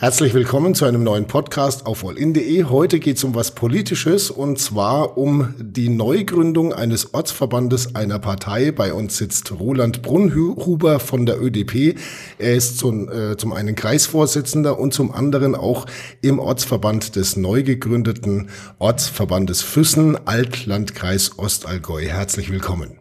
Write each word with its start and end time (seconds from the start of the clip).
Herzlich 0.00 0.32
willkommen 0.32 0.74
zu 0.74 0.86
einem 0.86 1.04
neuen 1.04 1.26
Podcast 1.26 1.84
auf 1.84 2.06
allin.de. 2.06 2.64
Heute 2.64 2.98
geht 3.00 3.18
es 3.18 3.24
um 3.24 3.34
was 3.34 3.50
Politisches 3.50 4.30
und 4.30 4.58
zwar 4.58 5.18
um 5.18 5.54
die 5.58 5.90
Neugründung 5.90 6.72
eines 6.72 7.12
Ortsverbandes 7.12 7.94
einer 7.94 8.18
Partei. 8.18 8.72
Bei 8.72 8.94
uns 8.94 9.18
sitzt 9.18 9.52
Roland 9.52 10.00
Brunhuber 10.00 11.00
von 11.00 11.26
der 11.26 11.38
ÖDP. 11.38 11.98
Er 12.38 12.54
ist 12.54 12.78
zum, 12.78 13.10
äh, 13.10 13.36
zum 13.36 13.52
einen 13.52 13.74
Kreisvorsitzender 13.74 14.78
und 14.78 14.94
zum 14.94 15.12
anderen 15.12 15.54
auch 15.54 15.84
im 16.22 16.38
Ortsverband 16.38 17.16
des 17.16 17.36
neu 17.36 17.62
gegründeten 17.62 18.48
Ortsverbandes 18.78 19.60
Füssen, 19.60 20.16
Altlandkreis 20.26 21.38
Ostallgäu. 21.38 22.06
Herzlich 22.06 22.50
willkommen. 22.50 22.99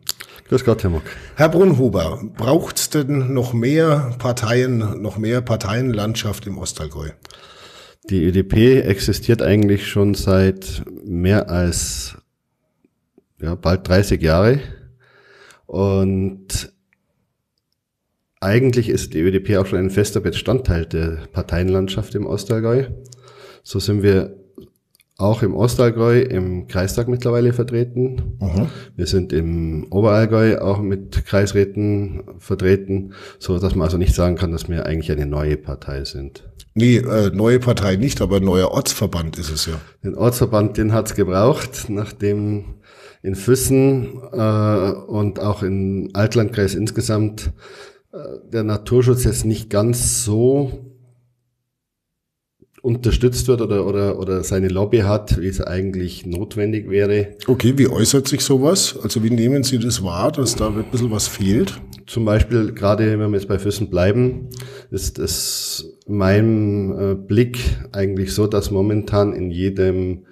Grüß 0.49 0.65
Gott, 0.65 0.81
Herr 0.81 0.89
Muck. 0.89 1.03
Herr 1.35 1.49
Brunhuber, 1.49 2.23
braucht 2.35 2.77
es 2.77 2.89
denn 2.89 3.35
noch 3.35 3.53
mehr 3.53 4.15
Parteien, 4.17 4.99
noch 4.99 5.19
mehr 5.19 5.41
Parteienlandschaft 5.41 6.47
im 6.47 6.57
Ostallgäu? 6.57 7.11
Die 8.09 8.23
ÖDP 8.23 8.83
existiert 8.83 9.43
eigentlich 9.43 9.87
schon 9.87 10.15
seit 10.15 10.81
mehr 11.05 11.51
als 11.51 12.17
ja, 13.39 13.53
bald 13.53 13.87
30 13.87 14.23
Jahre. 14.23 14.59
Und 15.67 16.73
eigentlich 18.39 18.89
ist 18.89 19.13
die 19.13 19.19
ÖDP 19.19 19.57
auch 19.57 19.67
schon 19.67 19.77
ein 19.77 19.91
fester 19.91 20.19
Bestandteil 20.19 20.87
der 20.87 21.27
Parteienlandschaft 21.31 22.15
im 22.15 22.25
Ostallgäu. 22.25 22.87
So 23.61 23.77
sind 23.77 24.01
wir 24.01 24.38
auch 25.19 25.43
im 25.43 25.53
Ostallgäu 25.53 26.21
im 26.21 26.67
Kreistag 26.67 27.09
mittlerweile 27.09 27.51
vertreten. 27.51 28.37
Mhm. 28.39 28.67
Wir 28.95 29.05
sind 29.05 29.33
im 29.33 29.85
Oberallgäu 29.91 30.59
auch 30.59 30.79
mit 30.79 31.25
Kreisräten 31.25 32.23
vertreten, 32.39 33.13
so 33.37 33.59
dass 33.59 33.75
man 33.75 33.85
also 33.85 33.97
nicht 33.97 34.15
sagen 34.15 34.37
kann, 34.37 34.53
dass 34.53 34.69
wir 34.69 34.85
eigentlich 34.85 35.11
eine 35.11 35.25
neue 35.25 35.57
Partei 35.57 36.05
sind. 36.05 36.49
Nee, 36.73 36.97
äh, 36.97 37.31
neue 37.33 37.59
Partei 37.59 37.97
nicht, 37.97 38.21
aber 38.21 38.39
neuer 38.39 38.71
Ortsverband 38.71 39.37
ist 39.37 39.51
es 39.51 39.65
ja. 39.65 39.73
Den 40.03 40.15
Ortsverband, 40.15 40.77
den 40.77 40.93
hat's 40.93 41.15
gebraucht, 41.15 41.89
nachdem 41.89 42.75
in 43.21 43.35
Füssen 43.35 44.21
äh, 44.31 44.91
und 45.07 45.41
auch 45.41 45.63
im 45.63 46.11
Altlandkreis 46.13 46.75
insgesamt 46.75 47.51
äh, 48.13 48.17
der 48.53 48.63
Naturschutz 48.63 49.25
jetzt 49.25 49.43
nicht 49.43 49.69
ganz 49.69 50.23
so 50.23 50.88
unterstützt 52.81 53.47
wird 53.47 53.61
oder, 53.61 53.85
oder, 53.85 54.19
oder 54.19 54.43
seine 54.43 54.69
Lobby 54.69 54.99
hat, 54.99 55.39
wie 55.39 55.47
es 55.47 55.61
eigentlich 55.61 56.25
notwendig 56.25 56.89
wäre. 56.89 57.35
Okay, 57.47 57.73
wie 57.77 57.87
äußert 57.87 58.27
sich 58.27 58.41
sowas? 58.41 58.97
Also 59.01 59.23
wie 59.23 59.29
nehmen 59.29 59.63
Sie 59.63 59.79
das 59.79 60.03
wahr, 60.03 60.31
dass 60.31 60.55
da 60.55 60.67
ein 60.67 60.85
bisschen 60.91 61.11
was 61.11 61.27
fehlt? 61.27 61.79
Zum 62.05 62.25
Beispiel, 62.25 62.73
gerade 62.73 63.19
wenn 63.19 63.31
wir 63.31 63.37
jetzt 63.37 63.47
bei 63.47 63.59
Füssen 63.59 63.89
bleiben, 63.89 64.49
ist 64.89 65.19
es 65.19 65.97
meinem 66.07 66.91
äh, 66.97 67.15
Blick 67.15 67.59
eigentlich 67.91 68.33
so, 68.33 68.47
dass 68.47 68.71
momentan 68.71 69.33
in 69.33 69.51
jedem 69.51 70.25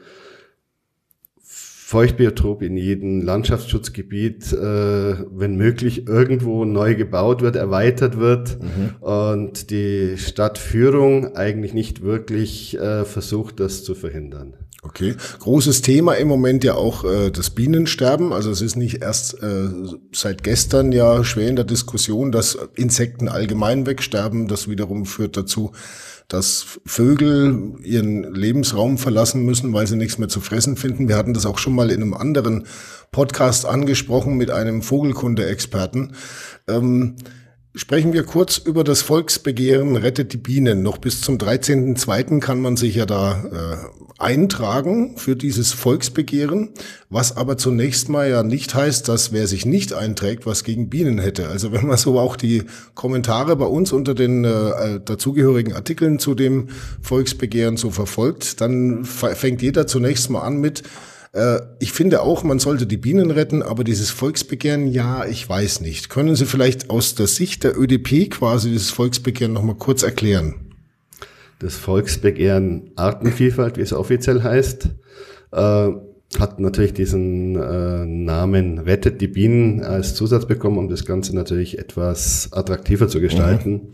Feuchtbiotop 1.88 2.64
in 2.64 2.76
jedem 2.76 3.22
Landschaftsschutzgebiet, 3.22 4.52
äh, 4.52 4.58
wenn 4.58 5.56
möglich, 5.56 6.06
irgendwo 6.06 6.66
neu 6.66 6.96
gebaut 6.96 7.42
wird, 7.42 7.56
erweitert 7.56 8.20
wird 8.20 8.58
mhm. 8.62 8.96
und 9.00 9.70
die 9.70 10.18
Stadtführung 10.18 11.38
eigentlich 11.38 11.74
nicht 11.74 12.02
wirklich 12.02 12.78
äh, 12.78 13.06
versucht, 13.06 13.62
das 13.62 13.86
zu 13.86 13.96
verhindern. 13.96 14.56
Okay, 14.82 15.16
großes 15.40 15.82
Thema 15.82 16.16
im 16.16 16.28
Moment 16.28 16.66
ja 16.66 16.76
auch 16.76 17.06
äh, 17.06 17.32
das 17.32 17.52
Bienensterben. 17.52 18.34
Also 18.34 18.52
es 18.52 18.62
ist 18.62 18.76
nicht 18.76 19.02
erst 19.02 19.42
äh, 19.42 19.70
seit 20.12 20.44
gestern 20.44 20.92
ja 20.92 21.24
schwer 21.24 21.48
in 21.48 21.56
der 21.56 21.66
Diskussion, 21.66 22.34
dass 22.34 22.58
Insekten 22.76 23.30
allgemein 23.30 23.86
wegsterben. 23.86 24.50
Das 24.50 24.70
wiederum 24.70 25.06
führt 25.06 25.38
dazu, 25.38 25.72
dass 26.28 26.80
Vögel 26.86 27.76
ihren 27.84 28.34
Lebensraum 28.34 28.98
verlassen 28.98 29.46
müssen, 29.46 29.74
weil 29.74 29.88
sie 29.88 29.96
nichts 29.96 30.18
mehr 30.18 30.28
zu 30.28 30.42
fressen 30.42 30.76
finden. 30.76 31.08
Wir 31.08 31.16
hatten 31.16 31.34
das 31.34 31.46
auch 31.46 31.58
schon 31.58 31.74
mal 31.74 31.90
in 31.90 32.02
einem 32.02 32.14
anderen 32.14 32.68
Podcast 33.12 33.66
angesprochen 33.66 34.36
mit 34.36 34.52
einem 34.52 34.82
Vogelkunde-Experten. 34.82 36.14
Ähm, 36.68 37.16
Sprechen 37.78 38.12
wir 38.12 38.24
kurz 38.24 38.58
über 38.58 38.84
das 38.84 39.04
Volksbegehren 39.04 39.98
Rettet 39.98 40.34
die 40.34 40.38
Bienen. 40.38 40.82
Noch 40.82 40.98
bis 40.98 41.22
zum 41.22 41.38
13.02. 41.38 42.40
kann 42.40 42.60
man 42.60 42.76
sich 42.76 42.96
ja 42.96 43.06
da 43.06 43.44
äh, 43.44 43.78
eintragen 44.18 45.16
für 45.18 45.36
dieses 45.36 45.74
Volksbegehren, 45.74 46.70
was 47.12 47.38
aber 47.38 47.56
zunächst 47.60 48.10
mal 48.10 48.28
ja 48.28 48.42
nicht 48.42 48.74
heißt, 48.74 49.08
dass 49.08 49.32
wer 49.32 49.46
sich 49.46 49.68
nicht 49.68 49.94
einträgt, 49.94 50.48
was 50.48 50.64
gegen 50.64 50.90
Bienen 50.90 51.20
hätte. 51.20 51.50
Also 51.50 51.72
wenn 51.72 51.86
man 51.86 51.98
so 51.98 52.18
auch 52.20 52.36
die 52.36 52.64
Kommentare 52.96 53.56
bei 53.56 53.68
uns 53.68 53.92
unter 53.92 54.16
den 54.16 54.44
äh, 54.44 55.00
dazugehörigen 55.00 55.74
Artikeln 55.74 56.18
zu 56.18 56.34
dem 56.34 56.70
Volksbegehren 57.04 57.78
so 57.78 57.92
verfolgt, 57.92 58.60
dann 58.60 59.06
fängt 59.06 59.62
jeder 59.62 59.86
zunächst 59.86 60.32
mal 60.32 60.42
an 60.42 60.58
mit, 60.58 60.82
äh, 61.34 61.60
ich 61.80 61.92
finde 61.92 62.22
auch, 62.22 62.44
man 62.44 62.60
sollte 62.60 62.88
die 62.88 62.98
Bienen 62.98 63.32
retten, 63.32 63.62
aber 63.62 63.84
dieses 63.84 64.10
Volksbegehren, 64.10 64.88
ja, 64.88 65.26
ich 65.26 65.48
weiß 65.48 65.82
nicht. 65.82 66.10
Können 66.10 66.36
Sie 66.36 66.46
vielleicht 66.46 66.90
aus 66.90 67.16
der 67.16 67.28
Sicht 67.28 67.64
der 67.64 67.78
ÖDP 67.78 68.30
quasi 68.30 68.72
dieses 68.72 68.90
Volksbegehren 68.92 69.54
nochmal 69.54 69.76
kurz 69.76 70.04
erklären? 70.04 70.56
Das 71.60 71.76
Volksbegehren 71.76 72.92
Artenvielfalt, 72.96 73.78
wie 73.78 73.82
es 73.82 73.94
offiziell 73.94 74.44
heißt, 74.44 74.90
äh, 75.52 75.90
hat 76.38 76.60
natürlich 76.60 76.94
diesen 76.94 77.56
äh, 77.56 78.06
Namen 78.06 78.80
Rettet 78.80 79.22
die 79.22 79.28
Bienen 79.28 79.82
als 79.82 80.14
Zusatz 80.14 80.46
bekommen, 80.46 80.78
um 80.78 80.90
das 80.90 81.06
Ganze 81.06 81.36
natürlich 81.36 81.80
etwas 81.80 82.50
attraktiver 82.52 83.08
zu 83.08 83.22
gestalten. 83.22 83.72
Mhm. 83.72 83.92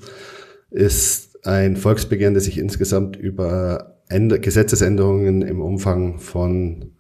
Ist 0.72 1.46
ein 1.46 1.78
Volksbegehren, 1.78 2.34
das 2.34 2.46
sich 2.46 2.58
insgesamt 2.58 3.16
über 3.16 4.00
Änder 4.10 4.40
Gesetzesänderungen 4.40 5.42
im 5.42 5.62
Umfang 5.62 6.20
von 6.20 6.93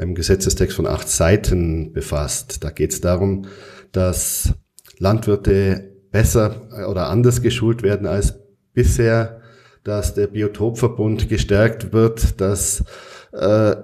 einem 0.00 0.14
Gesetzestext 0.14 0.76
von 0.76 0.86
acht 0.86 1.08
Seiten 1.08 1.92
befasst. 1.92 2.64
Da 2.64 2.70
geht 2.70 2.92
es 2.92 3.00
darum, 3.00 3.46
dass 3.92 4.54
Landwirte 4.98 5.92
besser 6.10 6.68
oder 6.88 7.08
anders 7.08 7.42
geschult 7.42 7.82
werden 7.82 8.06
als 8.06 8.34
bisher, 8.72 9.40
dass 9.84 10.14
der 10.14 10.28
Biotopverbund 10.28 11.28
gestärkt 11.28 11.92
wird, 11.92 12.40
dass 12.40 12.84
äh, 13.32 13.76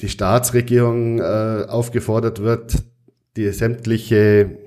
die 0.00 0.08
Staatsregierung 0.08 1.20
äh, 1.20 1.66
aufgefordert 1.68 2.42
wird, 2.42 2.82
die 3.36 3.50
sämtliche 3.50 4.58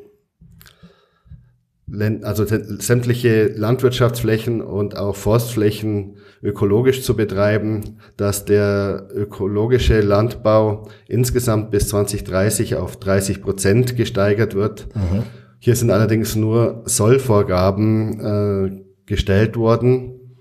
also 2.22 2.46
sämtliche 2.46 3.48
Landwirtschaftsflächen 3.48 4.62
und 4.62 4.96
auch 4.96 5.16
Forstflächen 5.16 6.19
ökologisch 6.42 7.04
zu 7.04 7.16
betreiben, 7.16 8.00
dass 8.18 8.46
der 8.46 9.08
ökologische 9.14 10.02
Landbau 10.02 10.88
insgesamt 11.08 11.72
bis 11.72 11.90
2030 11.90 12.76
auf 12.76 12.98
30 12.98 13.42
Prozent 13.42 13.96
gesteigert 13.98 14.56
wird. 14.56 14.88
Mhm. 14.96 15.24
Hier 15.60 15.76
sind 15.76 15.92
allerdings 15.92 16.36
nur 16.36 16.84
Sollvorgaben 16.86 18.20
äh, 18.20 18.84
gestellt 19.06 19.58
worden, 19.58 20.38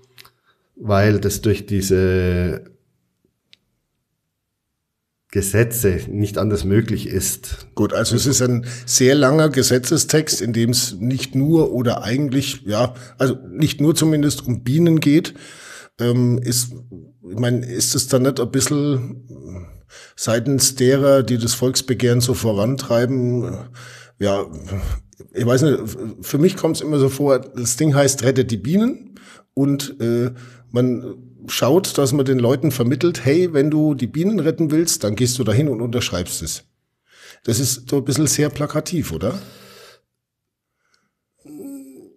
weil 0.75 1.19
das 1.19 1.41
durch 1.41 1.65
diese 1.65 2.63
Gesetze 5.31 5.99
nicht 6.09 6.39
anders 6.39 6.63
möglich 6.63 7.07
ist. 7.07 7.67
Gut, 7.75 7.93
also 7.93 8.15
es 8.15 8.25
ist 8.25 8.41
ein 8.41 8.65
sehr 8.85 9.13
langer 9.13 9.49
Gesetzestext, 9.49 10.41
in 10.41 10.53
dem 10.53 10.71
es 10.71 10.95
nicht 10.99 11.35
nur 11.35 11.71
oder 11.71 12.03
eigentlich, 12.03 12.63
ja, 12.65 12.95
also 13.19 13.37
nicht 13.51 13.79
nur 13.79 13.93
zumindest 13.93 14.47
um 14.47 14.63
Bienen 14.63 14.99
geht. 14.99 15.35
Ähm, 15.99 16.39
ist, 16.39 16.73
ich 17.29 17.39
meine, 17.39 17.65
ist 17.65 17.95
es 17.95 18.07
dann 18.07 18.23
nicht 18.23 18.39
ein 18.39 18.51
bisschen 18.51 19.67
seitens 20.15 20.75
derer, 20.75 21.23
die 21.23 21.37
das 21.37 21.53
Volksbegehren 21.53 22.21
so 22.21 22.33
vorantreiben, 22.33 23.57
ja, 24.19 24.45
ich 25.33 25.45
weiß 25.45 25.61
nicht, 25.63 25.79
für 26.21 26.37
mich 26.37 26.57
kommt 26.57 26.77
es 26.77 26.81
immer 26.81 26.99
so 26.99 27.09
vor, 27.09 27.39
das 27.39 27.77
Ding 27.77 27.95
heißt 27.95 28.23
Rettet 28.23 28.51
die 28.51 28.57
Bienen 28.57 29.15
und 29.53 29.99
äh, 30.01 30.31
man 30.71 31.15
schaut, 31.47 31.97
dass 31.97 32.13
man 32.13 32.25
den 32.25 32.39
Leuten 32.39 32.71
vermittelt, 32.71 33.25
hey, 33.25 33.53
wenn 33.53 33.71
du 33.71 33.95
die 33.95 34.07
Bienen 34.07 34.39
retten 34.39 34.71
willst, 34.71 35.03
dann 35.03 35.15
gehst 35.15 35.39
du 35.39 35.43
dahin 35.43 35.69
und 35.69 35.81
unterschreibst 35.81 36.41
es. 36.41 36.63
Das 37.43 37.59
ist 37.59 37.89
so 37.89 37.97
ein 37.97 38.05
bisschen 38.05 38.27
sehr 38.27 38.49
plakativ, 38.49 39.11
oder? 39.11 39.39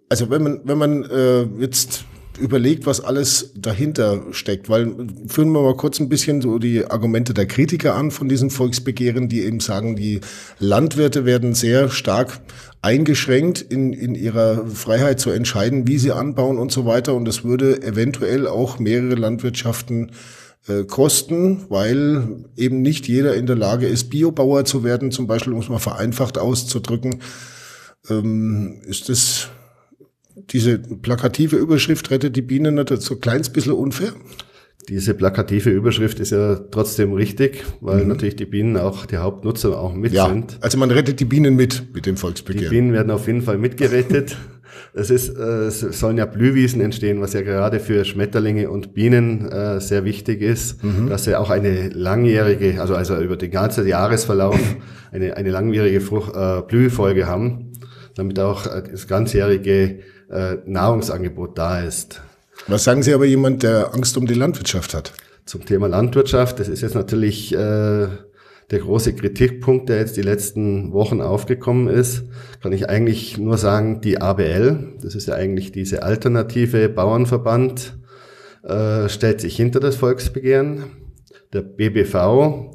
Also 0.09 0.29
wenn 0.29 0.43
man, 0.43 0.61
wenn 0.65 0.77
man 0.77 1.03
äh, 1.05 1.43
jetzt 1.59 2.05
überlegt, 2.39 2.85
was 2.85 3.01
alles 3.01 3.51
dahinter 3.55 4.23
steckt, 4.31 4.69
weil 4.69 4.93
führen 5.27 5.51
wir 5.51 5.61
mal 5.61 5.75
kurz 5.75 5.99
ein 5.99 6.09
bisschen 6.09 6.41
so 6.41 6.59
die 6.59 6.85
Argumente 6.85 7.33
der 7.33 7.45
Kritiker 7.45 7.95
an 7.95 8.11
von 8.11 8.27
diesen 8.29 8.49
Volksbegehren, 8.49 9.29
die 9.29 9.41
eben 9.41 9.59
sagen, 9.59 9.95
die 9.95 10.21
Landwirte 10.59 11.25
werden 11.25 11.53
sehr 11.53 11.89
stark 11.89 12.39
eingeschränkt 12.81 13.61
in, 13.61 13.93
in 13.93 14.13
ihrer 14.13 14.67
Freiheit 14.67 15.19
zu 15.19 15.29
entscheiden, 15.29 15.87
wie 15.87 15.97
sie 15.97 16.11
anbauen 16.11 16.57
und 16.57 16.71
so 16.71 16.85
weiter. 16.85 17.13
Und 17.13 17.25
das 17.25 17.43
würde 17.43 17.81
eventuell 17.81 18.47
auch 18.47 18.77
mehrere 18.77 19.15
Landwirtschaften 19.15 20.11
äh, 20.67 20.83
kosten, 20.83 21.65
weil 21.69 22.45
eben 22.57 22.81
nicht 22.81 23.07
jeder 23.07 23.35
in 23.35 23.45
der 23.45 23.55
Lage 23.55 23.87
ist, 23.87 24.09
Biobauer 24.09 24.65
zu 24.65 24.83
werden, 24.83 25.11
zum 25.11 25.27
Beispiel, 25.27 25.53
um 25.53 25.59
es 25.59 25.69
mal 25.69 25.79
vereinfacht 25.79 26.37
auszudrücken. 26.37 27.21
Ähm, 28.09 28.81
ist 28.85 29.09
das 29.09 29.49
diese 30.35 30.79
plakative 30.79 31.55
Überschrift 31.55 32.09
rettet 32.11 32.35
die 32.35 32.41
Bienen 32.41 32.75
nicht 32.75 32.89
so 33.01 33.15
ein 33.15 33.21
kleines 33.21 33.49
bisschen 33.49 33.73
unfair? 33.73 34.13
Diese 34.89 35.13
plakative 35.13 35.69
Überschrift 35.69 36.19
ist 36.19 36.31
ja 36.31 36.55
trotzdem 36.55 37.13
richtig, 37.13 37.63
weil 37.79 38.01
mhm. 38.01 38.09
natürlich 38.09 38.35
die 38.35 38.45
Bienen 38.45 38.75
auch 38.75 39.05
die 39.05 39.17
Hauptnutzer 39.17 39.79
auch 39.79 39.93
mit 39.93 40.11
ja, 40.11 40.27
sind. 40.27 40.57
Also 40.61 40.77
man 40.77 40.91
rettet 40.91 41.19
die 41.19 41.25
Bienen 41.25 41.55
mit 41.55 41.93
mit 41.93 42.05
dem 42.05 42.17
Volksbegehren. 42.17 42.69
Die 42.69 42.75
Bienen 42.75 42.93
werden 42.93 43.11
auf 43.11 43.27
jeden 43.27 43.41
Fall 43.41 43.57
mitgerettet. 43.57 44.37
Es, 44.95 45.09
ist, 45.09 45.29
äh, 45.37 45.67
es 45.67 45.79
sollen 45.79 46.17
ja 46.17 46.25
Blühwiesen 46.25 46.81
entstehen, 46.81 47.21
was 47.21 47.33
ja 47.33 47.41
gerade 47.41 47.79
für 47.79 48.05
Schmetterlinge 48.05 48.69
und 48.69 48.93
Bienen 48.93 49.47
äh, 49.51 49.79
sehr 49.79 50.03
wichtig 50.03 50.41
ist, 50.41 50.83
mhm. 50.83 51.09
dass 51.09 51.25
sie 51.25 51.35
auch 51.35 51.49
eine 51.49 51.89
langjährige, 51.89 52.79
also, 52.81 52.95
also 52.95 53.17
über 53.19 53.35
den 53.35 53.51
ganzen 53.51 53.87
Jahresverlauf 53.87 54.59
eine, 55.11 55.37
eine 55.37 55.49
langwierige 55.49 56.01
Frucht, 56.01 56.35
äh, 56.35 56.61
Blühfolge 56.67 57.27
haben, 57.27 57.71
damit 58.15 58.39
auch 58.39 58.67
äh, 58.67 58.83
das 58.89 59.07
ganzjährige 59.07 59.99
äh, 60.33 60.57
Nahrungsangebot 60.65 61.57
da 61.57 61.81
ist. 61.81 62.21
Was 62.67 62.83
sagen 62.83 63.03
Sie 63.03 63.13
aber 63.13 63.25
jemand, 63.25 63.63
der 63.63 63.93
Angst 63.93 64.17
um 64.17 64.25
die 64.25 64.33
Landwirtschaft 64.33 64.93
hat? 64.93 65.13
Zum 65.45 65.65
Thema 65.65 65.87
Landwirtschaft, 65.87 66.59
das 66.59 66.69
ist 66.69 66.81
jetzt 66.81 66.95
natürlich 66.95 67.53
äh, 67.53 68.07
der 68.71 68.79
große 68.79 69.13
Kritikpunkt, 69.13 69.89
der 69.89 69.97
jetzt 69.99 70.17
die 70.17 70.21
letzten 70.21 70.93
Wochen 70.93 71.21
aufgekommen 71.21 71.87
ist, 71.87 72.23
kann 72.61 72.71
ich 72.71 72.89
eigentlich 72.89 73.37
nur 73.37 73.57
sagen, 73.57 74.01
die 74.01 74.21
ABL, 74.21 74.95
das 75.01 75.15
ist 75.15 75.27
ja 75.27 75.35
eigentlich 75.35 75.71
diese 75.71 76.03
alternative 76.03 76.87
Bauernverband, 76.89 77.97
äh, 78.63 79.09
stellt 79.09 79.41
sich 79.41 79.55
hinter 79.55 79.79
das 79.79 79.97
Volksbegehren. 79.97 80.85
Der 81.51 81.61
BBV, 81.61 82.72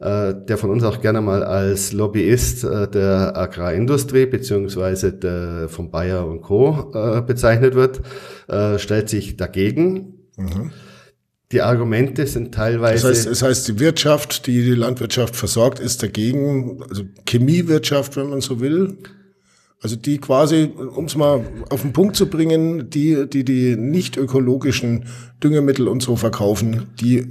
äh, 0.00 0.32
der 0.32 0.58
von 0.58 0.70
uns 0.70 0.84
auch 0.84 1.00
gerne 1.00 1.20
mal 1.20 1.42
als 1.42 1.92
Lobbyist 1.92 2.62
äh, 2.62 2.88
der 2.88 3.36
Agrarindustrie 3.36 4.26
beziehungsweise 4.26 5.12
der, 5.12 5.68
von 5.68 5.90
Bayer 5.90 6.24
und 6.24 6.42
Co. 6.42 6.92
Äh, 6.94 7.22
bezeichnet 7.22 7.74
wird, 7.74 8.00
stellt 8.78 9.10
sich 9.10 9.36
dagegen. 9.36 10.14
Mhm. 10.36 10.70
Die 11.52 11.60
Argumente 11.60 12.26
sind 12.26 12.54
teilweise. 12.54 13.08
Das 13.08 13.18
heißt, 13.18 13.30
das 13.30 13.42
heißt, 13.42 13.68
die 13.68 13.80
Wirtschaft, 13.80 14.46
die 14.46 14.62
die 14.64 14.74
Landwirtschaft 14.74 15.34
versorgt, 15.34 15.80
ist 15.80 16.02
dagegen, 16.02 16.82
also 16.88 17.02
Chemiewirtschaft, 17.26 18.16
wenn 18.16 18.30
man 18.30 18.40
so 18.40 18.60
will. 18.60 18.98
Also 19.80 19.96
die 19.96 20.18
quasi, 20.18 20.70
um 20.94 21.04
es 21.04 21.16
mal 21.16 21.44
auf 21.70 21.82
den 21.82 21.92
Punkt 21.92 22.16
zu 22.16 22.28
bringen, 22.28 22.90
die, 22.90 23.28
die 23.28 23.44
die 23.44 23.76
nicht 23.76 24.16
ökologischen 24.16 25.04
Düngemittel 25.42 25.88
und 25.88 26.02
so 26.02 26.16
verkaufen, 26.16 26.86
die 27.00 27.26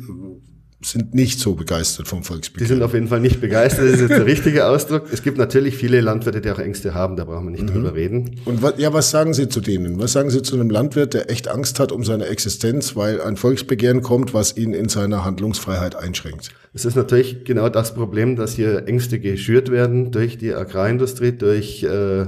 sind 0.81 1.15
nicht 1.15 1.39
so 1.39 1.55
begeistert 1.55 2.07
vom 2.07 2.23
Volksbegehren. 2.23 2.67
Die 2.67 2.73
sind 2.73 2.83
auf 2.83 2.93
jeden 2.93 3.07
Fall 3.07 3.19
nicht 3.19 3.41
begeistert, 3.41 3.85
das 3.85 3.93
ist 3.95 4.01
jetzt 4.01 4.11
der 4.11 4.25
richtige 4.27 4.67
Ausdruck. 4.67 5.11
Es 5.11 5.23
gibt 5.23 5.39
natürlich 5.39 5.75
viele 5.75 6.01
Landwirte, 6.01 6.39
die 6.39 6.51
auch 6.51 6.59
Ängste 6.59 6.93
haben, 6.93 7.15
da 7.15 7.25
brauchen 7.25 7.45
wir 7.45 7.51
nicht 7.51 7.63
mhm. 7.63 7.73
drüber 7.73 7.95
reden. 7.95 8.39
Und 8.45 8.61
was, 8.61 8.75
ja, 8.77 8.93
was 8.93 9.09
sagen 9.09 9.33
Sie 9.33 9.49
zu 9.49 9.59
denen? 9.59 9.99
Was 9.99 10.13
sagen 10.13 10.29
Sie 10.29 10.43
zu 10.43 10.55
einem 10.55 10.69
Landwirt, 10.69 11.15
der 11.15 11.31
echt 11.31 11.47
Angst 11.47 11.79
hat 11.79 11.91
um 11.91 12.03
seine 12.03 12.27
Existenz, 12.27 12.95
weil 12.95 13.21
ein 13.21 13.37
Volksbegehren 13.37 14.03
kommt, 14.03 14.35
was 14.35 14.55
ihn 14.55 14.73
in 14.73 14.87
seiner 14.87 15.25
Handlungsfreiheit 15.25 15.95
einschränkt? 15.95 16.51
Es 16.75 16.85
ist 16.85 16.95
natürlich 16.95 17.43
genau 17.43 17.69
das 17.69 17.95
Problem, 17.95 18.35
dass 18.35 18.53
hier 18.53 18.87
Ängste 18.87 19.19
geschürt 19.19 19.71
werden 19.71 20.11
durch 20.11 20.37
die 20.37 20.53
Agrarindustrie, 20.53 21.31
durch 21.31 21.81
äh, 21.83 22.27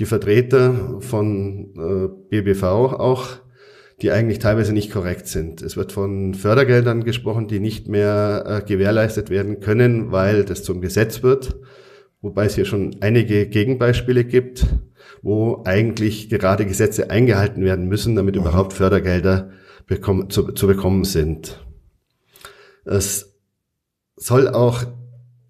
die 0.00 0.06
Vertreter 0.06 0.98
von 1.00 1.70
äh, 1.76 2.08
BBV 2.30 2.62
auch 2.64 3.28
die 4.02 4.10
eigentlich 4.10 4.38
teilweise 4.38 4.72
nicht 4.72 4.92
korrekt 4.92 5.26
sind. 5.26 5.62
Es 5.62 5.76
wird 5.76 5.92
von 5.92 6.34
Fördergeldern 6.34 7.04
gesprochen, 7.04 7.48
die 7.48 7.60
nicht 7.60 7.88
mehr 7.88 8.44
äh, 8.46 8.66
gewährleistet 8.66 9.30
werden 9.30 9.60
können, 9.60 10.12
weil 10.12 10.44
das 10.44 10.62
zum 10.62 10.80
Gesetz 10.80 11.22
wird, 11.22 11.56
wobei 12.20 12.44
es 12.44 12.54
hier 12.54 12.66
schon 12.66 12.96
einige 13.00 13.46
Gegenbeispiele 13.46 14.24
gibt, 14.24 14.66
wo 15.22 15.62
eigentlich 15.64 16.28
gerade 16.28 16.66
Gesetze 16.66 17.10
eingehalten 17.10 17.64
werden 17.64 17.88
müssen, 17.88 18.16
damit 18.16 18.34
mhm. 18.34 18.42
überhaupt 18.42 18.74
Fördergelder 18.74 19.50
bekommen, 19.86 20.28
zu, 20.28 20.52
zu 20.52 20.66
bekommen 20.66 21.04
sind. 21.04 21.64
Es 22.84 23.34
soll 24.16 24.48
auch 24.48 24.84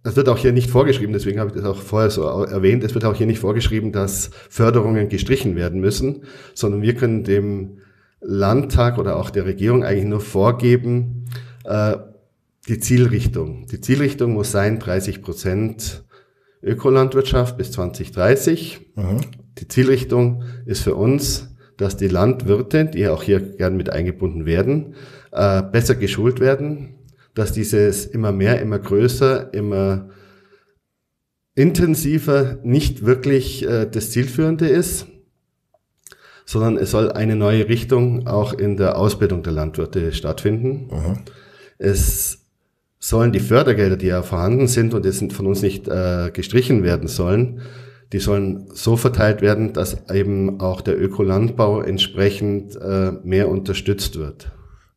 es 0.05 0.15
wird 0.15 0.29
auch 0.29 0.39
hier 0.39 0.53
nicht 0.53 0.71
vorgeschrieben, 0.71 1.13
deswegen 1.13 1.41
habe 1.41 1.51
ich 1.51 1.57
das 1.57 1.65
auch 1.65 1.83
vorher 1.83 2.11
so 2.11 2.23
erwähnt, 2.23 2.85
es 2.85 2.95
wird 2.95 3.05
auch 3.05 3.17
hier 3.17 3.27
nicht 3.27 3.41
vorgeschrieben, 3.41 3.91
dass 3.91 4.31
Förderungen 4.49 5.09
gestrichen 5.09 5.57
werden 5.57 5.81
müssen, 5.81 6.23
sondern 6.55 6.81
wir 6.83 6.95
können 6.95 7.25
dem 7.25 7.79
Landtag 8.21 8.99
oder 8.99 9.17
auch 9.17 9.31
der 9.31 9.47
Regierung 9.47 9.85
eigentlich 9.85 10.07
nur 10.07 10.21
vorgeben, 10.21 11.27
äh, 11.65 11.97
die 12.69 12.79
Zielrichtung. 12.81 13.67
Die 13.67 13.81
Zielrichtung 13.81 14.33
muss 14.33 14.51
sein 14.51 14.79
30 14.79 15.23
Prozent 15.23 16.05
Ökolandwirtschaft 16.63 17.57
bis 17.57 17.73
2030. 17.73 18.81
Mhm. 18.97 19.21
Die 19.59 19.69
Zielrichtung 19.69 20.43
ist 20.65 20.83
für 20.83 20.95
uns, 20.95 21.55
dass 21.77 21.97
die 21.97 22.09
Landwirte, 22.09 22.87
die 22.87 23.07
auch 23.09 23.23
hier 23.23 23.41
gern 23.41 23.77
mit 23.77 23.91
eingebunden 23.91 24.47
werden, 24.47 24.95
äh, 25.33 25.62
besser 25.62 25.95
geschult 25.95 26.41
werden, 26.41 26.95
dass 27.35 27.53
dieses 27.53 28.07
immer 28.07 28.33
mehr, 28.33 28.61
immer 28.61 28.79
größer, 28.79 29.53
immer 29.53 30.09
intensiver 31.55 32.59
nicht 32.65 33.05
wirklich 33.05 33.67
äh, 33.67 33.87
das 33.91 34.11
Zielführende 34.11 34.67
ist 34.67 35.07
sondern 36.47 36.79
es 36.79 36.93
soll 36.93 37.13
eine 37.13 37.37
neue 37.37 37.69
Richtung 37.69 38.27
auch 38.27 38.55
in 38.55 38.77
der 38.77 38.97
Ausbildung 38.97 39.43
der 39.43 39.53
Landwirte 39.53 40.13
stattfinden. 40.13 40.89
Mhm. 40.91 41.19
Es 41.77 42.47
sollen 42.99 43.33
die 43.33 43.41
Fördergelder, 43.41 43.97
die 43.97 44.07
ja 44.07 44.23
vorhanden 44.23 44.69
sind 44.69 44.95
und 44.95 45.05
jetzt 45.05 45.33
von 45.33 45.47
uns 45.47 45.61
nicht 45.61 45.89
äh, 45.89 46.31
gestrichen 46.33 46.83
werden 46.83 47.09
sollen, 47.09 47.61
die 48.13 48.21
sollen 48.21 48.69
so 48.73 48.97
verteilt 48.97 49.43
werden, 49.43 49.73
dass 49.73 50.09
eben 50.11 50.61
auch 50.61 50.81
der 50.81 50.99
Ökolandbau 50.99 51.83
entsprechend 51.83 52.77
äh, 52.77 53.13
mehr 53.25 53.49
unterstützt 53.49 54.17
wird 54.17 54.53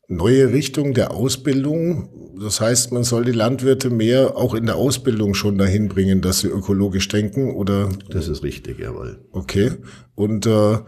neue 0.10 0.52
Richtung 0.52 0.94
der 0.94 1.12
Ausbildung. 1.12 2.10
Das 2.42 2.60
heißt, 2.60 2.92
man 2.92 3.04
soll 3.04 3.26
die 3.26 3.32
Landwirte 3.32 3.90
mehr 3.90 4.36
auch 4.36 4.54
in 4.56 4.66
der 4.66 4.76
Ausbildung 4.76 5.36
schon 5.36 5.58
dahin 5.58 5.88
bringen, 5.88 6.22
dass 6.22 6.40
sie 6.40 6.48
ökologisch 6.48 7.08
denken, 7.08 7.54
oder? 7.54 7.90
Das 8.10 8.28
ist 8.28 8.44
richtig, 8.44 8.80
jawohl. 8.80 9.20
Okay. 9.32 9.72
Und 10.16 10.46
äh, 10.46 10.80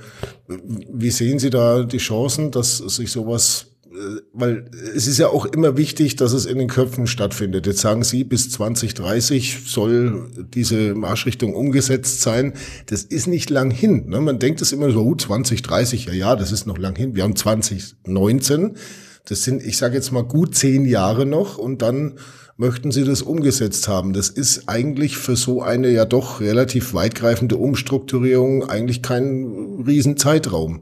wie 0.47 1.12
sehen 1.12 1.39
Sie 1.39 1.50
da 1.50 1.83
die 1.83 2.00
Chancen, 2.00 2.51
dass 2.51 2.77
sich 2.77 3.12
sowas 3.12 3.68
äh, 3.91 4.21
weil 4.33 4.71
es 4.95 5.07
ist 5.07 5.18
ja 5.18 5.27
auch 5.27 5.45
immer 5.45 5.77
wichtig, 5.77 6.15
dass 6.15 6.33
es 6.33 6.45
in 6.45 6.57
den 6.57 6.67
Köpfen 6.67 7.07
stattfindet. 7.07 7.67
Jetzt 7.67 7.81
sagen 7.81 8.03
Sie, 8.03 8.24
bis 8.24 8.50
2030 8.50 9.59
soll 9.65 10.31
diese 10.53 10.95
Marschrichtung 10.95 11.53
umgesetzt 11.53 12.21
sein. 12.21 12.53
Das 12.88 13.03
ist 13.03 13.27
nicht 13.27 13.50
lang 13.50 13.69
hin. 13.69 14.07
Ne? 14.07 14.22
Man 14.22 14.39
denkt 14.39 14.62
es 14.62 14.72
immer 14.72 14.91
so, 14.91 15.03
uh, 15.03 15.15
2030, 15.15 16.05
ja, 16.05 16.13
ja, 16.13 16.36
das 16.36 16.51
ist 16.51 16.65
noch 16.65 16.77
lang 16.77 16.96
hin. 16.96 17.15
Wir 17.15 17.24
haben 17.24 17.36
2019. 17.36 18.77
Das 19.25 19.44
sind, 19.44 19.63
ich 19.63 19.78
sage 19.78 19.96
jetzt 19.96 20.12
mal, 20.12 20.24
gut 20.24 20.56
zehn 20.56 20.86
Jahre 20.86 21.25
noch 21.25 21.58
und 21.58 21.82
dann 21.82 22.18
möchten 22.58 22.92
sie 22.92 23.04
das 23.04 23.22
umgesetzt 23.22 23.88
haben. 23.88 24.13
Das 24.13 24.30
ist 24.30 24.68
eigentlich 24.68 25.18
für 25.18 25.36
so 25.36 25.62
eine 25.62 25.90
ja 25.90 26.06
doch 26.06 26.42
relativ 26.42 26.94
weitgreifende 26.94 27.58
Umstrukturierung 27.58 28.70
eigentlich 28.70 29.01
kein 29.01 29.84
Riesenzeitraum. 29.86 30.82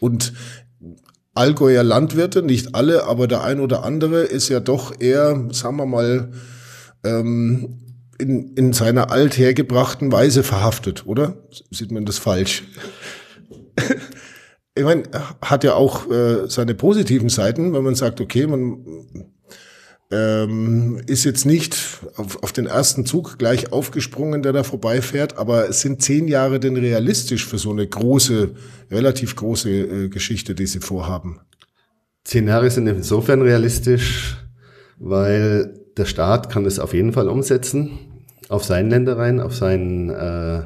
Und 0.00 0.32
Allgäuer 1.36 1.82
Landwirte, 1.82 2.42
nicht 2.42 2.74
alle, 2.74 3.04
aber 3.04 3.26
der 3.28 3.44
ein 3.44 3.60
oder 3.60 3.84
andere 3.84 4.22
ist 4.22 4.48
ja 4.48 4.58
doch 4.58 4.98
eher, 4.98 5.48
sagen 5.52 5.76
wir 5.76 5.84
mal, 5.84 6.30
ähm, 7.04 7.82
in, 8.18 8.54
in 8.54 8.72
seiner 8.72 9.10
althergebrachten 9.10 10.10
Weise 10.10 10.42
verhaftet, 10.42 11.04
oder? 11.06 11.36
Sieht 11.70 11.92
man 11.92 12.06
das 12.06 12.16
falsch? 12.16 12.64
ich 14.76 14.84
meine, 14.84 15.04
hat 15.40 15.64
ja 15.64 15.74
auch 15.74 16.10
äh, 16.10 16.48
seine 16.48 16.74
positiven 16.74 17.30
Seiten, 17.30 17.72
wenn 17.72 17.82
man 17.82 17.94
sagt, 17.94 18.20
okay, 18.20 18.46
man 18.46 18.84
ähm, 20.10 21.00
ist 21.06 21.24
jetzt 21.24 21.46
nicht 21.46 21.76
auf, 22.16 22.42
auf 22.42 22.52
den 22.52 22.66
ersten 22.66 23.06
Zug 23.06 23.38
gleich 23.38 23.72
aufgesprungen, 23.72 24.42
der 24.42 24.52
da 24.52 24.62
vorbeifährt, 24.62 25.38
aber 25.38 25.72
sind 25.72 26.02
zehn 26.02 26.28
Jahre 26.28 26.60
denn 26.60 26.76
realistisch 26.76 27.46
für 27.46 27.58
so 27.58 27.70
eine 27.70 27.86
große, 27.86 28.50
relativ 28.90 29.34
große 29.34 29.70
äh, 29.70 30.08
Geschichte, 30.08 30.54
die 30.54 30.66
sie 30.66 30.80
vorhaben. 30.80 31.40
Zehn 32.24 32.46
Jahre 32.46 32.70
sind 32.70 32.86
insofern 32.86 33.40
realistisch, 33.40 34.36
weil 34.98 35.74
der 35.96 36.04
Staat 36.04 36.50
kann 36.50 36.66
es 36.66 36.78
auf 36.78 36.92
jeden 36.92 37.14
Fall 37.14 37.28
umsetzen, 37.28 37.98
auf 38.50 38.64
seinen 38.64 38.90
Ländereien, 38.90 39.40
auf 39.40 39.56
seinen 39.56 40.10
äh, 40.10 40.64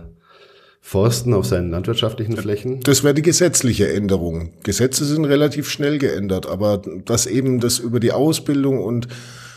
Forsten 0.90 1.34
auf 1.34 1.46
seinen 1.46 1.70
landwirtschaftlichen 1.70 2.36
Flächen? 2.36 2.80
Das 2.80 3.04
wäre 3.04 3.14
die 3.14 3.22
gesetzliche 3.22 3.92
Änderung. 3.92 4.50
Gesetze 4.64 5.04
sind 5.04 5.24
relativ 5.24 5.70
schnell 5.70 5.98
geändert, 5.98 6.48
aber 6.48 6.82
dass 7.04 7.26
eben 7.26 7.60
das 7.60 7.78
über 7.78 8.00
die 8.00 8.10
Ausbildung 8.10 8.82
und 8.82 9.06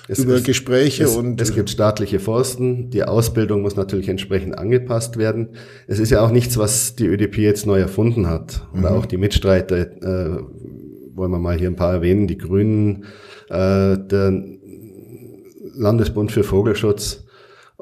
es 0.07 0.19
über 0.19 0.35
ist, 0.35 0.45
Gespräche 0.45 1.05
es, 1.05 1.15
und. 1.15 1.41
Es 1.41 1.55
gibt 1.55 1.71
staatliche 1.71 2.19
Forsten. 2.19 2.91
Die 2.91 3.03
Ausbildung 3.03 3.63
muss 3.63 3.75
natürlich 3.75 4.09
entsprechend 4.09 4.59
angepasst 4.59 5.17
werden. 5.17 5.55
Es 5.87 5.97
ist 5.97 6.11
ja 6.11 6.23
auch 6.23 6.29
nichts, 6.29 6.59
was 6.59 6.95
die 6.95 7.07
ÖDP 7.07 7.39
jetzt 7.39 7.65
neu 7.65 7.79
erfunden 7.79 8.29
hat. 8.29 8.67
Oder 8.71 8.91
mhm. 8.91 8.97
auch 8.97 9.07
die 9.07 9.17
Mitstreiter, 9.17 9.75
äh, 9.79 10.37
wollen 11.15 11.31
wir 11.31 11.39
mal 11.39 11.57
hier 11.57 11.69
ein 11.69 11.75
paar 11.75 11.93
erwähnen, 11.93 12.27
die 12.27 12.37
Grünen, 12.37 13.05
äh, 13.49 13.97
der 13.97 14.39
Landesbund 15.73 16.31
für 16.31 16.43
Vogelschutz 16.43 17.22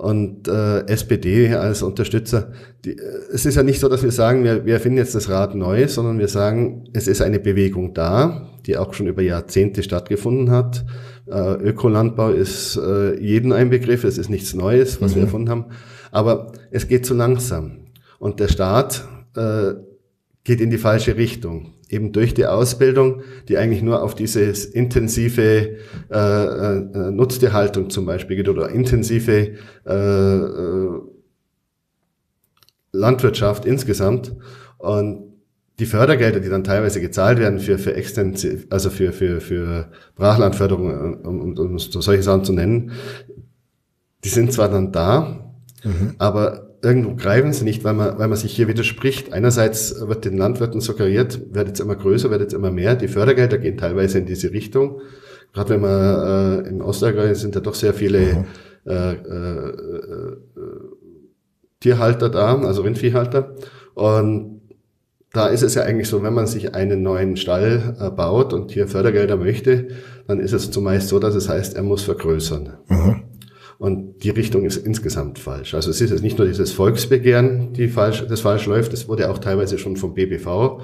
und 0.02 0.48
äh, 0.48 0.88
SPD 0.88 1.54
als 1.54 1.84
Unterstützer. 1.84 2.52
Die, 2.84 2.98
äh, 2.98 3.02
es 3.32 3.46
ist 3.46 3.56
ja 3.56 3.62
nicht 3.62 3.80
so, 3.80 3.88
dass 3.88 4.02
wir 4.02 4.12
sagen, 4.12 4.44
wir, 4.44 4.66
wir 4.66 4.80
finden 4.80 4.98
jetzt 4.98 5.14
das 5.14 5.30
Rad 5.30 5.54
neu, 5.54 5.88
sondern 5.88 6.18
wir 6.18 6.28
sagen, 6.28 6.86
es 6.94 7.08
ist 7.08 7.22
eine 7.22 7.40
Bewegung 7.40 7.94
da, 7.94 8.50
die 8.66 8.78
auch 8.78 8.96
schon 8.96 9.06
über 9.06 9.22
Jahrzehnte 9.22 9.84
stattgefunden 9.84 10.50
hat. 10.50 10.86
Äh, 11.28 11.54
Ökolandbau 11.54 12.32
ist 12.32 12.78
äh, 12.78 13.20
jeden 13.20 13.54
ein 13.54 13.70
Begriff, 13.70 14.04
es 14.04 14.18
ist 14.18 14.30
nichts 14.30 14.56
Neues, 14.56 15.02
was 15.02 15.12
mhm. 15.12 15.16
wir 15.16 15.24
erfunden 15.24 15.50
haben. 15.52 15.66
Aber 16.12 16.52
es 16.72 16.88
geht 16.88 17.06
zu 17.06 17.14
langsam. 17.14 17.82
Und 18.18 18.40
der 18.40 18.48
Staat 18.48 19.08
äh, 19.36 19.74
geht 20.44 20.62
in 20.62 20.72
die 20.72 20.80
falsche 20.80 21.16
Richtung. 21.16 21.76
Eben 21.92 22.14
durch 22.14 22.34
die 22.34 22.46
Ausbildung, 22.46 23.22
die 23.50 23.58
eigentlich 23.58 23.84
nur 23.84 24.02
auf 24.02 24.16
dieses 24.16 24.64
intensive 24.66 25.78
äh, 26.10 26.18
äh, 26.18 27.12
Nutztierhaltung 27.12 27.90
zum 27.90 28.06
Beispiel 28.06 28.38
geht 28.38 28.48
oder 28.48 28.70
intensive 28.70 29.56
äh, 29.86 29.94
äh, 29.94 31.02
Landwirtschaft 32.94 33.66
insgesamt. 33.66 34.34
Und 34.78 35.32
die 35.80 35.86
Fördergelder, 35.86 36.40
die 36.40 36.48
dann 36.48 36.64
teilweise 36.64 37.02
gezahlt 37.02 37.40
werden 37.40 37.60
für, 37.60 37.78
für 37.78 37.94
extensiv, 37.94 38.68
also 38.70 38.90
für, 38.90 39.12
für, 39.12 39.42
für 39.42 39.92
Brachlandförderung, 40.16 41.24
um, 41.24 41.42
um, 41.42 41.58
um 41.58 41.80
solche 41.80 42.24
Sachen 42.24 42.46
zu 42.46 42.54
nennen, 42.54 42.92
die 44.24 44.30
sind 44.30 44.54
zwar 44.54 44.70
dann 44.70 44.94
da, 44.94 45.54
mhm. 45.84 46.16
aber 46.20 46.71
irgendwo 46.82 47.16
greifen 47.16 47.54
sie 47.54 47.64
nicht, 47.64 47.84
weil 47.84 47.94
man, 47.94 48.18
weil 48.18 48.28
man 48.28 48.38
sich 48.38 48.54
hier 48.54 48.68
widerspricht. 48.68 49.34
Einerseits 49.34 50.08
wird 50.08 50.26
den 50.26 50.38
Landwirten 50.38 50.82
suggeriert, 50.82 51.54
wird 51.54 51.68
jetzt 51.68 51.80
immer 51.80 51.96
größer, 51.96 52.30
wird 52.30 52.42
jetzt 52.42 52.54
immer 52.54 52.72
mehr. 52.72 52.96
Die 52.96 53.08
Fördergelder 53.08 53.58
gehen 53.58 53.78
teilweise 53.78 54.20
in 54.20 54.26
diese 54.26 54.52
Richtung. 54.52 55.02
Gerade 55.54 55.70
wenn 55.72 55.82
man 55.82 56.66
äh, 56.66 56.70
im 56.70 56.82
Ostallgäu 56.82 57.34
sind 57.36 57.56
ja 57.56 57.62
doch 57.62 57.76
sehr 57.76 57.94
viele 57.94 58.20
mhm. 58.20 58.46
äh, 58.86 59.14
äh, 59.14 59.70
äh, 59.70 60.38
Tierhalter 61.80 62.30
da, 62.30 62.58
also 62.60 62.84
Rindviehhalter. 62.84 63.56
Und 63.94 64.62
da 65.34 65.48
ist 65.48 65.64
es 65.64 65.76
ja 65.76 65.84
eigentlich 65.84 66.10
so, 66.10 66.24
wenn 66.24 66.34
man 66.34 66.48
sich 66.48 66.76
einen 66.76 67.04
neuen 67.04 67.38
Stall 67.38 67.96
äh, 68.00 68.10
baut 68.10 68.54
und 68.54 68.72
hier 68.72 68.88
Fördergelder 68.88 69.38
möchte, 69.38 69.90
dann 70.28 70.40
ist 70.40 70.54
es 70.54 70.72
zumeist 70.72 71.10
so, 71.10 71.20
dass 71.20 71.36
es 71.36 71.50
heißt, 71.50 71.76
er 71.76 71.84
muss 71.84 72.04
vergrößern. 72.04 72.78
Mhm. 72.88 73.24
Und 73.82 74.24
die 74.24 74.30
Richtung 74.30 74.64
ist 74.64 74.78
insgesamt 74.78 75.40
falsch. 75.40 75.74
Also 75.74 75.90
es 75.90 76.00
ist 76.02 76.12
jetzt 76.12 76.22
nicht 76.22 76.38
nur 76.38 76.46
dieses 76.46 76.72
Volksbegehren, 76.72 77.74
die 77.74 77.88
falsch, 77.88 78.24
das 78.30 78.42
falsch 78.42 78.68
läuft, 78.68 78.94
es 78.94 79.08
wurde 79.08 79.28
auch 79.32 79.40
teilweise 79.40 79.80
schon 79.80 79.98
vom 79.98 80.14
BBV 80.14 80.82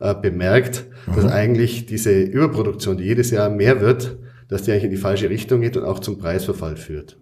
äh, 0.00 0.16
bemerkt, 0.16 0.84
mhm. 1.06 1.14
dass 1.14 1.26
eigentlich 1.26 1.86
diese 1.86 2.10
Überproduktion, 2.20 2.96
die 2.96 3.04
jedes 3.04 3.30
Jahr 3.30 3.50
mehr 3.50 3.80
wird, 3.80 4.18
dass 4.48 4.62
die 4.62 4.72
eigentlich 4.72 4.82
in 4.82 4.90
die 4.90 4.96
falsche 4.96 5.30
Richtung 5.30 5.60
geht 5.60 5.76
und 5.76 5.84
auch 5.84 6.00
zum 6.00 6.18
Preisverfall 6.18 6.76
führt. 6.76 7.18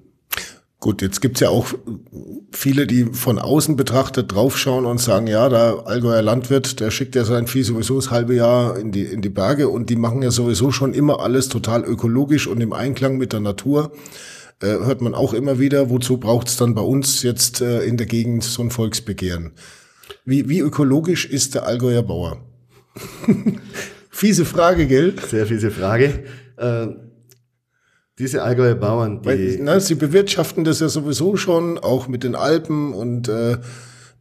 Gut, 0.81 1.03
jetzt 1.03 1.21
gibt's 1.21 1.41
ja 1.41 1.51
auch 1.51 1.75
viele, 2.51 2.87
die 2.87 3.05
von 3.05 3.39
außen 3.39 3.77
betrachtet 3.77 4.33
draufschauen 4.33 4.87
und 4.87 4.99
sagen, 4.99 5.27
ja, 5.27 5.51
der 5.51 5.83
Allgäuer 5.85 6.23
Landwirt, 6.23 6.81
der 6.81 6.91
schickt 6.91 7.15
ja 7.17 7.25
sein 7.25 7.49
Vieh 7.49 7.65
sowieso 7.65 7.97
das 7.97 8.11
halbe 8.11 8.35
Jahr 8.35 8.79
in 8.79 8.93
die, 8.93 9.03
in 9.03 9.21
die 9.21 9.29
Berge 9.29 9.69
und 9.69 9.91
die 9.91 9.97
machen 9.97 10.23
ja 10.23 10.31
sowieso 10.31 10.71
schon 10.71 10.95
immer 10.95 11.21
alles 11.21 11.51
total 11.51 11.85
ökologisch 11.85 12.47
und 12.47 12.63
im 12.63 12.73
Einklang 12.73 13.19
mit 13.19 13.35
der 13.35 13.41
Natur 13.41 13.93
äh, 14.61 14.67
hört 14.67 15.00
man 15.00 15.15
auch 15.15 15.35
immer 15.35 15.59
wieder, 15.59 15.91
wozu 15.91 16.19
braucht 16.19 16.49
es 16.49 16.57
dann 16.57 16.75
bei 16.75 16.83
uns 16.83 17.23
jetzt 17.23 17.61
äh, 17.61 17.83
in 17.83 17.97
der 17.97 18.07
Gegend 18.07 18.45
so 18.45 18.62
ein 18.62 18.71
Volksbegehren? 18.71 19.53
Wie, 20.25 20.49
wie 20.49 20.61
ökologisch 20.61 21.27
ist 21.27 21.55
der 21.55 21.67
Allgäuer 21.67 22.03
Bauer? 22.03 22.45
fiese 24.11 24.45
Frage, 24.45 24.87
gell? 24.87 25.15
Sehr 25.29 25.47
fiese 25.47 25.71
Frage. 25.71 26.25
Äh, 26.57 26.87
diese 28.19 28.43
Allgäuer 28.43 28.75
Bauern, 28.75 29.23
die... 29.23 29.27
Weil, 29.27 29.59
na, 29.61 29.79
sie 29.79 29.95
bewirtschaften 29.95 30.65
das 30.65 30.81
ja 30.81 30.88
sowieso 30.88 31.37
schon, 31.37 31.79
auch 31.79 32.09
mit 32.09 32.25
den 32.25 32.35
Alpen 32.35 32.93
und 32.93 33.29
äh, 33.29 33.59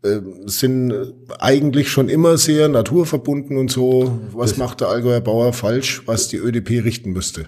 äh, 0.03 0.22
sind 0.46 0.94
eigentlich 1.39 1.89
schon 1.89 2.08
immer 2.08 2.38
sehr 2.38 2.67
naturverbunden 2.67 3.58
und 3.58 3.72
so. 3.72 4.20
Was 4.34 4.58
macht 4.58 4.82
der 4.82 4.89
Allgäuer 4.89 5.22
Bauer 5.22 5.53
falsch, 5.53 6.03
was 6.06 6.27
die 6.27 6.38
ÖDP 6.38 6.84
richten 6.84 7.12
müsste? 7.12 7.48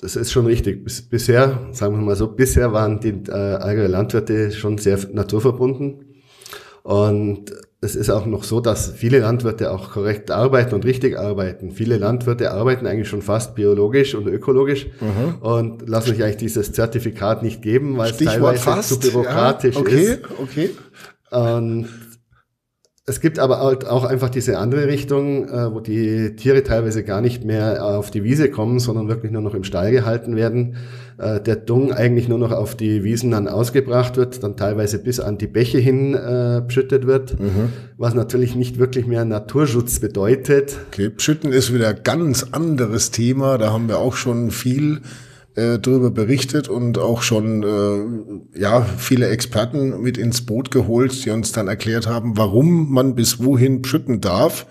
Das 0.00 0.16
ist 0.16 0.32
schon 0.32 0.46
richtig. 0.46 0.84
Bis, 0.84 1.02
bisher, 1.02 1.68
sagen 1.72 1.94
wir 1.94 2.02
mal 2.02 2.16
so, 2.16 2.28
bisher 2.28 2.72
waren 2.72 3.00
die 3.00 3.14
äh, 3.28 3.32
Allgäuer 3.32 3.88
Landwirte 3.88 4.50
schon 4.52 4.78
sehr 4.78 4.98
naturverbunden. 5.12 6.06
Und 6.82 7.52
es 7.82 7.96
ist 7.96 8.10
auch 8.10 8.26
noch 8.26 8.44
so, 8.44 8.60
dass 8.60 8.90
viele 8.90 9.20
Landwirte 9.20 9.70
auch 9.70 9.90
korrekt 9.90 10.30
arbeiten 10.30 10.74
und 10.74 10.84
richtig 10.84 11.18
arbeiten. 11.18 11.70
Viele 11.70 11.96
Landwirte 11.96 12.52
arbeiten 12.52 12.86
eigentlich 12.86 13.08
schon 13.08 13.22
fast 13.22 13.54
biologisch 13.54 14.14
und 14.14 14.26
ökologisch 14.26 14.86
mhm. 15.00 15.36
und 15.40 15.88
lassen 15.88 16.14
sich 16.14 16.22
eigentlich 16.22 16.36
dieses 16.36 16.72
Zertifikat 16.72 17.42
nicht 17.42 17.62
geben, 17.62 17.96
weil 17.96 18.12
Stichwort 18.12 18.56
es 18.56 18.64
teilweise 18.64 18.82
fast. 18.82 18.88
zu 18.88 19.00
bürokratisch 19.00 19.74
ja, 19.74 19.80
okay, 19.80 20.02
ist. 20.02 20.20
Okay, 20.38 20.70
okay. 21.30 21.50
Und 21.58 21.88
es 23.06 23.20
gibt 23.20 23.38
aber 23.38 23.60
halt 23.60 23.86
auch 23.86 24.04
einfach 24.04 24.28
diese 24.28 24.58
andere 24.58 24.86
Richtung, 24.86 25.48
äh, 25.48 25.72
wo 25.72 25.80
die 25.80 26.36
Tiere 26.36 26.62
teilweise 26.62 27.02
gar 27.02 27.20
nicht 27.20 27.44
mehr 27.44 27.84
auf 27.84 28.10
die 28.10 28.22
Wiese 28.22 28.50
kommen, 28.50 28.78
sondern 28.78 29.08
wirklich 29.08 29.32
nur 29.32 29.42
noch 29.42 29.54
im 29.54 29.64
Stall 29.64 29.90
gehalten 29.90 30.36
werden. 30.36 30.76
Äh, 31.18 31.40
der 31.40 31.56
Dung 31.56 31.92
eigentlich 31.92 32.28
nur 32.28 32.38
noch 32.38 32.52
auf 32.52 32.76
die 32.76 33.02
Wiesen 33.02 33.30
dann 33.30 33.48
ausgebracht 33.48 34.16
wird, 34.16 34.42
dann 34.42 34.56
teilweise 34.56 34.98
bis 34.98 35.18
an 35.18 35.38
die 35.38 35.46
Bäche 35.46 35.78
hin 35.78 36.14
äh, 36.14 36.62
beschüttet 36.64 37.06
wird, 37.06 37.40
mhm. 37.40 37.70
was 37.96 38.14
natürlich 38.14 38.54
nicht 38.54 38.78
wirklich 38.78 39.06
mehr 39.06 39.24
Naturschutz 39.24 39.98
bedeutet. 39.98 40.76
Okay, 40.88 41.10
Pschütten 41.10 41.52
ist 41.52 41.74
wieder 41.74 41.88
ein 41.88 42.00
ganz 42.04 42.46
anderes 42.52 43.10
Thema. 43.10 43.58
Da 43.58 43.72
haben 43.72 43.88
wir 43.88 43.98
auch 43.98 44.14
schon 44.14 44.50
viel 44.50 45.00
äh, 45.56 45.78
darüber 45.78 46.10
berichtet 46.10 46.68
und 46.68 46.98
auch 46.98 47.22
schon 47.22 47.62
äh, 47.62 48.58
ja 48.58 48.82
viele 48.82 49.28
Experten 49.28 50.00
mit 50.00 50.16
ins 50.18 50.42
Boot 50.42 50.70
geholt, 50.70 51.24
die 51.24 51.30
uns 51.30 51.52
dann 51.52 51.68
erklärt 51.68 52.06
haben, 52.06 52.36
warum 52.36 52.92
man 52.92 53.14
bis 53.14 53.42
wohin 53.42 53.84
schütten 53.84 54.20
darf. 54.20 54.66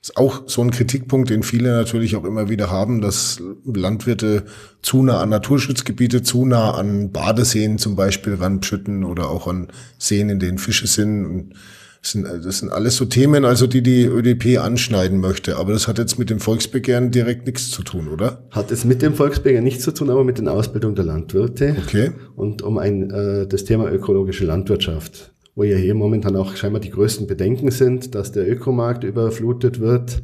Ist 0.00 0.16
auch 0.16 0.44
so 0.46 0.62
ein 0.62 0.70
Kritikpunkt, 0.70 1.28
den 1.28 1.42
viele 1.42 1.72
natürlich 1.72 2.14
auch 2.14 2.24
immer 2.24 2.48
wieder 2.48 2.70
haben, 2.70 3.00
dass 3.00 3.42
Landwirte 3.64 4.44
zu 4.80 5.02
nah 5.02 5.20
an 5.20 5.28
Naturschutzgebiete, 5.28 6.22
zu 6.22 6.46
nah 6.46 6.70
an 6.70 7.10
Badeseen 7.10 7.78
zum 7.78 7.96
Beispiel 7.96 8.34
ranschütten 8.34 9.02
oder 9.04 9.28
auch 9.28 9.48
an 9.48 9.68
Seen, 9.98 10.30
in 10.30 10.38
denen 10.38 10.58
Fische 10.58 10.86
sind. 10.86 11.26
Und 11.26 11.54
das 12.02 12.12
sind, 12.12 12.24
das 12.24 12.58
sind 12.58 12.70
alles 12.70 12.96
so 12.96 13.04
Themen, 13.04 13.44
also 13.44 13.66
die 13.66 13.82
die 13.82 14.04
ÖDP 14.04 14.58
anschneiden 14.58 15.18
möchte. 15.18 15.56
Aber 15.56 15.72
das 15.72 15.88
hat 15.88 15.98
jetzt 15.98 16.18
mit 16.18 16.30
dem 16.30 16.38
Volksbegehren 16.38 17.10
direkt 17.10 17.46
nichts 17.46 17.70
zu 17.70 17.82
tun, 17.82 18.08
oder? 18.08 18.44
Hat 18.50 18.70
es 18.70 18.84
mit 18.84 19.02
dem 19.02 19.14
Volksbegehren 19.14 19.64
nichts 19.64 19.84
zu 19.84 19.92
tun, 19.92 20.10
aber 20.10 20.24
mit 20.24 20.38
der 20.38 20.52
Ausbildung 20.52 20.94
der 20.94 21.04
Landwirte. 21.04 21.76
Okay. 21.86 22.12
Und 22.36 22.62
um 22.62 22.78
ein, 22.78 23.10
äh, 23.10 23.46
das 23.46 23.64
Thema 23.64 23.90
ökologische 23.90 24.44
Landwirtschaft, 24.44 25.32
wo 25.56 25.64
ja 25.64 25.76
hier 25.76 25.94
momentan 25.94 26.36
auch 26.36 26.54
scheinbar 26.54 26.80
die 26.80 26.90
größten 26.90 27.26
Bedenken 27.26 27.70
sind, 27.72 28.14
dass 28.14 28.30
der 28.30 28.48
Ökomarkt 28.48 29.02
überflutet 29.02 29.80
wird, 29.80 30.22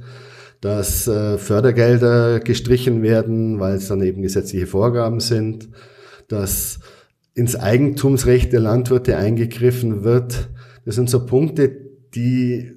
dass 0.60 1.08
äh, 1.08 1.38
Fördergelder 1.38 2.38
gestrichen 2.38 3.02
werden, 3.02 3.58
weil 3.58 3.76
es 3.76 3.88
dann 3.88 4.00
eben 4.00 4.22
gesetzliche 4.22 4.66
Vorgaben 4.66 5.20
sind, 5.20 5.68
dass 6.28 6.78
ins 7.34 7.56
Eigentumsrecht 7.56 8.52
der 8.52 8.60
Landwirte 8.60 9.16
eingegriffen 9.16 10.04
wird, 10.04 10.48
das 10.84 10.94
sind 10.94 11.08
so 11.08 11.26
Punkte, 11.26 11.70
die 12.14 12.72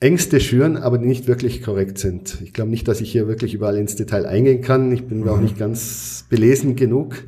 Ängste 0.00 0.40
schüren, 0.40 0.76
aber 0.76 0.98
die 0.98 1.06
nicht 1.06 1.26
wirklich 1.26 1.62
korrekt 1.62 1.98
sind. 1.98 2.38
Ich 2.42 2.52
glaube 2.52 2.70
nicht, 2.70 2.86
dass 2.86 3.00
ich 3.00 3.10
hier 3.10 3.26
wirklich 3.26 3.54
überall 3.54 3.76
ins 3.76 3.96
Detail 3.96 4.26
eingehen 4.26 4.60
kann. 4.60 4.92
Ich 4.92 5.06
bin 5.06 5.20
mhm. 5.20 5.28
auch 5.28 5.40
nicht 5.40 5.58
ganz 5.58 6.24
belesen 6.28 6.76
genug. 6.76 7.24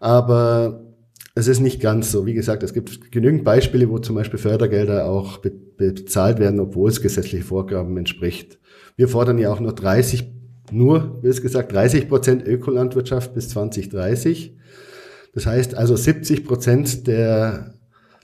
Aber 0.00 0.84
es 1.36 1.46
ist 1.46 1.60
nicht 1.60 1.80
ganz 1.80 2.10
so. 2.10 2.26
Wie 2.26 2.34
gesagt, 2.34 2.62
es 2.62 2.74
gibt 2.74 3.12
genügend 3.12 3.44
Beispiele, 3.44 3.88
wo 3.90 3.98
zum 3.98 4.16
Beispiel 4.16 4.38
Fördergelder 4.38 5.06
auch 5.06 5.38
be 5.38 5.52
bezahlt 5.76 6.38
werden, 6.38 6.60
obwohl 6.60 6.88
es 6.88 7.02
gesetzliche 7.02 7.42
Vorgaben 7.42 7.96
entspricht. 7.96 8.60
Wir 8.94 9.08
fordern 9.08 9.38
ja 9.38 9.52
auch 9.52 9.58
nur 9.58 9.72
30, 9.72 10.32
nur, 10.70 11.18
wie 11.20 11.26
es 11.26 11.42
gesagt, 11.42 11.72
30 11.72 12.08
Prozent 12.08 12.46
Ökolandwirtschaft 12.46 13.34
bis 13.34 13.48
2030. 13.48 14.56
Das 15.32 15.46
heißt 15.46 15.74
also 15.74 15.96
70 15.96 16.44
Prozent 16.44 17.08
der 17.08 17.73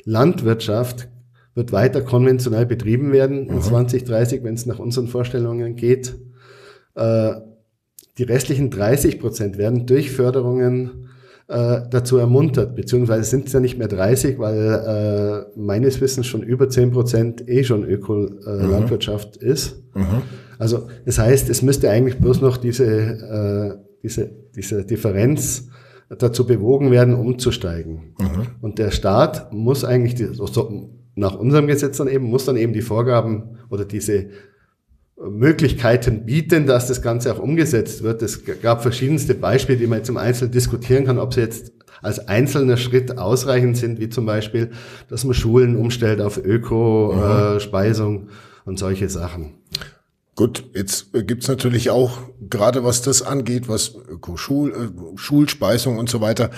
Landwirtschaft 0.05 1.09
wird 1.55 1.73
weiter 1.73 2.03
konventionell 2.03 2.67
betrieben 2.67 3.13
werden 3.13 3.49
in 3.49 3.61
2030, 3.61 4.45
wenn 4.45 4.55
es 4.55 4.67
nach 4.67 4.79
unseren 4.79 5.09
Vorstellungen 5.09 5.77
geht. 5.77 6.15
Äh, 6.95 7.33
die 8.19 8.23
restlichen 8.23 8.71
30 8.71 9.19
Prozent 9.19 9.59
werden 9.59 9.87
durch 9.87 10.11
Förderungen 10.11 11.09
äh, 11.49 11.81
dazu 11.91 12.19
ermuntert, 12.19 12.77
beziehungsweise 12.77 13.25
sind 13.25 13.49
es 13.49 13.53
ja 13.53 13.61
nicht 13.61 13.79
mehr 13.79 13.89
30, 13.89 14.39
weil 14.39 15.47
äh, 15.57 15.59
meines 15.59 16.01
Wissens 16.01 16.27
schon 16.27 16.43
über 16.43 16.69
10 16.69 16.93
Prozent 16.93 17.49
eh 17.49 17.65
schon 17.65 17.85
Öko-Landwirtschaft 17.85 19.37
ist. 19.37 19.83
Mhm. 19.95 20.23
Also 20.59 20.89
das 21.05 21.19
heißt, 21.19 21.49
es 21.51 21.63
müsste 21.63 21.91
eigentlich 21.91 22.19
bloß 22.19 22.43
noch 22.43 22.59
diese, 22.59 23.81
diese, 24.03 24.31
diese 24.55 24.85
Differenz 24.85 25.71
dazu 26.19 26.47
bewogen 26.47 26.91
werden, 26.91 27.15
umzusteigen. 27.15 28.15
Mhm. 28.19 28.47
Und 28.61 28.79
der 28.79 28.91
Staat 28.91 29.53
muss 29.53 29.85
eigentlich, 29.85 30.15
die, 30.15 30.27
so, 30.33 30.47
nach 31.15 31.37
unserem 31.37 31.67
Gesetz 31.67 31.99
dann 31.99 32.09
eben, 32.09 32.25
muss 32.25 32.45
dann 32.45 32.57
eben 32.57 32.73
die 32.73 32.83
Vorgaben 32.83 33.59
oder 33.69 33.85
diese 33.85 34.27
Möglichkeiten 35.17 36.25
bieten, 36.25 36.67
dass 36.67 36.89
das 36.89 37.03
Ganze 37.03 37.33
auch 37.33 37.39
umgesetzt 37.39 38.03
wird. 38.03 38.23
Es 38.23 38.43
gab 38.63 38.83
verschiedenste 38.83 39.35
Beispiele, 39.35 39.79
die 39.79 39.87
man 39.87 39.99
jetzt 39.99 40.09
im 40.09 40.17
Einzelnen 40.17 40.51
diskutieren 40.53 41.05
kann, 41.05 41.19
ob 41.19 41.35
sie 41.35 41.41
jetzt 41.41 41.73
als 42.03 42.27
einzelner 42.29 42.79
Schritt 42.79 43.19
ausreichend 43.19 43.77
sind, 43.77 44.01
wie 44.01 44.09
zum 44.09 44.25
Beispiel, 44.25 44.71
dass 45.09 45.25
man 45.25 45.35
Schulen 45.35 45.77
umstellt 45.77 46.21
auf 46.21 46.43
Öko-Speisung 46.43 48.23
mhm. 48.23 48.29
äh, 48.29 48.69
und 48.69 48.79
solche 48.79 49.09
Sachen. 49.11 49.59
Gut, 50.41 50.65
jetzt 50.75 51.09
gibt's 51.13 51.49
natürlich 51.49 51.91
auch, 51.91 52.13
gerade 52.49 52.83
was 52.83 53.03
das 53.03 53.21
angeht, 53.21 53.69
was 53.69 53.95
Öko-Schul, 53.95 54.71
äh, 54.73 55.19
Schulspeisung 55.19 55.99
und 55.99 56.09
so 56.09 56.23
weiter, 56.23 56.51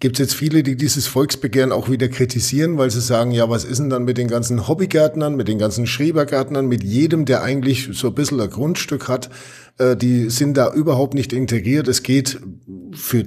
gibt's 0.00 0.18
jetzt 0.18 0.34
viele, 0.34 0.64
die 0.64 0.74
dieses 0.74 1.06
Volksbegehren 1.06 1.70
auch 1.70 1.88
wieder 1.88 2.08
kritisieren, 2.08 2.78
weil 2.78 2.90
sie 2.90 3.00
sagen, 3.00 3.30
ja, 3.30 3.48
was 3.48 3.62
ist 3.62 3.78
denn 3.78 3.90
dann 3.90 4.02
mit 4.02 4.18
den 4.18 4.26
ganzen 4.26 4.66
Hobbygärtnern, 4.66 5.36
mit 5.36 5.46
den 5.46 5.60
ganzen 5.60 5.86
Schrebergärtnern, 5.86 6.66
mit 6.66 6.82
jedem, 6.82 7.26
der 7.26 7.44
eigentlich 7.44 7.90
so 7.92 8.08
ein 8.08 8.14
bisschen 8.14 8.40
ein 8.40 8.50
Grundstück 8.50 9.06
hat, 9.06 9.30
äh, 9.78 9.96
die 9.96 10.30
sind 10.30 10.56
da 10.56 10.74
überhaupt 10.74 11.14
nicht 11.14 11.32
integriert. 11.32 11.86
Es 11.86 12.02
geht 12.02 12.40
für 12.92 13.24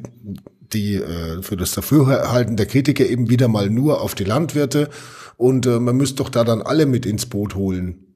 die 0.74 0.96
äh, 0.96 1.42
für 1.42 1.56
das 1.56 1.72
Dafürhalten 1.72 2.58
der 2.58 2.66
Kritiker 2.66 3.06
eben 3.06 3.30
wieder 3.30 3.48
mal 3.48 3.70
nur 3.70 4.02
auf 4.02 4.14
die 4.14 4.26
Landwirte 4.26 4.90
und 5.38 5.66
man 5.68 5.96
müsste 5.96 6.18
doch 6.18 6.30
da 6.30 6.44
dann 6.44 6.62
alle 6.62 6.86
mit 6.86 7.06
ins 7.06 7.28
Boot 7.28 7.56
holen. 7.56 8.11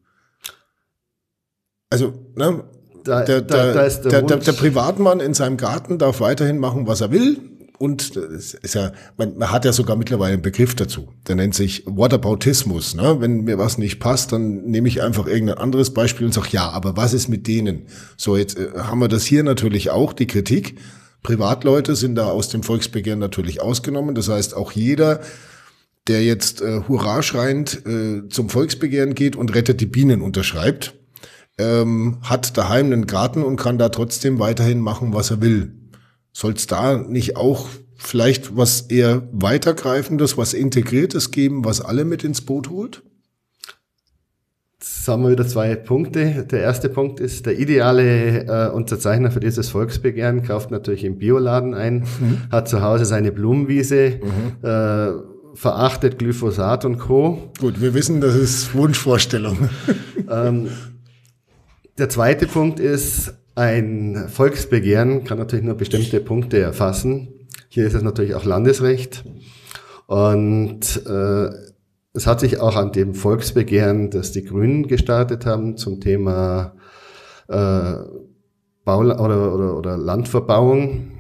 Also, 1.96 2.14
ne, 2.36 2.64
da, 3.04 3.24
der, 3.24 3.42
da, 3.42 3.74
da 3.74 3.88
der, 3.88 4.22
der, 4.22 4.38
der, 4.38 4.52
Privatmann 4.54 5.20
in 5.20 5.34
seinem 5.34 5.58
Garten 5.58 5.98
darf 5.98 6.22
weiterhin 6.22 6.58
machen, 6.58 6.88
was 6.88 7.02
er 7.02 7.12
will 7.12 7.40
und 7.78 8.16
es 8.16 8.54
ist 8.54 8.76
ja, 8.76 8.92
man, 9.18 9.38
man 9.38 9.52
hat 9.52 9.66
ja 9.66 9.74
sogar 9.74 9.96
mittlerweile 9.96 10.34
einen 10.34 10.42
Begriff 10.42 10.76
dazu. 10.76 11.10
Der 11.28 11.36
nennt 11.36 11.56
sich 11.56 11.84
Whataboutismus. 11.86 12.96
Ne? 12.96 13.18
Wenn 13.20 13.44
mir 13.44 13.58
was 13.58 13.78
nicht 13.78 14.00
passt, 14.00 14.32
dann 14.32 14.64
nehme 14.64 14.88
ich 14.88 15.02
einfach 15.02 15.28
irgendein 15.28 15.58
anderes 15.58 15.94
Beispiel 15.94 16.26
und 16.26 16.34
sage, 16.34 16.50
ja, 16.52 16.70
aber 16.70 16.96
was 16.96 17.14
ist 17.14 17.28
mit 17.28 17.48
denen? 17.48 17.84
So, 18.18 18.38
jetzt 18.38 18.58
äh, 18.58 18.70
haben 18.78 19.00
wir 19.00 19.08
das 19.08 19.26
hier 19.26 19.44
natürlich 19.44 19.90
auch, 19.90 20.14
die 20.14 20.28
Kritik. 20.28 20.80
Privatleute 21.24 21.96
sind 21.96 22.16
da 22.16 22.28
aus 22.28 22.50
dem 22.50 22.64
Volksbegehren 22.64 23.20
natürlich 23.20 23.62
ausgenommen. 23.62 24.16
Das 24.16 24.30
heißt, 24.30 24.56
auch 24.56 24.72
jeder, 24.72 25.20
der 26.08 26.24
jetzt 26.24 26.62
äh, 26.62 26.82
hurra 26.88 27.24
schreiend 27.24 27.86
äh, 27.86 28.30
zum 28.30 28.50
Volksbegehren 28.50 29.16
geht 29.16 29.36
und 29.36 29.54
rettet 29.54 29.82
die 29.82 29.88
Bienen 29.88 30.22
unterschreibt, 30.22 30.94
ähm, 31.58 32.18
hat 32.22 32.58
daheim 32.58 32.88
einen 32.88 33.08
Garten 33.08 33.44
und 33.44 33.58
kann 33.58 33.78
da 33.78 33.90
trotzdem 33.90 34.40
weiterhin 34.40 34.80
machen, 34.80 35.14
was 35.14 35.32
er 35.32 35.42
will. 35.42 35.74
Soll 36.34 36.54
es 36.54 36.68
da 36.68 36.98
nicht 36.98 37.38
auch 37.38 37.68
vielleicht 37.96 38.58
was 38.58 38.82
eher 38.82 39.28
weitergreifendes, 39.32 40.38
was 40.38 40.54
integriertes 40.54 41.32
geben, 41.32 41.66
was 41.66 41.82
alle 41.82 42.06
mit 42.06 42.24
ins 42.24 42.42
Boot 42.42 42.70
holt? 42.70 43.04
Jetzt 44.80 45.08
haben 45.08 45.24
wir 45.24 45.32
wieder 45.32 45.48
zwei 45.48 45.76
Punkte. 45.76 46.46
Der 46.46 46.60
erste 46.60 46.90
Punkt 46.90 47.20
ist, 47.20 47.46
der 47.46 47.58
ideale 47.58 48.46
äh, 48.46 48.70
Unterzeichner 48.72 49.32
für 49.32 49.40
dieses 49.40 49.70
Volksbegehren 49.70 50.44
kauft 50.44 50.70
natürlich 50.70 51.04
im 51.06 51.18
Bioladen 51.18 51.74
ein, 51.74 52.00
mhm. 52.20 52.42
hat 52.52 52.68
zu 52.68 52.82
Hause 52.82 53.06
seine 53.06 53.32
Blumenwiese, 53.32 54.20
mhm. 54.22 54.68
äh, 54.68 55.56
verachtet 55.56 56.20
Glyphosat 56.20 56.86
und 56.86 57.00
Co. 57.00 57.52
Gut, 57.60 57.82
wir 57.82 57.94
wissen, 57.94 58.20
das 58.20 58.36
ist 58.36 58.76
Wunschvorstellung. 58.76 59.70
ähm, 60.30 60.68
der 61.98 62.10
zweite 62.10 62.48
Punkt 62.48 62.80
ist, 62.80 63.34
ein 63.56 64.28
Volksbegehren 64.28 65.24
kann 65.24 65.38
natürlich 65.38 65.66
nur 65.66 65.76
bestimmte 65.76 66.20
Punkte 66.20 66.60
erfassen. 66.60 67.48
Hier 67.70 67.88
ist 67.88 67.94
es 67.94 68.04
natürlich 68.04 68.36
auch 68.36 68.44
Landesrecht. 68.44 69.24
Und 70.08 71.06
äh, 71.08 71.50
es 72.14 72.28
hat 72.28 72.42
sich 72.42 72.60
auch 72.60 72.76
an 72.76 72.92
dem 72.92 73.14
Volksbegehren, 73.14 74.10
das 74.10 74.32
die 74.32 74.44
Grünen 74.44 74.88
gestartet 74.88 75.46
haben, 75.46 75.78
zum 75.78 76.02
Thema 76.02 76.76
äh, 77.48 77.94
Bau 78.84 79.00
oder, 79.00 79.54
oder, 79.54 79.78
oder 79.78 79.98
Landverbauung, 79.98 81.12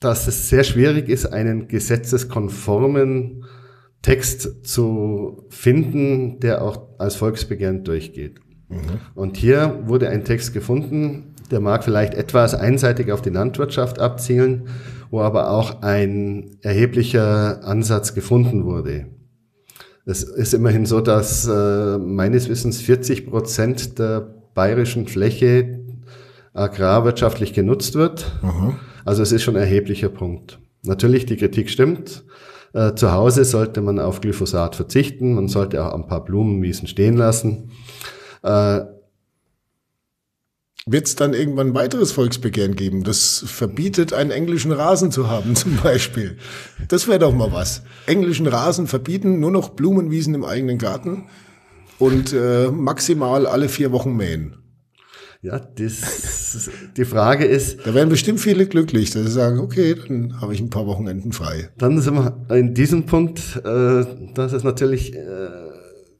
dass 0.00 0.26
es 0.26 0.48
sehr 0.48 0.64
schwierig 0.64 1.08
ist, 1.08 1.26
einen 1.26 1.68
gesetzeskonformen 1.68 3.44
Text 4.02 4.66
zu 4.66 5.46
finden, 5.48 6.40
der 6.40 6.62
auch 6.62 6.98
als 6.98 7.16
Volksbegehren 7.16 7.84
durchgeht. 7.84 8.40
Mhm. 8.68 9.00
Und 9.14 9.36
hier 9.36 9.82
wurde 9.86 10.08
ein 10.08 10.24
Text 10.24 10.52
gefunden, 10.52 11.34
der 11.50 11.60
mag 11.60 11.84
vielleicht 11.84 12.14
etwas 12.14 12.54
einseitig 12.54 13.12
auf 13.12 13.22
die 13.22 13.30
Landwirtschaft 13.30 13.98
abzielen, 13.98 14.68
wo 15.10 15.20
aber 15.20 15.50
auch 15.50 15.82
ein 15.82 16.56
erheblicher 16.62 17.64
Ansatz 17.64 18.14
gefunden 18.14 18.64
wurde. 18.64 19.06
Es 20.06 20.22
ist 20.22 20.52
immerhin 20.52 20.86
so, 20.86 21.00
dass 21.00 21.46
äh, 21.46 21.98
meines 21.98 22.48
Wissens 22.48 22.80
40 22.80 23.26
Prozent 23.26 23.98
der 23.98 24.20
bayerischen 24.54 25.06
Fläche 25.06 25.80
agrarwirtschaftlich 26.52 27.52
genutzt 27.52 27.94
wird. 27.94 28.32
Mhm. 28.42 28.76
Also 29.04 29.22
es 29.22 29.32
ist 29.32 29.42
schon 29.42 29.56
ein 29.56 29.62
erheblicher 29.62 30.08
Punkt. 30.08 30.58
Natürlich, 30.82 31.26
die 31.26 31.36
Kritik 31.36 31.70
stimmt. 31.70 32.24
Äh, 32.74 32.94
zu 32.94 33.12
Hause 33.12 33.44
sollte 33.44 33.80
man 33.80 33.98
auf 33.98 34.20
Glyphosat 34.20 34.76
verzichten. 34.76 35.34
Man 35.34 35.48
sollte 35.48 35.84
auch 35.84 35.94
ein 35.94 36.06
paar 36.06 36.24
Blumenwiesen 36.24 36.86
stehen 36.86 37.16
lassen. 37.16 37.70
Äh, 38.44 38.84
wird 40.86 41.06
es 41.06 41.16
dann 41.16 41.32
irgendwann 41.32 41.68
ein 41.68 41.74
weiteres 41.74 42.12
Volksbegehren 42.12 42.76
geben, 42.76 43.04
das 43.04 43.42
verbietet, 43.46 44.12
einen 44.12 44.30
englischen 44.30 44.70
Rasen 44.70 45.10
zu 45.10 45.30
haben, 45.30 45.56
zum 45.56 45.76
Beispiel. 45.76 46.36
Das 46.88 47.08
wäre 47.08 47.18
doch 47.18 47.32
mal 47.32 47.52
was. 47.52 47.82
Englischen 48.06 48.46
Rasen 48.46 48.86
verbieten, 48.86 49.40
nur 49.40 49.50
noch 49.50 49.70
Blumenwiesen 49.70 50.34
im 50.34 50.44
eigenen 50.44 50.76
Garten 50.76 51.24
und 51.98 52.34
äh, 52.34 52.70
maximal 52.70 53.46
alle 53.46 53.70
vier 53.70 53.92
Wochen 53.92 54.14
mähen. 54.14 54.56
Ja, 55.40 55.58
das, 55.58 56.70
die 56.96 57.04
Frage 57.04 57.44
ist. 57.44 57.86
Da 57.86 57.92
werden 57.92 58.08
bestimmt 58.08 58.40
viele 58.40 58.66
glücklich, 58.66 59.10
dass 59.10 59.24
sie 59.24 59.30
sagen, 59.30 59.60
okay, 59.60 59.94
dann 59.94 60.40
habe 60.40 60.54
ich 60.54 60.60
ein 60.60 60.70
paar 60.70 60.86
Wochenenden 60.86 61.32
frei. 61.32 61.70
Dann 61.76 62.00
sind 62.00 62.14
wir 62.14 62.46
in 62.56 62.72
diesem 62.72 63.04
Punkt, 63.04 63.40
äh, 63.62 64.04
dass 64.34 64.52
es 64.52 64.64
natürlich 64.64 65.14
äh, 65.14 65.73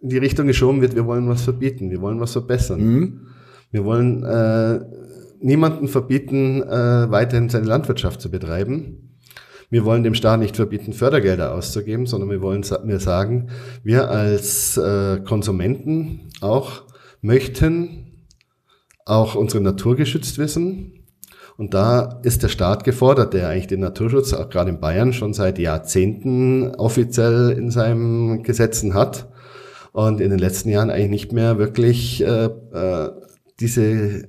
in 0.04 0.10
die 0.10 0.18
Richtung 0.18 0.46
geschoben 0.46 0.82
wird, 0.82 0.94
wir 0.94 1.06
wollen 1.06 1.26
was 1.30 1.42
verbieten, 1.42 1.90
wir 1.90 2.02
wollen 2.02 2.20
was 2.20 2.32
verbessern. 2.32 2.80
Mhm. 2.80 3.20
Wir 3.70 3.86
wollen 3.86 4.22
äh, 4.22 4.80
niemanden 5.40 5.88
verbieten, 5.88 6.62
äh, 6.62 7.10
weiterhin 7.10 7.48
seine 7.48 7.64
Landwirtschaft 7.64 8.20
zu 8.20 8.30
betreiben. 8.30 9.16
Wir 9.70 9.86
wollen 9.86 10.02
dem 10.02 10.14
Staat 10.14 10.40
nicht 10.40 10.56
verbieten, 10.56 10.92
Fördergelder 10.92 11.54
auszugeben, 11.54 12.04
sondern 12.04 12.28
wir 12.28 12.42
wollen 12.42 12.66
mir 12.84 13.00
sagen, 13.00 13.48
wir 13.82 14.10
als 14.10 14.76
äh, 14.76 15.20
Konsumenten 15.24 16.28
auch 16.42 16.82
möchten 17.22 18.26
auch 19.06 19.36
unsere 19.36 19.62
Natur 19.62 19.96
geschützt 19.96 20.36
wissen. 20.36 21.06
Und 21.56 21.72
da 21.72 22.20
ist 22.24 22.42
der 22.42 22.48
Staat 22.48 22.84
gefordert, 22.84 23.32
der 23.32 23.48
eigentlich 23.48 23.68
den 23.68 23.80
Naturschutz, 23.80 24.34
auch 24.34 24.50
gerade 24.50 24.68
in 24.68 24.80
Bayern, 24.80 25.14
schon 25.14 25.32
seit 25.32 25.58
Jahrzehnten 25.58 26.74
offiziell 26.74 27.50
in 27.52 27.70
seinen 27.70 28.42
Gesetzen 28.42 28.92
hat 28.92 29.28
und 29.94 30.20
in 30.20 30.30
den 30.30 30.40
letzten 30.40 30.70
Jahren 30.70 30.90
eigentlich 30.90 31.08
nicht 31.08 31.32
mehr 31.32 31.56
wirklich 31.56 32.20
äh, 32.20 32.46
äh, 32.46 33.10
diese 33.60 34.26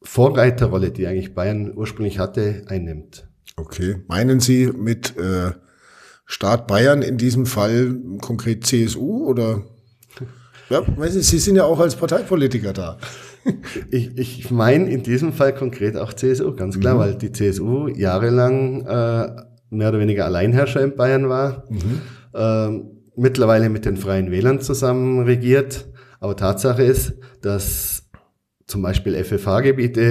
Vorreiterrolle, 0.00 0.90
die 0.90 1.06
eigentlich 1.06 1.34
Bayern 1.34 1.76
ursprünglich 1.76 2.18
hatte, 2.18 2.62
einnimmt. 2.68 3.28
Okay. 3.56 3.96
Meinen 4.08 4.40
Sie 4.40 4.68
mit 4.68 5.14
äh, 5.18 5.50
Staat 6.24 6.66
Bayern 6.66 7.02
in 7.02 7.18
diesem 7.18 7.44
Fall 7.44 7.98
konkret 8.22 8.66
CSU 8.66 9.26
oder? 9.26 9.62
Ja, 10.70 10.82
Sie 11.10 11.38
sind 11.38 11.56
ja 11.56 11.64
auch 11.64 11.78
als 11.78 11.94
Parteipolitiker 11.94 12.72
da. 12.72 12.96
ich, 13.90 14.16
ich 14.16 14.50
meine 14.50 14.90
in 14.90 15.02
diesem 15.02 15.34
Fall 15.34 15.54
konkret 15.54 15.98
auch 15.98 16.14
CSU, 16.14 16.56
ganz 16.56 16.80
klar, 16.80 16.94
mhm. 16.94 16.98
weil 16.98 17.14
die 17.16 17.30
CSU 17.30 17.88
jahrelang 17.88 18.86
äh, 18.86 19.36
mehr 19.68 19.90
oder 19.90 19.98
weniger 19.98 20.24
Alleinherrscher 20.24 20.80
in 20.80 20.96
Bayern 20.96 21.28
war. 21.28 21.66
Mhm. 21.68 22.00
Ähm, 22.34 23.01
mittlerweile 23.16 23.68
mit 23.68 23.84
den 23.84 23.96
Freien 23.96 24.30
Wählern 24.30 24.60
zusammen 24.60 25.24
regiert. 25.24 25.88
Aber 26.20 26.36
Tatsache 26.36 26.82
ist, 26.82 27.14
dass 27.40 28.04
zum 28.66 28.82
Beispiel 28.82 29.22
FFH-Gebiete 29.22 30.02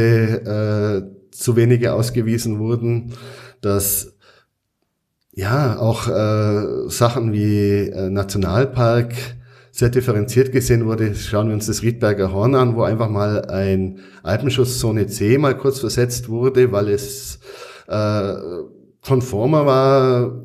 äh, 1.10 1.32
zu 1.32 1.56
wenige 1.56 1.94
ausgewiesen 1.94 2.60
wurden, 2.60 3.14
dass 3.62 4.14
ja 5.34 5.80
auch 5.80 6.08
äh, 6.08 6.90
Sachen 6.90 7.32
wie 7.34 7.88
äh, 7.88 8.10
Nationalpark 8.10 9.14
sehr 9.72 9.90
differenziert 9.90 10.52
gesehen 10.52 10.86
wurde. 10.86 11.16
Schauen 11.16 11.48
wir 11.48 11.54
uns 11.54 11.68
das 11.68 11.82
Riedberger 11.82 12.34
Horn 12.34 12.56
an, 12.56 12.76
wo 12.76 12.84
einfach 12.84 13.10
mal 13.10 13.46
ein 13.46 14.00
Alpenschutzzone 14.22 15.08
C 15.08 15.38
mal 15.38 15.58
kurz 15.58 15.80
versetzt 15.80 16.28
wurde, 16.28 16.72
weil 16.74 16.90
es 16.90 17.40
äh, 17.88 18.34
konformer 19.02 19.66
war 19.66 20.44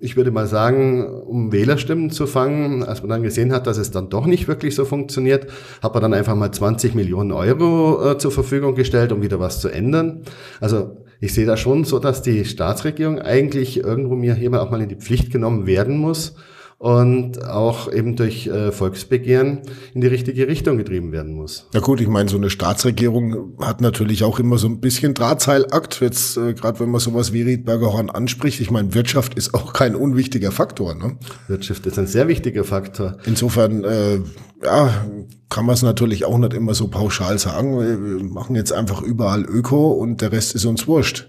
ich 0.00 0.16
würde 0.16 0.30
mal 0.30 0.46
sagen, 0.46 1.06
um 1.06 1.52
Wählerstimmen 1.52 2.10
zu 2.10 2.26
fangen, 2.26 2.82
als 2.84 3.00
man 3.02 3.10
dann 3.10 3.22
gesehen 3.22 3.52
hat, 3.52 3.66
dass 3.66 3.78
es 3.78 3.90
dann 3.90 4.08
doch 4.08 4.26
nicht 4.26 4.48
wirklich 4.48 4.74
so 4.74 4.84
funktioniert, 4.84 5.48
hat 5.82 5.94
man 5.94 6.02
dann 6.02 6.14
einfach 6.14 6.34
mal 6.34 6.52
20 6.52 6.94
Millionen 6.94 7.32
Euro 7.32 8.12
äh, 8.12 8.18
zur 8.18 8.30
Verfügung 8.30 8.74
gestellt, 8.74 9.12
um 9.12 9.22
wieder 9.22 9.40
was 9.40 9.60
zu 9.60 9.68
ändern. 9.68 10.22
Also 10.60 10.96
ich 11.20 11.34
sehe 11.34 11.46
da 11.46 11.56
schon 11.56 11.84
so, 11.84 11.98
dass 11.98 12.22
die 12.22 12.44
Staatsregierung 12.44 13.18
eigentlich 13.18 13.82
irgendwo 13.82 14.14
mir 14.14 14.34
hier 14.34 14.50
mal 14.50 14.60
auch 14.60 14.70
mal 14.70 14.80
in 14.80 14.88
die 14.88 14.96
Pflicht 14.96 15.32
genommen 15.32 15.66
werden 15.66 15.98
muss 15.98 16.34
und 16.78 17.44
auch 17.44 17.92
eben 17.92 18.14
durch 18.14 18.46
äh, 18.46 18.70
Volksbegehren 18.70 19.62
in 19.94 20.00
die 20.00 20.06
richtige 20.06 20.46
Richtung 20.46 20.78
getrieben 20.78 21.10
werden 21.10 21.34
muss. 21.34 21.66
Na 21.72 21.80
gut, 21.80 22.00
ich 22.00 22.06
meine, 22.06 22.28
so 22.28 22.36
eine 22.36 22.50
Staatsregierung 22.50 23.58
hat 23.60 23.80
natürlich 23.80 24.22
auch 24.22 24.38
immer 24.38 24.58
so 24.58 24.68
ein 24.68 24.80
bisschen 24.80 25.12
Drahtseilakt, 25.12 26.00
jetzt 26.00 26.36
äh, 26.36 26.54
gerade 26.54 26.78
wenn 26.78 26.90
man 26.90 27.00
sowas 27.00 27.32
wie 27.32 27.42
Riedberger 27.42 27.92
Horn 27.92 28.10
anspricht. 28.10 28.60
Ich 28.60 28.70
meine, 28.70 28.94
Wirtschaft 28.94 29.34
ist 29.34 29.54
auch 29.54 29.72
kein 29.72 29.96
unwichtiger 29.96 30.52
Faktor. 30.52 30.94
Ne? 30.94 31.16
Wirtschaft 31.48 31.84
ist 31.86 31.98
ein 31.98 32.06
sehr 32.06 32.28
wichtiger 32.28 32.62
Faktor. 32.62 33.18
Insofern, 33.26 33.82
äh, 33.82 34.20
ja, 34.62 35.04
kann 35.48 35.66
man 35.66 35.74
es 35.74 35.82
natürlich 35.82 36.26
auch 36.26 36.38
nicht 36.38 36.54
immer 36.54 36.74
so 36.74 36.86
pauschal 36.86 37.38
sagen. 37.38 37.80
Wir 37.80 38.24
machen 38.24 38.54
jetzt 38.54 38.72
einfach 38.72 39.02
überall 39.02 39.44
Öko 39.44 39.92
und 39.92 40.20
der 40.20 40.30
Rest 40.30 40.54
ist 40.54 40.64
uns 40.64 40.86
wurscht. 40.86 41.28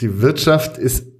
Die 0.00 0.20
Wirtschaft 0.20 0.78
ist 0.78 1.13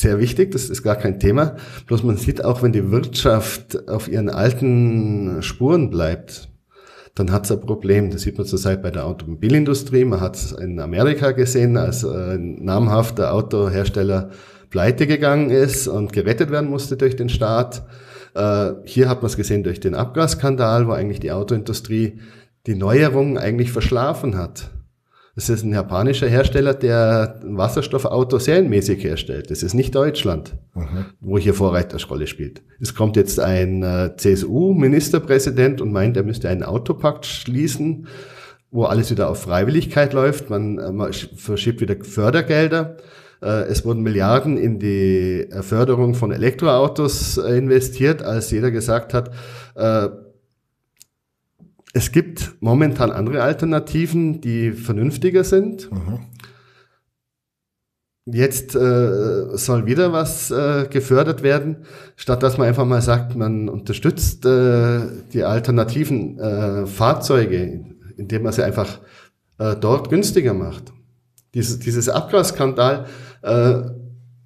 sehr 0.00 0.18
wichtig, 0.18 0.50
das 0.52 0.70
ist 0.70 0.82
gar 0.82 0.96
kein 0.96 1.18
Thema. 1.18 1.56
Bloß 1.86 2.02
man 2.02 2.16
sieht 2.16 2.44
auch, 2.44 2.62
wenn 2.62 2.72
die 2.72 2.90
Wirtschaft 2.90 3.88
auf 3.88 4.08
ihren 4.08 4.28
alten 4.28 5.42
Spuren 5.42 5.90
bleibt, 5.90 6.48
dann 7.14 7.30
hat 7.30 7.44
es 7.44 7.52
ein 7.52 7.60
Problem. 7.60 8.10
Das 8.10 8.22
sieht 8.22 8.36
man 8.36 8.46
zurzeit 8.46 8.82
bei 8.82 8.90
der 8.90 9.06
Automobilindustrie. 9.06 10.04
Man 10.04 10.20
hat 10.20 10.36
es 10.36 10.52
in 10.52 10.80
Amerika 10.80 11.30
gesehen, 11.30 11.76
als 11.76 12.04
ein 12.04 12.64
namhafter 12.64 13.32
Autohersteller 13.32 14.30
pleite 14.70 15.06
gegangen 15.06 15.50
ist 15.50 15.86
und 15.86 16.12
gerettet 16.12 16.50
werden 16.50 16.68
musste 16.68 16.96
durch 16.96 17.14
den 17.14 17.28
Staat. 17.28 17.86
Äh, 18.34 18.72
hier 18.84 19.08
hat 19.08 19.22
man 19.22 19.26
es 19.26 19.36
gesehen 19.36 19.62
durch 19.62 19.78
den 19.78 19.94
Abgasskandal, 19.94 20.88
wo 20.88 20.92
eigentlich 20.92 21.20
die 21.20 21.30
Autoindustrie 21.30 22.18
die 22.66 22.74
Neuerungen 22.74 23.38
eigentlich 23.38 23.70
verschlafen 23.70 24.36
hat. 24.36 24.70
Das 25.34 25.48
ist 25.48 25.64
ein 25.64 25.72
japanischer 25.72 26.28
Hersteller, 26.28 26.74
der 26.74 27.40
Wasserstoffauto 27.42 28.38
serienmäßig 28.38 29.02
herstellt. 29.02 29.50
Das 29.50 29.64
ist 29.64 29.74
nicht 29.74 29.92
Deutschland, 29.94 30.54
mhm. 30.74 31.06
wo 31.20 31.38
hier 31.38 31.54
Vorreiterrolle 31.54 32.28
spielt. 32.28 32.62
Es 32.80 32.94
kommt 32.94 33.16
jetzt 33.16 33.40
ein 33.40 33.82
äh, 33.82 34.14
CSU-Ministerpräsident 34.16 35.80
und 35.80 35.92
meint, 35.92 36.16
er 36.16 36.22
müsste 36.22 36.48
einen 36.48 36.62
Autopakt 36.62 37.26
schließen, 37.26 38.06
wo 38.70 38.84
alles 38.84 39.10
wieder 39.10 39.28
auf 39.28 39.42
Freiwilligkeit 39.42 40.12
läuft. 40.12 40.50
Man, 40.50 40.78
äh, 40.78 40.92
man 40.92 41.12
verschiebt 41.12 41.80
wieder 41.80 41.96
Fördergelder. 42.00 42.96
Äh, 43.42 43.64
es 43.64 43.84
wurden 43.84 44.02
Milliarden 44.02 44.56
in 44.56 44.78
die 44.78 45.48
Förderung 45.62 46.14
von 46.14 46.30
Elektroautos 46.30 47.38
investiert, 47.38 48.22
als 48.22 48.52
jeder 48.52 48.70
gesagt 48.70 49.12
hat, 49.14 49.32
es 51.94 52.10
gibt 52.10 52.56
momentan 52.60 53.12
andere 53.12 53.42
Alternativen, 53.42 54.40
die 54.40 54.72
vernünftiger 54.72 55.44
sind. 55.44 55.90
Mhm. 55.90 56.18
Jetzt 58.26 58.74
äh, 58.74 59.56
soll 59.56 59.86
wieder 59.86 60.12
was 60.12 60.50
äh, 60.50 60.88
gefördert 60.90 61.42
werden, 61.42 61.84
statt 62.16 62.42
dass 62.42 62.58
man 62.58 62.66
einfach 62.66 62.86
mal 62.86 63.02
sagt, 63.02 63.36
man 63.36 63.68
unterstützt 63.68 64.44
äh, 64.44 65.00
die 65.32 65.44
alternativen 65.44 66.38
äh, 66.38 66.86
Fahrzeuge, 66.86 67.84
indem 68.16 68.42
man 68.42 68.52
sie 68.52 68.64
einfach 68.64 68.98
äh, 69.58 69.76
dort 69.76 70.08
günstiger 70.08 70.54
macht. 70.54 70.92
Dieses, 71.52 71.78
dieses 71.78 72.08
Abgasskandal 72.08 73.06
äh, 73.42 73.82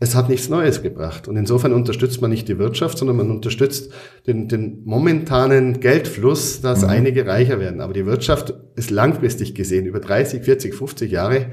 es 0.01 0.15
hat 0.15 0.29
nichts 0.29 0.49
Neues 0.49 0.83
gebracht. 0.83 1.27
Und 1.27 1.37
insofern 1.37 1.73
unterstützt 1.73 2.21
man 2.23 2.31
nicht 2.31 2.47
die 2.49 2.59
Wirtschaft, 2.59 2.99
sondern 2.99 3.17
man 3.17 3.31
unterstützt 3.31 3.93
den, 4.27 4.47
den 4.47 4.83
momentanen 4.85 5.81
Geldfluss, 5.81 6.61
dass 6.61 6.83
mhm. 6.83 6.89
einige 6.89 7.27
reicher 7.27 7.59
werden. 7.59 7.81
Aber 7.81 7.93
die 7.93 8.07
Wirtschaft 8.07 8.55
ist 8.77 8.91
langfristig 8.91 9.55
gesehen, 9.55 9.87
über 9.87 9.99
30, 9.99 10.45
40, 10.45 10.75
50 10.75 11.11
Jahre, 11.11 11.47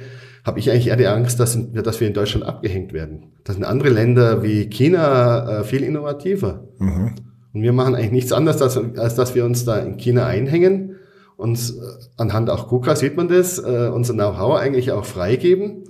habe 0.44 0.60
ich 0.60 0.70
eigentlich 0.70 0.88
eher 0.88 0.96
die 0.96 1.08
Angst, 1.08 1.40
dass, 1.40 1.58
dass 1.74 2.00
wir 2.00 2.08
in 2.08 2.14
Deutschland 2.14 2.46
abgehängt 2.46 2.94
werden. 2.94 3.32
Das 3.44 3.56
sind 3.56 3.66
andere 3.66 3.90
Länder 3.90 4.44
wie 4.44 4.70
China 4.70 5.62
äh, 5.62 5.64
viel 5.64 5.82
innovativer. 5.82 6.68
Mhm. 6.78 7.16
Und 7.52 7.62
wir 7.64 7.74
machen 7.74 7.96
eigentlich 7.96 8.12
nichts 8.12 8.32
anderes, 8.32 8.62
als, 8.62 8.78
als 8.78 9.16
dass 9.16 9.34
wir 9.34 9.44
uns 9.44 9.66
da 9.66 9.78
in 9.80 9.98
China 9.98 10.28
einhängen. 10.28 10.98
Und 11.36 11.58
äh, 11.58 11.72
anhand 12.18 12.52
auch 12.52 12.68
KUKA 12.68 12.96
sieht 12.96 13.18
man 13.18 13.28
das, 13.28 13.58
äh, 13.58 13.90
unser 13.92 14.14
Know-how 14.14 14.60
eigentlich 14.60 14.92
auch 14.92 15.06
freigeben 15.06 15.86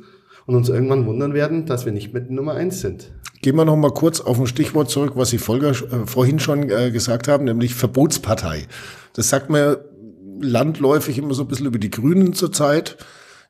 und 0.45 0.55
uns 0.55 0.69
irgendwann 0.69 1.05
wundern 1.05 1.33
werden, 1.33 1.65
dass 1.65 1.85
wir 1.85 1.91
nicht 1.91 2.13
mit 2.13 2.29
Nummer 2.29 2.53
eins 2.53 2.81
sind. 2.81 3.11
Gehen 3.41 3.55
wir 3.55 3.65
noch 3.65 3.75
mal 3.75 3.91
kurz 3.91 4.21
auf 4.21 4.39
ein 4.39 4.47
Stichwort 4.47 4.89
zurück, 4.89 5.13
was 5.15 5.29
Sie 5.29 5.37
Volker 5.37 5.71
äh, 5.71 6.05
vorhin 6.05 6.39
schon 6.39 6.69
äh, 6.69 6.91
gesagt 6.91 7.27
haben, 7.27 7.45
nämlich 7.45 7.75
Verbotspartei. 7.75 8.67
Das 9.13 9.29
sagt 9.29 9.49
man 9.49 9.77
landläufig 10.41 11.17
immer 11.17 11.33
so 11.33 11.43
ein 11.43 11.47
bisschen 11.47 11.67
über 11.67 11.79
die 11.79 11.91
Grünen 11.91 12.33
zurzeit. 12.33 12.97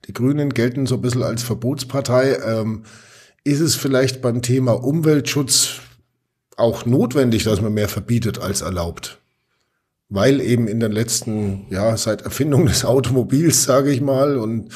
Die 0.08 0.14
Grünen 0.14 0.50
gelten 0.50 0.86
so 0.86 0.96
ein 0.96 1.02
bisschen 1.02 1.24
als 1.24 1.44
Verbotspartei. 1.44 2.38
Ähm, 2.46 2.84
ist 3.44 3.60
es 3.60 3.76
vielleicht 3.76 4.22
beim 4.22 4.42
Thema 4.42 4.72
Umweltschutz 4.72 5.80
auch 6.58 6.86
notwendig, 6.86 7.44
dass 7.44 7.62
man 7.62 7.74
mehr 7.74 7.90
verbietet 7.90 8.40
als 8.40 8.62
erlaubt? 8.62 9.20
Weil 10.10 10.42
eben 10.42 10.68
in 10.68 10.80
den 10.80 10.92
letzten, 10.92 11.66
ja, 11.70 11.98
seit 11.98 12.22
Erfindung 12.22 12.66
des 12.68 12.86
Automobils, 12.86 13.64
sage 13.64 13.92
ich 13.92 14.02
mal, 14.02 14.38
und 14.38 14.70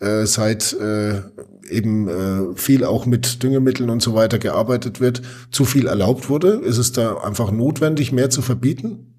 äh, 0.00 0.26
seit 0.26 0.72
äh, 0.74 1.22
eben 1.68 2.08
äh, 2.08 2.54
viel 2.56 2.84
auch 2.84 3.06
mit 3.06 3.42
Düngemitteln 3.42 3.90
und 3.90 4.02
so 4.02 4.14
weiter 4.14 4.38
gearbeitet 4.38 5.00
wird, 5.00 5.22
zu 5.50 5.64
viel 5.64 5.86
erlaubt 5.86 6.28
wurde? 6.28 6.60
Ist 6.64 6.78
es 6.78 6.92
da 6.92 7.18
einfach 7.18 7.50
notwendig, 7.50 8.12
mehr 8.12 8.30
zu 8.30 8.42
verbieten? 8.42 9.14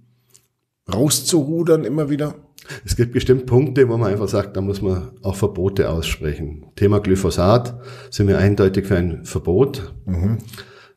Rauszurudern 0.92 1.84
immer 1.84 2.10
wieder? 2.10 2.36
Es 2.84 2.96
gibt 2.96 3.14
bestimmt 3.14 3.46
Punkte, 3.46 3.88
wo 3.90 3.98
man 3.98 4.12
einfach 4.12 4.28
sagt, 4.28 4.58
da 4.58 4.62
muss 4.62 4.82
man 4.82 5.12
auch 5.22 5.36
Verbote 5.36 5.90
aussprechen. 5.90 6.66
Thema 6.76 7.00
Glyphosat 7.00 7.80
sind 8.10 8.28
wir 8.28 8.40
eindeutig 8.40 8.86
für 8.86 8.98
ein 8.98 9.24
Verbot. 9.26 9.94
Mhm. 10.06 10.38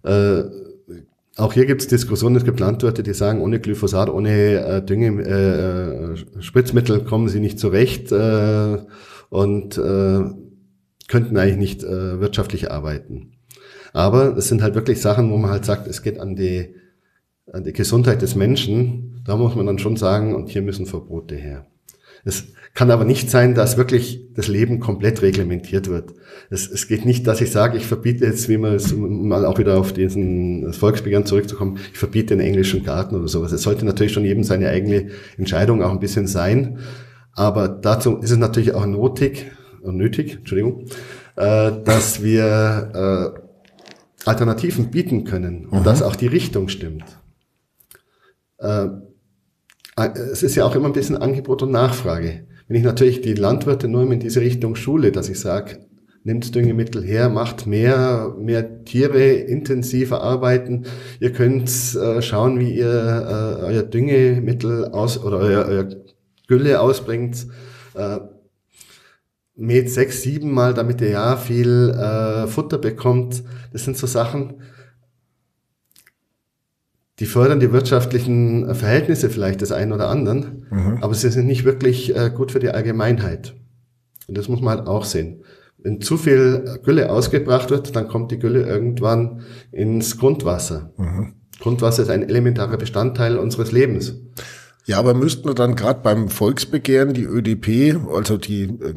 Äh, 0.02 0.42
auch 1.36 1.52
hier 1.52 1.66
gibt 1.66 1.82
es 1.82 1.88
Diskussionen, 1.88 2.36
es 2.36 2.44
gibt 2.44 2.58
Landwirte, 2.58 3.02
die 3.02 3.14
sagen, 3.14 3.40
ohne 3.42 3.60
Glyphosat, 3.60 4.10
ohne 4.10 4.58
äh, 4.58 4.82
Dünge, 4.82 5.22
äh, 5.22 6.42
Spritzmittel 6.42 7.04
kommen 7.04 7.28
sie 7.28 7.40
nicht 7.40 7.60
zurecht. 7.60 8.10
Äh, 8.10 8.78
und 9.30 9.78
äh, 9.78 10.24
könnten 11.08 11.36
eigentlich 11.36 11.56
nicht 11.56 11.82
äh, 11.82 12.20
wirtschaftlich 12.20 12.70
arbeiten. 12.70 13.32
Aber 13.92 14.36
es 14.36 14.48
sind 14.48 14.62
halt 14.62 14.74
wirklich 14.74 15.00
Sachen, 15.00 15.30
wo 15.30 15.36
man 15.36 15.50
halt 15.50 15.64
sagt, 15.64 15.88
es 15.88 16.02
geht 16.02 16.20
an 16.20 16.36
die, 16.36 16.74
an 17.52 17.64
die 17.64 17.72
Gesundheit 17.72 18.22
des 18.22 18.34
Menschen. 18.34 19.22
Da 19.24 19.36
muss 19.36 19.54
man 19.54 19.66
dann 19.66 19.78
schon 19.78 19.96
sagen, 19.96 20.34
und 20.34 20.50
hier 20.50 20.62
müssen 20.62 20.86
Verbote 20.86 21.34
her. 21.34 21.66
Es 22.24 22.48
kann 22.74 22.90
aber 22.90 23.04
nicht 23.04 23.30
sein, 23.30 23.54
dass 23.54 23.76
wirklich 23.76 24.26
das 24.34 24.48
Leben 24.48 24.80
komplett 24.80 25.22
reglementiert 25.22 25.88
wird. 25.88 26.14
Es, 26.50 26.70
es 26.70 26.86
geht 26.86 27.04
nicht, 27.04 27.26
dass 27.26 27.40
ich 27.40 27.50
sage, 27.50 27.78
ich 27.78 27.86
verbiete 27.86 28.24
jetzt, 28.24 28.48
wie 28.48 28.58
man 28.58 28.74
es 28.74 28.94
mal 28.94 29.44
auch 29.46 29.58
wieder 29.58 29.78
auf 29.78 29.92
diesen 29.92 30.72
Volksbegehren 30.72 31.26
zurückzukommen, 31.26 31.78
ich 31.92 31.98
verbiete 31.98 32.36
den 32.36 32.40
englischen 32.40 32.84
Garten 32.84 33.16
oder 33.16 33.28
sowas. 33.28 33.52
Es 33.52 33.62
sollte 33.62 33.84
natürlich 33.84 34.12
schon 34.12 34.24
jedem 34.24 34.44
seine 34.44 34.68
eigene 34.68 35.08
Entscheidung 35.38 35.82
auch 35.82 35.90
ein 35.90 36.00
bisschen 36.00 36.26
sein. 36.26 36.78
Aber 37.32 37.68
dazu 37.68 38.18
ist 38.18 38.30
es 38.30 38.38
natürlich 38.38 38.74
auch 38.74 38.86
notig, 38.86 39.46
nötig, 39.82 40.36
Entschuldigung, 40.36 40.86
äh, 41.36 41.72
dass 41.84 42.22
wir 42.22 43.34
äh, 43.34 44.28
Alternativen 44.28 44.90
bieten 44.90 45.24
können 45.24 45.66
und 45.66 45.80
mhm. 45.80 45.84
dass 45.84 46.02
auch 46.02 46.16
die 46.16 46.26
Richtung 46.26 46.68
stimmt. 46.68 47.04
Es 48.60 50.42
ist 50.42 50.56
ja 50.56 50.64
auch 50.64 50.74
immer 50.74 50.86
ein 50.86 50.92
bisschen 50.92 51.16
Angebot 51.16 51.62
und 51.62 51.70
Nachfrage. 51.70 52.44
Wenn 52.66 52.76
ich 52.76 52.82
natürlich 52.82 53.20
die 53.20 53.34
Landwirte 53.34 53.86
nur 53.86 54.10
in 54.10 54.18
diese 54.18 54.40
Richtung 54.40 54.74
schule, 54.74 55.12
dass 55.12 55.28
ich 55.28 55.38
sage, 55.38 55.78
nimmt 56.24 56.54
Düngemittel 56.54 57.02
her, 57.02 57.30
macht 57.30 57.66
mehr, 57.66 58.34
mehr 58.38 58.84
Tiere 58.84 59.30
intensiver 59.30 60.22
arbeiten. 60.22 60.84
Ihr 61.20 61.32
könnt 61.32 61.70
äh, 61.94 62.20
schauen, 62.20 62.60
wie 62.60 62.74
ihr 62.74 62.86
äh, 62.86 63.64
euer 63.64 63.82
Düngemittel 63.82 64.86
aus 64.86 65.22
oder 65.22 65.38
euer, 65.38 65.64
euer 65.66 65.88
Gülle 66.46 66.80
ausbringt, 66.80 67.46
äh, 67.94 68.18
mäht 69.58 69.90
sechs, 69.90 70.22
sieben 70.22 70.52
Mal, 70.52 70.72
damit 70.72 71.00
ihr 71.00 71.10
ja 71.10 71.36
viel 71.36 71.90
äh, 71.90 72.46
Futter 72.46 72.78
bekommt. 72.78 73.42
Das 73.72 73.84
sind 73.84 73.96
so 73.96 74.06
Sachen, 74.06 74.62
die 77.18 77.26
fördern 77.26 77.58
die 77.58 77.72
wirtschaftlichen 77.72 78.74
Verhältnisse 78.74 79.28
vielleicht 79.28 79.60
des 79.60 79.72
einen 79.72 79.92
oder 79.92 80.08
anderen, 80.08 80.66
mhm. 80.70 80.98
aber 81.00 81.14
sie 81.14 81.30
sind 81.30 81.46
nicht 81.46 81.64
wirklich 81.64 82.16
äh, 82.16 82.30
gut 82.34 82.52
für 82.52 82.60
die 82.60 82.70
Allgemeinheit. 82.70 83.54
Und 84.28 84.38
das 84.38 84.48
muss 84.48 84.60
man 84.60 84.78
halt 84.78 84.88
auch 84.88 85.04
sehen. 85.04 85.42
Wenn 85.78 86.00
zu 86.00 86.16
viel 86.16 86.78
Gülle 86.84 87.10
ausgebracht 87.10 87.70
wird, 87.70 87.96
dann 87.96 88.08
kommt 88.08 88.30
die 88.30 88.38
Gülle 88.38 88.62
irgendwann 88.62 89.42
ins 89.72 90.18
Grundwasser. 90.18 90.92
Mhm. 90.96 91.34
Grundwasser 91.58 92.04
ist 92.04 92.10
ein 92.10 92.28
elementarer 92.28 92.76
Bestandteil 92.76 93.36
unseres 93.36 93.72
Lebens. 93.72 94.14
Ja, 94.86 94.98
aber 94.98 95.14
müssten 95.14 95.46
wir 95.46 95.54
dann 95.54 95.74
gerade 95.74 96.00
beim 96.02 96.28
Volksbegehren 96.28 97.12
die 97.12 97.24
ÖDP, 97.24 98.00
also 98.14 98.38
die 98.38 98.62
äh, 98.62 98.94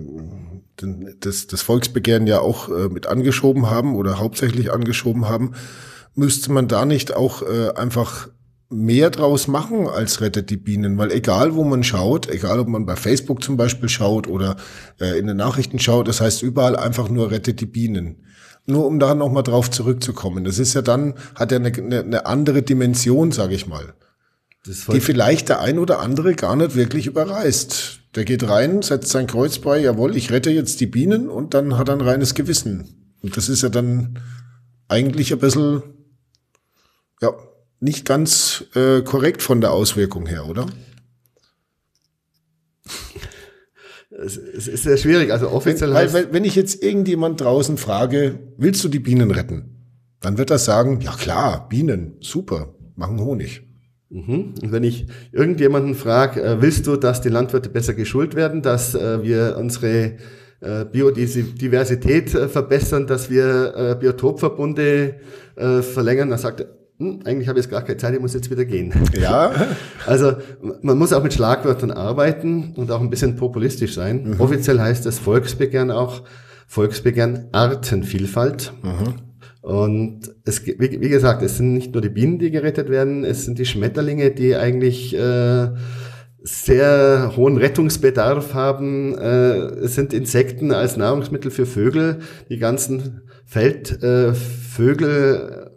das, 1.19 1.47
das 1.47 1.61
Volksbegehren 1.61 2.27
ja 2.27 2.39
auch 2.39 2.69
äh, 2.69 2.89
mit 2.89 3.07
angeschoben 3.07 3.69
haben 3.69 3.95
oder 3.95 4.19
hauptsächlich 4.19 4.71
angeschoben 4.71 5.27
haben, 5.27 5.53
müsste 6.15 6.51
man 6.51 6.67
da 6.67 6.85
nicht 6.85 7.15
auch 7.15 7.41
äh, 7.41 7.71
einfach 7.75 8.29
mehr 8.71 9.09
draus 9.09 9.47
machen 9.47 9.87
als 9.87 10.21
rettet 10.21 10.49
die 10.49 10.57
Bienen, 10.57 10.97
weil 10.97 11.11
egal 11.11 11.55
wo 11.55 11.63
man 11.63 11.83
schaut, 11.83 12.29
egal 12.29 12.59
ob 12.59 12.69
man 12.69 12.85
bei 12.85 12.95
Facebook 12.95 13.43
zum 13.43 13.57
Beispiel 13.57 13.89
schaut 13.89 14.27
oder 14.27 14.55
äh, 14.99 15.19
in 15.19 15.27
den 15.27 15.37
Nachrichten 15.37 15.77
schaut, 15.77 16.07
das 16.07 16.21
heißt 16.21 16.41
überall 16.41 16.77
einfach 16.77 17.09
nur 17.09 17.31
rettet 17.31 17.59
die 17.59 17.65
Bienen. 17.65 18.25
nur 18.67 18.85
um 18.85 18.99
da 18.99 19.15
nochmal 19.15 19.43
drauf 19.43 19.69
zurückzukommen. 19.71 20.45
Das 20.45 20.59
ist 20.59 20.73
ja 20.73 20.81
dann, 20.81 21.15
hat 21.35 21.51
ja 21.51 21.57
eine, 21.57 21.73
eine, 21.73 21.99
eine 21.99 22.25
andere 22.25 22.61
Dimension, 22.61 23.31
sage 23.31 23.55
ich 23.55 23.67
mal. 23.67 23.93
die 24.65 25.01
vielleicht 25.01 25.49
der 25.49 25.59
ein 25.59 25.79
oder 25.79 25.99
andere 25.99 26.35
gar 26.35 26.55
nicht 26.55 26.75
wirklich 26.75 27.07
überreißt. 27.07 28.00
Der 28.15 28.25
geht 28.25 28.47
rein, 28.47 28.81
setzt 28.81 29.09
sein 29.09 29.27
Kreuz 29.27 29.59
bei, 29.59 29.79
jawohl, 29.79 30.17
ich 30.17 30.31
rette 30.31 30.51
jetzt 30.51 30.81
die 30.81 30.85
Bienen 30.85 31.29
und 31.29 31.53
dann 31.53 31.77
hat 31.77 31.87
er 31.87 31.95
ein 31.95 32.01
reines 32.01 32.35
Gewissen. 32.35 33.15
Und 33.21 33.37
das 33.37 33.47
ist 33.47 33.61
ja 33.61 33.69
dann 33.69 34.19
eigentlich 34.89 35.31
ein 35.31 35.39
bisschen, 35.39 35.83
ja, 37.21 37.33
nicht 37.79 38.05
ganz 38.05 38.65
äh, 38.75 39.01
korrekt 39.01 39.41
von 39.41 39.61
der 39.61 39.71
Auswirkung 39.71 40.25
her, 40.25 40.47
oder? 40.47 40.65
Es, 44.11 44.35
es 44.37 44.67
ist 44.67 44.83
sehr 44.83 44.97
schwierig. 44.97 45.31
Also 45.31 45.49
offiziell 45.49 45.93
wenn, 45.93 46.13
weil, 46.13 46.33
wenn 46.33 46.43
ich 46.43 46.55
jetzt 46.55 46.83
irgendjemand 46.83 47.39
draußen 47.39 47.77
frage, 47.77 48.39
willst 48.57 48.83
du 48.83 48.89
die 48.89 48.99
Bienen 48.99 49.31
retten? 49.31 49.77
Dann 50.19 50.37
wird 50.37 50.51
er 50.51 50.59
sagen, 50.59 51.01
ja 51.01 51.13
klar, 51.13 51.67
Bienen, 51.69 52.17
super, 52.19 52.75
machen 52.95 53.19
Honig. 53.19 53.63
Mhm. 54.11 54.53
Und 54.61 54.71
wenn 54.71 54.83
ich 54.83 55.07
irgendjemanden 55.31 55.95
frage, 55.95 56.41
äh, 56.41 56.61
willst 56.61 56.85
du, 56.85 56.97
dass 56.97 57.21
die 57.21 57.29
Landwirte 57.29 57.69
besser 57.69 57.93
geschult 57.93 58.35
werden, 58.35 58.61
dass 58.61 58.93
äh, 58.93 59.23
wir 59.23 59.55
unsere 59.57 60.17
äh, 60.59 60.85
Biodiversität 60.85 62.29
verbessern, 62.29 63.07
dass 63.07 63.31
wir 63.31 63.97
Biotopverbunde 63.99 65.15
verlängern, 65.55 66.29
dann 66.29 66.37
sagt 66.37 66.59
er, 66.61 66.67
hm, 66.97 67.21
eigentlich 67.25 67.47
habe 67.47 67.57
ich 67.57 67.65
jetzt 67.65 67.71
gar 67.71 67.81
keine 67.81 67.97
Zeit, 67.97 68.13
ich 68.13 68.19
muss 68.19 68.35
jetzt 68.35 68.51
wieder 68.51 68.65
gehen. 68.65 68.93
Ja. 69.19 69.51
Also 70.05 70.33
man 70.81 70.97
muss 70.97 71.13
auch 71.13 71.23
mit 71.23 71.33
Schlagwörtern 71.33 71.91
arbeiten 71.91 72.73
und 72.75 72.91
auch 72.91 73.01
ein 73.01 73.09
bisschen 73.09 73.35
populistisch 73.35 73.95
sein. 73.95 74.31
Mhm. 74.31 74.39
Offiziell 74.41 74.79
heißt 74.79 75.05
das 75.05 75.19
Volksbegehren 75.19 75.91
auch 75.91 76.21
Volksbegehren 76.67 77.47
Artenvielfalt. 77.51 78.71
Mhm. 78.83 79.30
Und 79.61 80.33
es, 80.43 80.65
wie, 80.65 81.09
gesagt, 81.09 81.43
es 81.43 81.57
sind 81.57 81.73
nicht 81.73 81.93
nur 81.93 82.01
die 82.01 82.09
Bienen, 82.09 82.39
die 82.39 82.49
gerettet 82.49 82.89
werden, 82.89 83.23
es 83.23 83.45
sind 83.45 83.59
die 83.59 83.65
Schmetterlinge, 83.65 84.31
die 84.31 84.55
eigentlich 84.55 85.15
äh, 85.15 85.69
sehr 86.41 87.33
hohen 87.35 87.57
Rettungsbedarf 87.57 88.55
haben. 88.55 89.15
Äh, 89.17 89.57
es 89.83 89.95
sind 89.95 90.13
Insekten 90.13 90.71
als 90.71 90.95
Nahrungsmittel 90.97 91.51
für 91.51 91.67
Vögel. 91.67 92.19
Die 92.49 92.57
ganzen 92.57 93.21
Feldvögel 93.45 95.67
äh, 95.67 95.69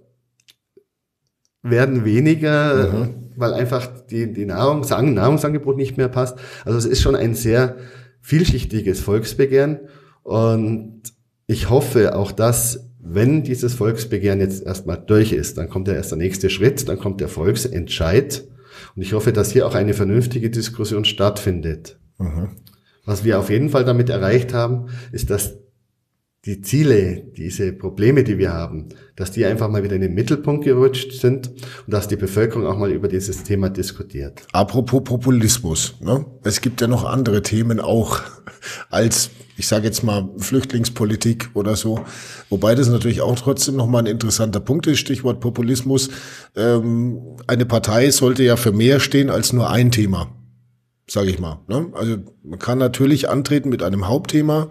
werden 1.62 2.06
weniger, 2.06 2.90
mhm. 2.90 3.32
weil 3.36 3.52
einfach 3.52 3.86
die, 4.10 4.32
die 4.32 4.46
Nahrung, 4.46 4.80
Nahrungsangebot 4.80 5.76
nicht 5.76 5.98
mehr 5.98 6.08
passt. 6.08 6.38
Also 6.64 6.78
es 6.78 6.86
ist 6.86 7.02
schon 7.02 7.16
ein 7.16 7.34
sehr 7.34 7.76
vielschichtiges 8.22 9.00
Volksbegehren 9.00 9.80
und 10.22 11.02
ich 11.46 11.68
hoffe 11.68 12.16
auch, 12.16 12.32
dass 12.32 12.83
wenn 13.04 13.42
dieses 13.42 13.74
Volksbegehren 13.74 14.40
jetzt 14.40 14.64
erstmal 14.64 14.96
durch 14.98 15.32
ist, 15.32 15.58
dann 15.58 15.68
kommt 15.68 15.88
ja 15.88 15.94
erst 15.94 16.10
der 16.10 16.18
nächste 16.18 16.48
Schritt, 16.48 16.88
dann 16.88 16.98
kommt 16.98 17.20
der 17.20 17.28
Volksentscheid 17.28 18.44
und 18.96 19.02
ich 19.02 19.12
hoffe, 19.12 19.32
dass 19.32 19.52
hier 19.52 19.66
auch 19.66 19.74
eine 19.74 19.94
vernünftige 19.94 20.50
Diskussion 20.50 21.04
stattfindet. 21.04 21.98
Mhm. 22.18 22.48
Was 23.04 23.24
wir 23.24 23.38
auf 23.38 23.50
jeden 23.50 23.68
Fall 23.68 23.84
damit 23.84 24.08
erreicht 24.08 24.54
haben, 24.54 24.86
ist, 25.12 25.28
dass 25.28 25.58
die 26.46 26.60
Ziele, 26.60 27.22
diese 27.36 27.72
Probleme, 27.72 28.22
die 28.22 28.36
wir 28.36 28.52
haben, 28.52 28.90
dass 29.16 29.30
die 29.30 29.46
einfach 29.46 29.68
mal 29.70 29.82
wieder 29.82 29.96
in 29.96 30.02
den 30.02 30.14
Mittelpunkt 30.14 30.64
gerutscht 30.64 31.12
sind 31.12 31.48
und 31.48 31.94
dass 31.94 32.06
die 32.06 32.16
Bevölkerung 32.16 32.66
auch 32.66 32.76
mal 32.76 32.90
über 32.90 33.08
dieses 33.08 33.44
Thema 33.44 33.70
diskutiert. 33.70 34.42
Apropos 34.52 35.02
Populismus, 35.04 35.94
ne? 36.00 36.26
es 36.42 36.60
gibt 36.60 36.82
ja 36.82 36.86
noch 36.86 37.04
andere 37.04 37.40
Themen 37.42 37.80
auch 37.80 38.20
als, 38.90 39.30
ich 39.56 39.66
sage 39.66 39.86
jetzt 39.86 40.02
mal, 40.02 40.28
Flüchtlingspolitik 40.36 41.48
oder 41.54 41.76
so, 41.76 42.04
wobei 42.50 42.74
das 42.74 42.88
natürlich 42.88 43.22
auch 43.22 43.36
trotzdem 43.36 43.76
nochmal 43.76 44.02
ein 44.02 44.06
interessanter 44.06 44.60
Punkt 44.60 44.86
ist, 44.86 44.98
Stichwort 44.98 45.40
Populismus. 45.40 46.10
Ähm, 46.56 47.22
eine 47.46 47.64
Partei 47.64 48.10
sollte 48.10 48.42
ja 48.42 48.56
für 48.56 48.72
mehr 48.72 49.00
stehen 49.00 49.30
als 49.30 49.54
nur 49.54 49.70
ein 49.70 49.90
Thema, 49.90 50.30
sage 51.08 51.30
ich 51.30 51.38
mal. 51.38 51.60
Ne? 51.68 51.86
Also 51.94 52.18
man 52.42 52.58
kann 52.58 52.76
natürlich 52.76 53.30
antreten 53.30 53.70
mit 53.70 53.82
einem 53.82 54.08
Hauptthema, 54.08 54.70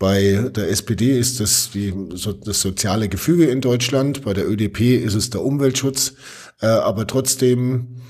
bei 0.00 0.48
der 0.56 0.70
SPD 0.70 1.16
ist 1.16 1.40
das 1.40 1.70
die, 1.72 1.94
so, 2.14 2.32
das 2.32 2.62
soziale 2.62 3.10
Gefüge 3.10 3.44
in 3.44 3.60
Deutschland, 3.60 4.24
bei 4.24 4.32
der 4.32 4.48
ÖDP 4.48 4.96
ist 4.96 5.14
es 5.14 5.28
der 5.28 5.44
Umweltschutz, 5.44 6.14
äh, 6.62 6.66
aber 6.66 7.06
trotzdem 7.06 8.00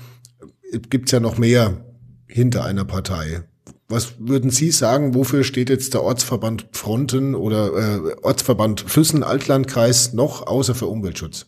gibt's 0.89 1.11
ja 1.11 1.19
noch 1.19 1.37
mehr 1.37 1.85
hinter 2.27 2.63
einer 2.63 2.85
Partei. 2.85 3.43
Was 3.89 4.13
würden 4.19 4.51
Sie 4.51 4.71
sagen, 4.71 5.15
wofür 5.15 5.43
steht 5.43 5.69
jetzt 5.69 5.93
der 5.93 6.01
Ortsverband 6.01 6.69
Fronten 6.71 7.35
oder 7.35 7.73
äh, 7.73 8.15
Ortsverband 8.21 8.85
Füssen-Altlandkreis 8.87 10.13
noch 10.13 10.47
außer 10.47 10.73
für 10.73 10.85
Umweltschutz? 10.87 11.47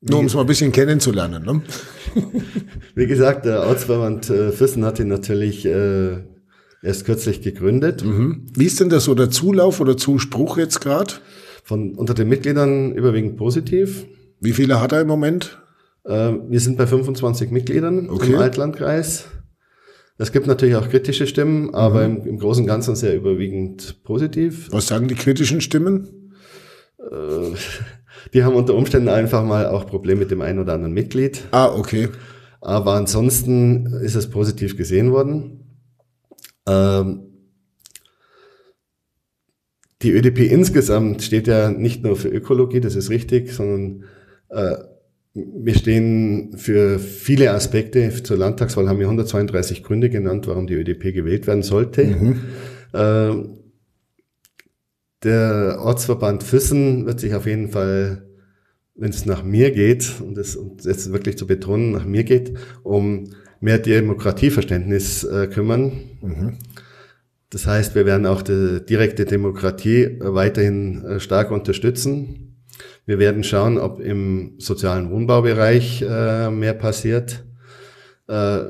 Nur 0.00 0.20
um 0.20 0.26
es 0.26 0.34
mal 0.34 0.40
ein 0.40 0.46
bisschen 0.46 0.72
kennenzulernen. 0.72 1.44
Ne? 1.44 1.62
Wie 2.94 3.06
gesagt, 3.06 3.44
der 3.44 3.66
Ortsverband 3.66 4.30
äh, 4.30 4.52
Füssen 4.52 4.86
hat 4.86 5.00
ihn 5.00 5.08
natürlich 5.08 5.66
äh, 5.66 6.22
erst 6.86 7.04
kürzlich 7.04 7.42
gegründet. 7.42 8.04
Mhm. 8.04 8.46
Wie 8.54 8.64
ist 8.64 8.80
denn 8.80 8.88
das 8.88 9.04
so 9.04 9.14
der 9.14 9.28
Zulauf 9.28 9.80
oder 9.80 9.96
Zuspruch 9.96 10.56
jetzt 10.56 10.80
gerade? 10.80 11.14
Von 11.64 11.96
unter 11.96 12.14
den 12.14 12.28
Mitgliedern 12.28 12.92
überwiegend 12.92 13.36
positiv. 13.36 14.06
Wie 14.40 14.52
viele 14.52 14.80
hat 14.80 14.92
er 14.92 15.00
im 15.00 15.08
Moment? 15.08 15.60
Äh, 16.04 16.34
wir 16.48 16.60
sind 16.60 16.78
bei 16.78 16.86
25 16.86 17.50
Mitgliedern 17.50 18.08
okay. 18.08 18.32
im 18.32 18.38
Altlandkreis. 18.38 19.24
Es 20.18 20.30
gibt 20.32 20.46
natürlich 20.46 20.76
auch 20.76 20.88
kritische 20.88 21.26
Stimmen, 21.26 21.74
aber 21.74 22.06
mhm. 22.06 22.16
im, 22.18 22.26
im, 22.26 22.38
Großen 22.38 22.62
und 22.62 22.68
Ganzen 22.68 22.94
sehr 22.94 23.16
überwiegend 23.16 24.02
positiv. 24.04 24.68
Was 24.70 24.86
sagen 24.86 25.08
die 25.08 25.16
kritischen 25.16 25.60
Stimmen? 25.60 26.32
Äh, 26.98 27.56
die 28.32 28.44
haben 28.44 28.54
unter 28.54 28.74
Umständen 28.74 29.08
einfach 29.08 29.44
mal 29.44 29.66
auch 29.66 29.86
Probleme 29.86 30.20
mit 30.20 30.30
dem 30.30 30.40
einen 30.40 30.60
oder 30.60 30.74
anderen 30.74 30.94
Mitglied. 30.94 31.42
Ah, 31.50 31.66
okay. 31.66 32.10
Aber 32.60 32.94
ansonsten 32.94 33.86
ist 34.02 34.14
es 34.14 34.30
positiv 34.30 34.76
gesehen 34.76 35.10
worden. 35.10 35.65
Ähm, 36.68 37.22
die 40.02 40.12
ÖDP 40.12 40.50
insgesamt 40.50 41.22
steht 41.22 41.46
ja 41.46 41.70
nicht 41.70 42.02
nur 42.02 42.16
für 42.16 42.28
Ökologie, 42.28 42.80
das 42.80 42.96
ist 42.96 43.10
richtig, 43.10 43.52
sondern 43.52 44.04
äh, 44.50 44.76
wir 45.34 45.74
stehen 45.74 46.56
für 46.56 46.98
viele 46.98 47.50
Aspekte. 47.50 48.10
Zur 48.22 48.38
Landtagswahl 48.38 48.88
haben 48.88 48.98
wir 48.98 49.06
132 49.06 49.82
Gründe 49.82 50.08
genannt, 50.08 50.46
warum 50.46 50.66
die 50.66 50.74
ÖDP 50.74 51.12
gewählt 51.12 51.46
werden 51.46 51.62
sollte. 51.62 52.04
Mhm. 52.04 52.40
Äh, 52.92 53.32
der 55.24 55.78
Ortsverband 55.80 56.42
Füssen 56.42 57.06
wird 57.06 57.20
sich 57.20 57.34
auf 57.34 57.46
jeden 57.46 57.68
Fall, 57.68 58.26
wenn 58.94 59.10
es 59.10 59.26
nach 59.26 59.42
mir 59.42 59.72
geht, 59.72 60.20
und 60.20 60.36
das 60.36 60.56
und 60.56 60.84
jetzt 60.84 61.12
wirklich 61.12 61.36
zu 61.36 61.46
betonen, 61.46 61.92
nach 61.92 62.06
mir 62.06 62.24
geht, 62.24 62.54
um 62.82 63.24
mehr 63.60 63.78
Demokratieverständnis 63.78 65.24
äh, 65.24 65.46
kümmern. 65.48 65.92
Mhm. 66.20 66.58
Das 67.50 67.66
heißt, 67.66 67.94
wir 67.94 68.06
werden 68.06 68.26
auch 68.26 68.42
die 68.42 68.84
direkte 68.84 69.24
Demokratie 69.24 70.16
weiterhin 70.20 71.04
äh, 71.04 71.20
stark 71.20 71.50
unterstützen. 71.50 72.64
Wir 73.06 73.18
werden 73.18 73.44
schauen, 73.44 73.78
ob 73.78 74.00
im 74.00 74.54
sozialen 74.58 75.10
Wohnbaubereich 75.10 76.02
äh, 76.02 76.50
mehr 76.50 76.74
passiert. 76.74 77.44
Äh, 78.26 78.64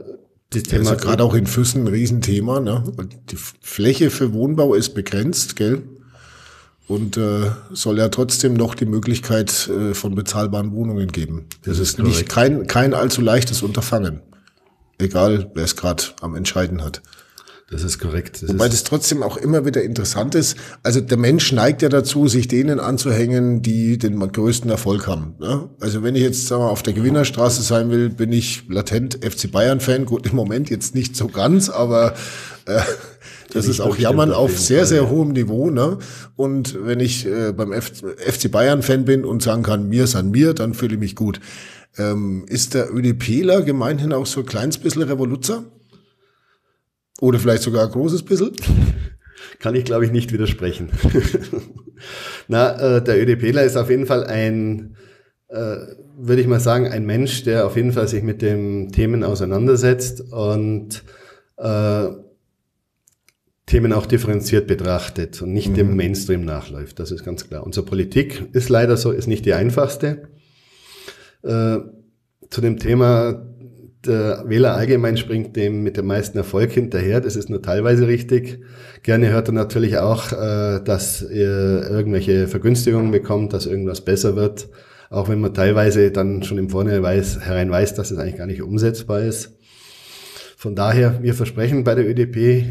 das 0.51 0.63
Thema 0.65 0.83
ist 0.83 0.89
ja 0.91 0.95
gerade 0.95 1.25
auch 1.25 1.35
in 1.35 1.47
Füssen 1.47 1.83
ein 1.83 1.89
Riesenthema. 1.89 2.61
Ne? 2.61 2.85
Die 3.31 3.37
Fläche 3.37 4.11
für 4.11 4.33
Wohnbau 4.33 4.75
ist 4.75 4.91
begrenzt, 4.91 5.57
gell? 5.57 5.83
Und 6.87 7.17
äh, 7.17 7.51
soll 7.73 7.99
ja 7.99 8.09
trotzdem 8.11 8.55
noch 8.55 8.77
die 8.77 8.87
Möglichkeit 8.87 9.69
äh, 9.69 9.93
von 9.93 10.15
bezahlbaren 10.15 10.71
Wohnungen 10.71 11.09
geben. 11.09 11.47
Das, 11.63 11.79
das 11.79 11.81
ist, 11.81 11.99
ist 11.99 12.05
nicht 12.05 12.29
kein, 12.29 12.69
kein 12.69 12.95
allzu 12.95 13.23
leichtes 13.23 13.63
Unterfangen 13.63 14.21
egal 14.99 15.51
wer 15.55 15.65
es 15.65 15.77
gerade 15.77 16.05
am 16.21 16.35
Entscheiden 16.35 16.83
hat. 16.83 17.03
Das 17.69 17.83
ist 17.83 17.99
korrekt. 17.99 18.43
Das 18.43 18.51
Wobei 18.51 18.67
ist 18.67 18.75
das 18.75 18.85
trotzdem 18.85 19.25
auch 19.25 19.37
immer 19.37 19.67
wieder 19.67 19.83
interessant 19.83 20.37
ist. 20.37 20.57
Also 20.85 21.01
der 21.01 21.17
Mensch 21.17 21.51
neigt 21.51 21.83
ja 21.83 21.89
dazu, 21.89 22.29
sich 22.29 22.47
denen 22.47 22.79
anzuhängen, 22.79 23.61
die 23.61 23.99
den 23.99 24.21
größten 24.21 24.71
Erfolg 24.71 25.09
haben. 25.09 25.35
Ne? 25.41 25.69
Also 25.81 26.05
wenn 26.05 26.15
ich 26.15 26.23
jetzt 26.23 26.47
sagen 26.47 26.63
wir, 26.63 26.71
auf 26.71 26.85
der 26.85 26.93
Gewinnerstraße 26.93 27.63
sein 27.63 27.91
will, 27.91 28.09
bin 28.09 28.33
ich 28.33 28.69
latent 28.69 29.19
FC 29.25 29.51
Bayern-Fan. 29.51 30.05
Gut, 30.05 30.29
im 30.29 30.37
Moment 30.37 30.71
jetzt 30.71 30.95
nicht 30.95 31.17
so 31.17 31.27
ganz, 31.27 31.69
aber 31.69 32.15
äh, 32.67 32.79
das 33.53 33.67
ist 33.67 33.81
auch 33.81 33.99
Jammern 33.99 34.31
auf 34.31 34.57
sehr, 34.57 34.87
sehr 34.87 35.11
hohem 35.11 35.33
Niveau. 35.33 35.69
Ne? 35.71 35.99
Und 36.37 36.79
wenn 36.87 37.01
ich 37.01 37.27
äh, 37.27 37.53
beim 37.53 37.73
FC 37.73 38.49
Bayern-Fan 38.49 39.05
bin 39.05 39.25
und 39.25 39.43
sagen 39.43 39.65
kann, 39.65 39.89
mir 39.89 40.05
ist 40.05 40.15
an 40.15 40.31
mir, 40.31 40.55
dann 40.55 40.73
fühle 40.73 40.95
ich 40.95 41.01
mich 41.01 41.17
gut. 41.17 41.41
Ähm, 41.99 42.45
ist 42.49 42.75
der 42.75 42.95
ÖDPler 42.95 43.63
gemeinhin 43.63 44.13
auch 44.13 44.27
so 44.27 44.41
ein 44.41 44.47
kleines 44.47 44.79
bisschen 44.79 45.03
Revoluzer? 45.03 45.65
Oder 47.21 47.39
vielleicht 47.39 47.63
sogar 47.63 47.85
ein 47.85 47.93
großes 47.93 48.25
bisschen? 48.25 48.53
Kann 49.59 49.75
ich, 49.75 49.85
glaube 49.85 50.05
ich, 50.05 50.13
nicht 50.13 50.33
widersprechen. 50.33 50.91
Na, 52.49 52.97
äh, 52.97 53.03
der 53.03 53.21
ÖDPler 53.21 53.65
ist 53.65 53.77
auf 53.77 53.89
jeden 53.89 54.07
Fall 54.07 54.25
ein, 54.25 54.97
äh, 55.49 55.77
würde 56.19 56.41
ich 56.41 56.47
mal 56.47 56.61
sagen, 56.61 56.89
ein 56.89 57.07
Mensch, 57.07 57.45
der 57.45 57.67
auf 57.67 57.77
jeden 57.77 57.93
Fall 57.93 58.09
sich 58.09 58.23
mit 58.23 58.43
den 58.43 58.93
Themen 58.93 59.25
auseinandersetzt 59.25 60.33
und 60.33 61.03
äh, 61.57 62.09
Themen 63.67 63.93
auch 63.93 64.07
differenziert 64.07 64.69
betrachtet 64.69 65.43
und 65.43 65.53
nicht 65.53 65.71
mhm. 65.71 65.75
dem 65.75 65.97
Mainstream 65.97 66.45
nachläuft. 66.45 66.99
Das 67.01 67.11
ist 67.11 67.25
ganz 67.25 67.49
klar. 67.49 67.65
Unsere 67.65 67.85
Politik 67.85 68.49
ist 68.53 68.69
leider 68.69 68.97
so, 68.97 69.11
ist 69.11 69.27
nicht 69.27 69.45
die 69.45 69.55
einfachste. 69.55 70.29
Äh, 71.47 71.79
zu 72.51 72.61
dem 72.61 72.79
Thema, 72.79 73.47
der 74.05 74.45
Wähler 74.47 74.75
allgemein 74.75 75.17
springt 75.17 75.57
dem 75.57 75.83
mit 75.83 75.97
dem 75.97 76.07
meisten 76.07 76.39
Erfolg 76.39 76.73
hinterher. 76.73 77.21
Das 77.21 77.37
ist 77.37 77.51
nur 77.51 77.63
teilweise 77.63 78.07
richtig. 78.07 78.61
Gerne 79.03 79.31
hört 79.31 79.49
er 79.49 79.55
natürlich 79.55 79.99
auch, 79.99 80.33
äh, 80.33 80.81
dass 80.85 81.23
ihr 81.23 81.89
irgendwelche 81.91 82.49
Vergünstigungen 82.49 83.11
bekommt, 83.11 83.53
dass 83.53 83.67
irgendwas 83.67 84.05
besser 84.05 84.37
wird. 84.37 84.69
Auch 85.11 85.29
wenn 85.29 85.41
man 85.41 85.55
teilweise 85.55 86.11
dann 86.11 86.43
schon 86.43 86.59
im 86.59 86.69
Vorhinein 86.69 87.03
weiß, 87.03 87.41
herein 87.41 87.71
weiß, 87.71 87.95
dass 87.95 88.11
es 88.11 88.19
eigentlich 88.19 88.37
gar 88.37 88.47
nicht 88.47 88.63
umsetzbar 88.63 89.21
ist. 89.21 89.57
Von 90.57 90.75
daher, 90.75 91.23
wir 91.23 91.35
versprechen 91.35 91.85
bei 91.85 91.95
der 91.95 92.09
ÖDP 92.09 92.65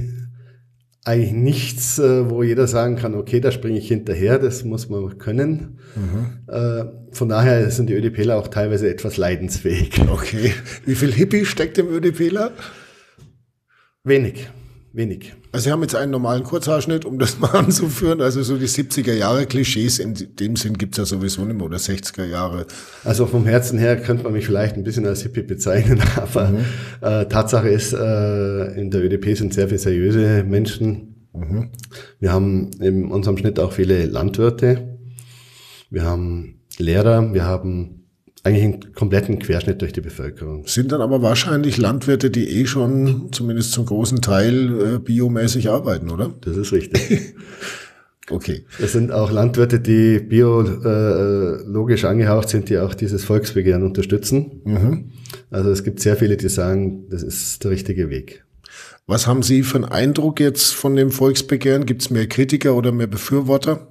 eigentlich 1.05 1.33
nichts, 1.33 1.99
äh, 1.99 2.29
wo 2.29 2.43
jeder 2.43 2.67
sagen 2.67 2.95
kann, 2.95 3.15
okay, 3.15 3.39
da 3.39 3.51
springe 3.51 3.77
ich 3.77 3.87
hinterher, 3.87 4.39
das 4.39 4.63
muss 4.63 4.89
man 4.89 5.17
können. 5.17 5.79
Mhm. 5.95 6.53
Äh, 6.53 6.85
von 7.11 7.29
daher 7.29 7.69
sind 7.71 7.87
die 7.89 7.93
ÖDPler 7.93 8.37
auch 8.37 8.47
teilweise 8.47 8.89
etwas 8.89 9.17
leidensfähig. 9.17 9.91
Okay. 10.09 10.53
Wie 10.85 10.95
viel 10.95 11.13
Hippie 11.13 11.45
steckt 11.45 11.77
im 11.77 11.87
ÖDPler? 11.87 12.51
Wenig 14.03 14.47
wenig. 14.95 15.34
Also 15.51 15.65
Sie 15.65 15.71
haben 15.71 15.81
jetzt 15.81 15.95
einen 15.95 16.12
normalen 16.12 16.43
Kurzhaarschnitt, 16.43 17.05
um 17.05 17.19
das 17.19 17.39
mal 17.39 17.51
anzuführen. 17.51 18.21
Also 18.21 18.43
so 18.43 18.58
die 18.58 18.67
70er 18.67 19.13
Jahre 19.13 19.45
Klischees 19.45 19.99
in 19.99 20.13
dem 20.39 20.55
Sinn 20.55 20.77
gibt's 20.77 20.97
ja 20.97 21.05
sowieso 21.05 21.43
nicht 21.43 21.58
mehr 21.58 21.65
oder 21.65 21.77
60er 21.77 22.25
Jahre. 22.25 22.65
Also 23.03 23.25
vom 23.25 23.45
Herzen 23.45 23.77
her 23.77 23.97
könnte 23.97 24.23
man 24.23 24.34
mich 24.34 24.45
vielleicht 24.45 24.75
ein 24.75 24.84
bisschen 24.84 25.05
als 25.05 25.23
Hippie 25.23 25.43
bezeichnen, 25.43 26.01
aber 26.15 26.49
mhm. 26.49 26.65
äh, 27.01 27.25
Tatsache 27.25 27.69
ist, 27.69 27.93
äh, 27.93 28.79
in 28.79 28.91
der 28.91 29.03
ÖDP 29.03 29.38
sind 29.38 29.53
sehr 29.53 29.67
viele 29.67 29.79
seriöse 29.79 30.43
Menschen. 30.43 31.27
Mhm. 31.34 31.69
Wir 32.19 32.31
haben 32.31 32.71
in 32.79 33.12
unserem 33.12 33.38
Schnitt 33.38 33.60
auch 33.60 33.73
viele 33.73 34.05
Landwirte. 34.05 34.97
Wir 35.89 36.03
haben 36.03 36.62
Lehrer, 36.77 37.34
wir 37.34 37.45
haben 37.45 38.04
eigentlich 38.45 38.63
einen 38.63 38.93
kompletten 38.93 39.39
Querschnitt 39.39 39.81
durch 39.81 39.91
die 39.91 40.01
Bevölkerung. 40.01 40.67
Sind 40.67 40.91
dann 40.91 41.01
aber 41.01 41.23
wahrscheinlich 41.23 41.77
Landwirte, 41.77 42.29
die 42.29 42.62
eh 42.62 42.67
schon 42.67 43.29
zumindest 43.31 43.71
zum 43.71 43.88
großen 43.88 44.21
Teil 44.21 44.95
äh, 44.95 44.99
biomäßig 44.99 45.69
arbeiten, 45.69 46.12
oder? 46.12 46.36
Das 46.41 46.55
ist 46.55 46.71
richtig. 46.71 47.34
okay. 48.29 48.65
Es 48.79 48.91
sind 48.91 49.12
auch 49.12 49.31
Landwirte, 49.31 49.79
die 49.79 50.19
biologisch 50.19 52.03
äh, 52.03 52.08
angehaucht 52.08 52.49
sind, 52.49 52.69
die 52.69 52.77
auch 52.77 52.93
dieses 52.93 53.23
Volksbegehren 53.23 53.81
unterstützen. 53.81 54.62
Mhm. 54.63 55.12
Also 55.49 55.71
es 55.71 55.84
gibt 55.84 55.99
sehr 55.99 56.15
viele, 56.15 56.38
die 56.38 56.49
sagen, 56.49 57.10
das 57.10 57.23
ist 57.23 57.63
der 57.63 57.71
richtige 57.71 58.12
Weg. 58.12 58.45
Was 59.08 59.25
haben 59.25 59.41
Sie 59.41 59.63
für 59.63 59.77
einen 59.77 59.86
Eindruck 59.86 60.39
jetzt 60.39 60.73
von 60.75 60.95
dem 60.95 61.10
Volksbegehren? 61.10 61.88
Gibt 61.88 62.03
es 62.03 62.12
mehr 62.12 62.27
Kritiker 62.27 62.75
oder 62.75 62.91
mehr 62.91 63.08
Befürworter? 63.08 63.88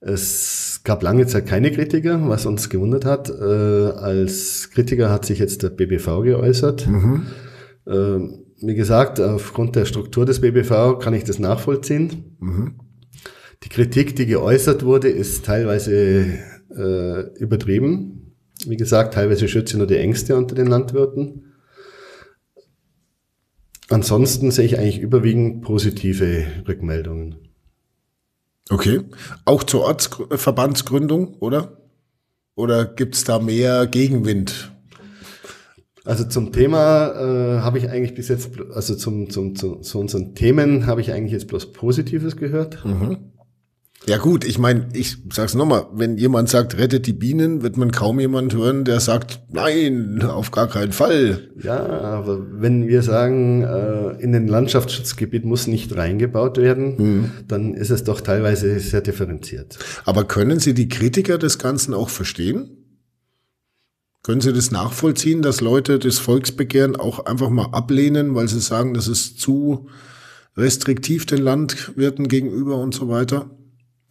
Es 0.00 0.57
gab 0.88 1.02
lange 1.02 1.26
Zeit 1.26 1.44
keine 1.44 1.70
Kritiker, 1.70 2.30
was 2.30 2.46
uns 2.46 2.70
gewundert 2.70 3.04
hat. 3.04 3.28
Äh, 3.28 3.42
als 3.44 4.70
Kritiker 4.70 5.10
hat 5.10 5.26
sich 5.26 5.38
jetzt 5.38 5.62
der 5.62 5.68
BBV 5.68 6.22
geäußert. 6.22 6.86
Mhm. 6.86 7.26
Äh, 7.86 8.20
wie 8.62 8.74
gesagt, 8.74 9.20
aufgrund 9.20 9.76
der 9.76 9.84
Struktur 9.84 10.24
des 10.24 10.40
BBV 10.40 10.98
kann 10.98 11.12
ich 11.12 11.24
das 11.24 11.38
nachvollziehen. 11.38 12.38
Mhm. 12.40 12.80
Die 13.64 13.68
Kritik, 13.68 14.16
die 14.16 14.24
geäußert 14.24 14.82
wurde, 14.82 15.10
ist 15.10 15.44
teilweise 15.44 16.24
äh, 16.74 17.38
übertrieben. 17.38 18.32
Wie 18.66 18.78
gesagt, 18.78 19.12
teilweise 19.12 19.46
schütze 19.46 19.76
nur 19.76 19.86
die 19.86 19.98
Ängste 19.98 20.38
unter 20.38 20.54
den 20.54 20.68
Landwirten. 20.68 21.52
Ansonsten 23.90 24.50
sehe 24.50 24.64
ich 24.64 24.78
eigentlich 24.78 25.00
überwiegend 25.00 25.60
positive 25.60 26.46
Rückmeldungen. 26.66 27.47
Okay. 28.70 29.00
Auch 29.44 29.62
zur 29.62 29.82
Ortsverbandsgründung, 29.82 31.36
oder? 31.40 31.78
Oder 32.54 32.84
gibt's 32.84 33.24
da 33.24 33.38
mehr 33.38 33.86
Gegenwind? 33.86 34.72
Also 36.04 36.24
zum 36.24 36.52
Thema 36.52 37.10
äh, 37.10 37.60
habe 37.60 37.78
ich 37.78 37.90
eigentlich 37.90 38.14
bis 38.14 38.28
jetzt, 38.28 38.50
also 38.72 38.94
zum, 38.94 39.30
zum, 39.30 39.54
zu, 39.54 39.76
zu 39.76 40.00
unseren 40.00 40.34
Themen 40.34 40.86
habe 40.86 41.00
ich 41.00 41.12
eigentlich 41.12 41.32
jetzt 41.32 41.48
bloß 41.48 41.72
Positives 41.72 42.36
gehört. 42.36 42.84
Mhm. 42.84 43.32
Ja 44.08 44.16
gut, 44.16 44.46
ich 44.46 44.58
meine, 44.58 44.88
ich 44.94 45.18
sag's 45.30 45.54
nochmal, 45.54 45.86
wenn 45.92 46.16
jemand 46.16 46.48
sagt, 46.48 46.78
rettet 46.78 47.06
die 47.06 47.12
Bienen, 47.12 47.62
wird 47.62 47.76
man 47.76 47.92
kaum 47.92 48.18
jemand 48.18 48.54
hören, 48.54 48.86
der 48.86 49.00
sagt, 49.00 49.42
nein, 49.50 50.22
auf 50.22 50.50
gar 50.50 50.66
keinen 50.66 50.92
Fall. 50.92 51.50
Ja, 51.62 51.78
aber 51.78 52.38
wenn 52.50 52.88
wir 52.88 53.02
sagen, 53.02 53.62
äh, 53.64 54.22
in 54.22 54.32
den 54.32 54.48
Landschaftsschutzgebiet 54.48 55.44
muss 55.44 55.66
nicht 55.66 55.94
reingebaut 55.94 56.56
werden, 56.56 56.94
mhm. 56.96 57.30
dann 57.46 57.74
ist 57.74 57.90
es 57.90 58.02
doch 58.02 58.22
teilweise 58.22 58.80
sehr 58.80 59.02
differenziert. 59.02 59.78
Aber 60.06 60.24
können 60.24 60.58
Sie 60.58 60.72
die 60.72 60.88
Kritiker 60.88 61.36
des 61.36 61.58
Ganzen 61.58 61.92
auch 61.92 62.08
verstehen? 62.08 62.70
Können 64.22 64.40
Sie 64.40 64.54
das 64.54 64.70
nachvollziehen, 64.70 65.42
dass 65.42 65.60
Leute 65.60 65.98
das 65.98 66.18
Volksbegehren 66.18 66.96
auch 66.96 67.26
einfach 67.26 67.50
mal 67.50 67.68
ablehnen, 67.72 68.34
weil 68.34 68.48
sie 68.48 68.60
sagen, 68.60 68.94
das 68.94 69.06
ist 69.06 69.38
zu 69.38 69.88
restriktiv 70.56 71.26
den 71.26 71.42
Landwirten 71.42 72.28
gegenüber 72.28 72.78
und 72.78 72.94
so 72.94 73.08
weiter? 73.08 73.50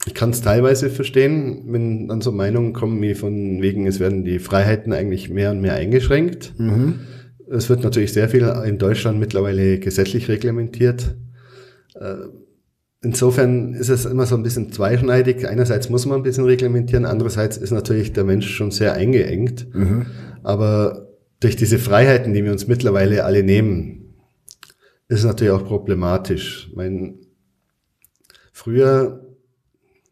Ich 0.05 0.13
kann 0.13 0.29
es 0.29 0.41
teilweise 0.41 0.89
verstehen, 0.89 1.63
wenn 1.67 2.07
dann 2.07 2.21
so 2.21 2.31
Meinungen 2.31 2.73
kommen 2.73 3.01
wie 3.01 3.15
von 3.15 3.61
wegen, 3.61 3.87
es 3.87 3.99
werden 3.99 4.23
die 4.23 4.39
Freiheiten 4.39 4.93
eigentlich 4.93 5.29
mehr 5.29 5.51
und 5.51 5.59
mehr 5.59 5.73
eingeschränkt. 5.73 6.53
Mhm. 6.57 6.99
Es 7.49 7.69
wird 7.69 7.83
natürlich 7.83 8.13
sehr 8.13 8.29
viel 8.29 8.43
in 8.65 8.77
Deutschland 8.77 9.19
mittlerweile 9.19 9.79
gesetzlich 9.79 10.27
reglementiert. 10.29 11.15
Äh, 11.95 12.27
insofern 13.01 13.73
ist 13.73 13.89
es 13.89 14.05
immer 14.05 14.25
so 14.25 14.35
ein 14.35 14.43
bisschen 14.43 14.71
zweischneidig. 14.71 15.47
Einerseits 15.47 15.89
muss 15.89 16.05
man 16.05 16.19
ein 16.19 16.23
bisschen 16.23 16.45
reglementieren, 16.45 17.05
andererseits 17.05 17.57
ist 17.57 17.71
natürlich 17.71 18.13
der 18.13 18.23
Mensch 18.23 18.49
schon 18.49 18.71
sehr 18.71 18.93
eingeengt. 18.93 19.73
Mhm. 19.73 20.05
Aber 20.43 21.07
durch 21.39 21.55
diese 21.55 21.79
Freiheiten, 21.79 22.33
die 22.33 22.43
wir 22.43 22.51
uns 22.51 22.67
mittlerweile 22.67 23.25
alle 23.25 23.43
nehmen, 23.43 24.15
ist 25.07 25.19
es 25.19 25.25
natürlich 25.25 25.53
auch 25.53 25.65
problematisch. 25.65 26.67
Ich 26.69 26.75
meine, 26.75 27.15
früher 28.51 29.26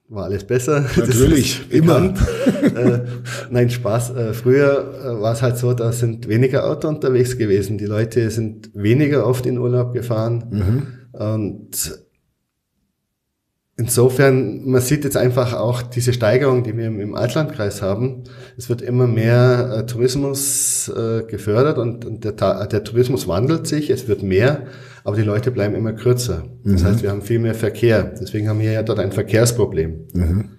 war 0.07 0.25
alles 0.25 0.43
besser. 0.43 0.85
Natürlich, 0.95 1.65
immer. 1.71 2.13
äh, 2.61 2.99
nein, 3.49 3.69
Spaß. 3.69 4.11
Äh, 4.11 4.33
früher 4.33 4.93
äh, 5.03 5.21
war 5.21 5.33
es 5.33 5.41
halt 5.41 5.57
so, 5.57 5.73
da 5.73 5.91
sind 5.91 6.27
weniger 6.27 6.69
Auto 6.69 6.87
unterwegs 6.87 7.37
gewesen. 7.37 7.77
Die 7.77 7.85
Leute 7.85 8.29
sind 8.29 8.69
weniger 8.73 9.25
oft 9.25 9.45
in 9.45 9.57
Urlaub 9.57 9.93
gefahren. 9.93 10.45
Mhm. 10.51 11.19
Und 11.19 12.05
insofern, 13.77 14.69
man 14.69 14.81
sieht 14.81 15.03
jetzt 15.03 15.17
einfach 15.17 15.53
auch 15.53 15.81
diese 15.81 16.13
Steigerung, 16.13 16.63
die 16.63 16.77
wir 16.77 16.85
im 16.85 17.15
Altlandkreis 17.15 17.81
haben. 17.81 18.23
Es 18.57 18.69
wird 18.69 18.81
immer 18.81 19.07
mehr 19.07 19.77
äh, 19.79 19.85
Tourismus 19.85 20.87
äh, 20.89 21.23
gefördert 21.23 21.77
und, 21.77 22.05
und 22.05 22.23
der, 22.23 22.33
der 22.67 22.83
Tourismus 22.83 23.27
wandelt 23.27 23.65
sich. 23.65 23.89
Es 23.89 24.07
wird 24.07 24.21
mehr 24.23 24.67
aber 25.05 25.15
die 25.15 25.21
Leute 25.21 25.51
bleiben 25.51 25.75
immer 25.75 25.93
kürzer. 25.93 26.43
Das 26.63 26.81
mhm. 26.81 26.85
heißt, 26.87 27.03
wir 27.03 27.11
haben 27.11 27.21
viel 27.21 27.37
mehr 27.37 27.53
Verkehr. 27.53 28.15
Deswegen 28.19 28.49
haben 28.49 28.59
wir 28.59 28.71
ja 28.71 28.81
dort 28.81 28.99
ein 28.99 29.11
Verkehrsproblem. 29.11 30.07
Mhm. 30.13 30.49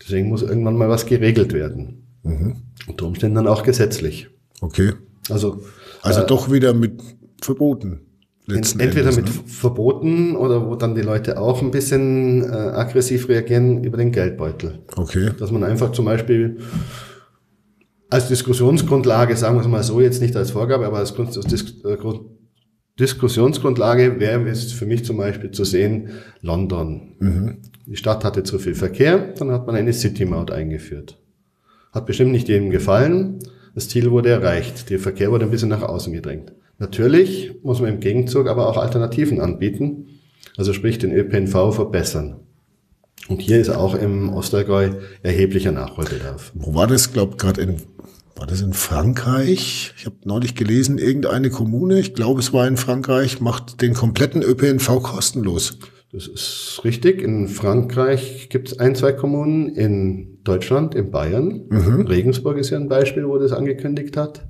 Deswegen 0.00 0.28
muss 0.28 0.42
irgendwann 0.42 0.76
mal 0.76 0.90
was 0.90 1.06
geregelt 1.06 1.54
werden. 1.54 2.06
Mhm. 2.22 2.56
Unter 2.86 3.06
Umständen 3.06 3.36
dann 3.36 3.48
auch 3.48 3.62
gesetzlich. 3.62 4.28
Okay. 4.60 4.92
Also, 5.30 5.62
also 6.02 6.20
äh, 6.20 6.26
doch 6.26 6.52
wieder 6.52 6.74
mit 6.74 7.00
Verboten. 7.40 8.00
Entweder 8.46 8.84
Endes, 8.84 9.16
mit 9.16 9.24
ne? 9.24 9.32
Verboten 9.46 10.36
oder 10.36 10.68
wo 10.68 10.74
dann 10.74 10.94
die 10.94 11.00
Leute 11.00 11.40
auch 11.40 11.62
ein 11.62 11.70
bisschen 11.70 12.42
äh, 12.42 12.54
aggressiv 12.54 13.30
reagieren 13.30 13.84
über 13.84 13.96
den 13.96 14.12
Geldbeutel. 14.12 14.80
Okay. 14.96 15.30
Dass 15.38 15.50
man 15.50 15.64
einfach 15.64 15.92
zum 15.92 16.04
Beispiel 16.04 16.58
als 18.10 18.28
Diskussionsgrundlage, 18.28 19.34
sagen 19.34 19.56
wir 19.56 19.62
es 19.62 19.66
mal 19.66 19.82
so, 19.82 20.02
jetzt 20.02 20.20
nicht 20.20 20.36
als 20.36 20.50
Vorgabe, 20.50 20.86
aber 20.86 20.98
als 20.98 21.14
Grund, 21.14 21.34
äh, 21.34 21.96
Grund, 21.96 22.20
Diskussionsgrundlage 22.98 24.20
wäre 24.20 24.48
es 24.48 24.72
für 24.72 24.86
mich 24.86 25.04
zum 25.04 25.16
Beispiel 25.16 25.50
zu 25.50 25.64
sehen, 25.64 26.10
London. 26.42 27.16
Mhm. 27.18 27.58
Die 27.86 27.96
Stadt 27.96 28.24
hatte 28.24 28.44
zu 28.44 28.58
viel 28.58 28.74
Verkehr, 28.74 29.34
dann 29.36 29.50
hat 29.50 29.66
man 29.66 29.74
eine 29.74 29.92
City-Maut 29.92 30.50
eingeführt. 30.50 31.18
Hat 31.92 32.06
bestimmt 32.06 32.32
nicht 32.32 32.48
jedem 32.48 32.70
gefallen. 32.70 33.40
Das 33.74 33.88
Ziel 33.88 34.10
wurde 34.10 34.30
erreicht. 34.30 34.90
Der 34.90 35.00
Verkehr 35.00 35.30
wurde 35.30 35.44
ein 35.44 35.50
bisschen 35.50 35.68
nach 35.68 35.82
außen 35.82 36.12
gedrängt. 36.12 36.52
Natürlich 36.78 37.52
muss 37.62 37.80
man 37.80 37.94
im 37.94 38.00
Gegenzug 38.00 38.48
aber 38.48 38.68
auch 38.68 38.76
Alternativen 38.76 39.40
anbieten. 39.40 40.06
Also 40.56 40.72
sprich 40.72 40.98
den 40.98 41.12
ÖPNV 41.12 41.74
verbessern. 41.74 42.36
Und 43.28 43.40
hier 43.40 43.58
ist 43.58 43.70
auch 43.70 43.94
im 43.94 44.32
Ostallgäu 44.32 44.90
erheblicher 45.22 45.72
Nachholbedarf. 45.72 46.52
Wo 46.54 46.74
war 46.74 46.86
das, 46.86 47.12
glaube 47.12 47.36
gerade 47.36 47.62
in 47.62 47.76
war 48.36 48.46
das 48.46 48.60
in 48.60 48.72
Frankreich? 48.72 49.94
Ich 49.96 50.06
habe 50.06 50.16
neulich 50.24 50.54
gelesen, 50.54 50.98
irgendeine 50.98 51.50
Kommune, 51.50 52.00
ich 52.00 52.14
glaube 52.14 52.40
es 52.40 52.52
war 52.52 52.66
in 52.66 52.76
Frankreich, 52.76 53.40
macht 53.40 53.80
den 53.80 53.94
kompletten 53.94 54.42
ÖPNV 54.42 55.02
kostenlos. 55.02 55.78
Das 56.12 56.28
ist 56.28 56.80
richtig. 56.84 57.22
In 57.22 57.48
Frankreich 57.48 58.48
gibt 58.48 58.68
es 58.68 58.78
ein, 58.78 58.94
zwei 58.94 59.12
Kommunen, 59.12 59.68
in 59.74 60.38
Deutschland, 60.44 60.94
in 60.94 61.10
Bayern. 61.10 61.62
Mhm. 61.68 62.06
Regensburg 62.06 62.56
ist 62.58 62.70
ja 62.70 62.78
ein 62.78 62.88
Beispiel, 62.88 63.26
wo 63.26 63.36
das 63.38 63.52
angekündigt 63.52 64.16
hat. 64.16 64.46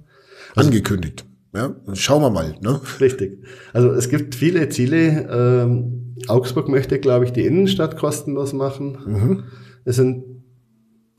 Also, 0.55 0.69
angekündigt. 0.69 1.25
Ja, 1.55 1.75
schauen 1.95 2.21
wir 2.21 2.31
mal. 2.31 2.57
Ne? 2.61 2.81
Richtig. 3.01 3.45
Also 3.73 3.93
es 3.93 4.09
gibt 4.09 4.35
viele 4.35 4.69
Ziele, 4.69 5.29
ähm, 5.31 6.17
Augsburg 6.27 6.69
möchte, 6.69 6.99
glaube 6.99 7.25
ich, 7.25 7.33
die 7.33 7.47
Innenstadt 7.47 7.97
kostenlos 7.97 8.53
machen. 8.53 8.99
Mhm. 9.07 9.43
Das, 9.85 9.97
sind, 9.97 10.25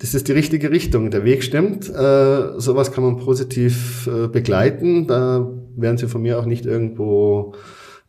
das 0.05 0.13
ist 0.13 0.27
die 0.27 0.33
richtige 0.33 0.69
Richtung. 0.69 1.09
Der 1.09 1.23
Weg 1.23 1.43
stimmt. 1.43 1.89
Äh, 1.89 2.59
sowas 2.59 2.91
kann 2.91 3.03
man 3.03 3.17
positiv 3.17 4.05
äh, 4.05 4.27
begleiten. 4.27 5.07
Da 5.07 5.51
werden 5.75 5.97
Sie 5.97 6.07
von 6.07 6.21
mir 6.21 6.37
auch 6.37 6.45
nicht 6.45 6.67
irgendwo 6.67 7.55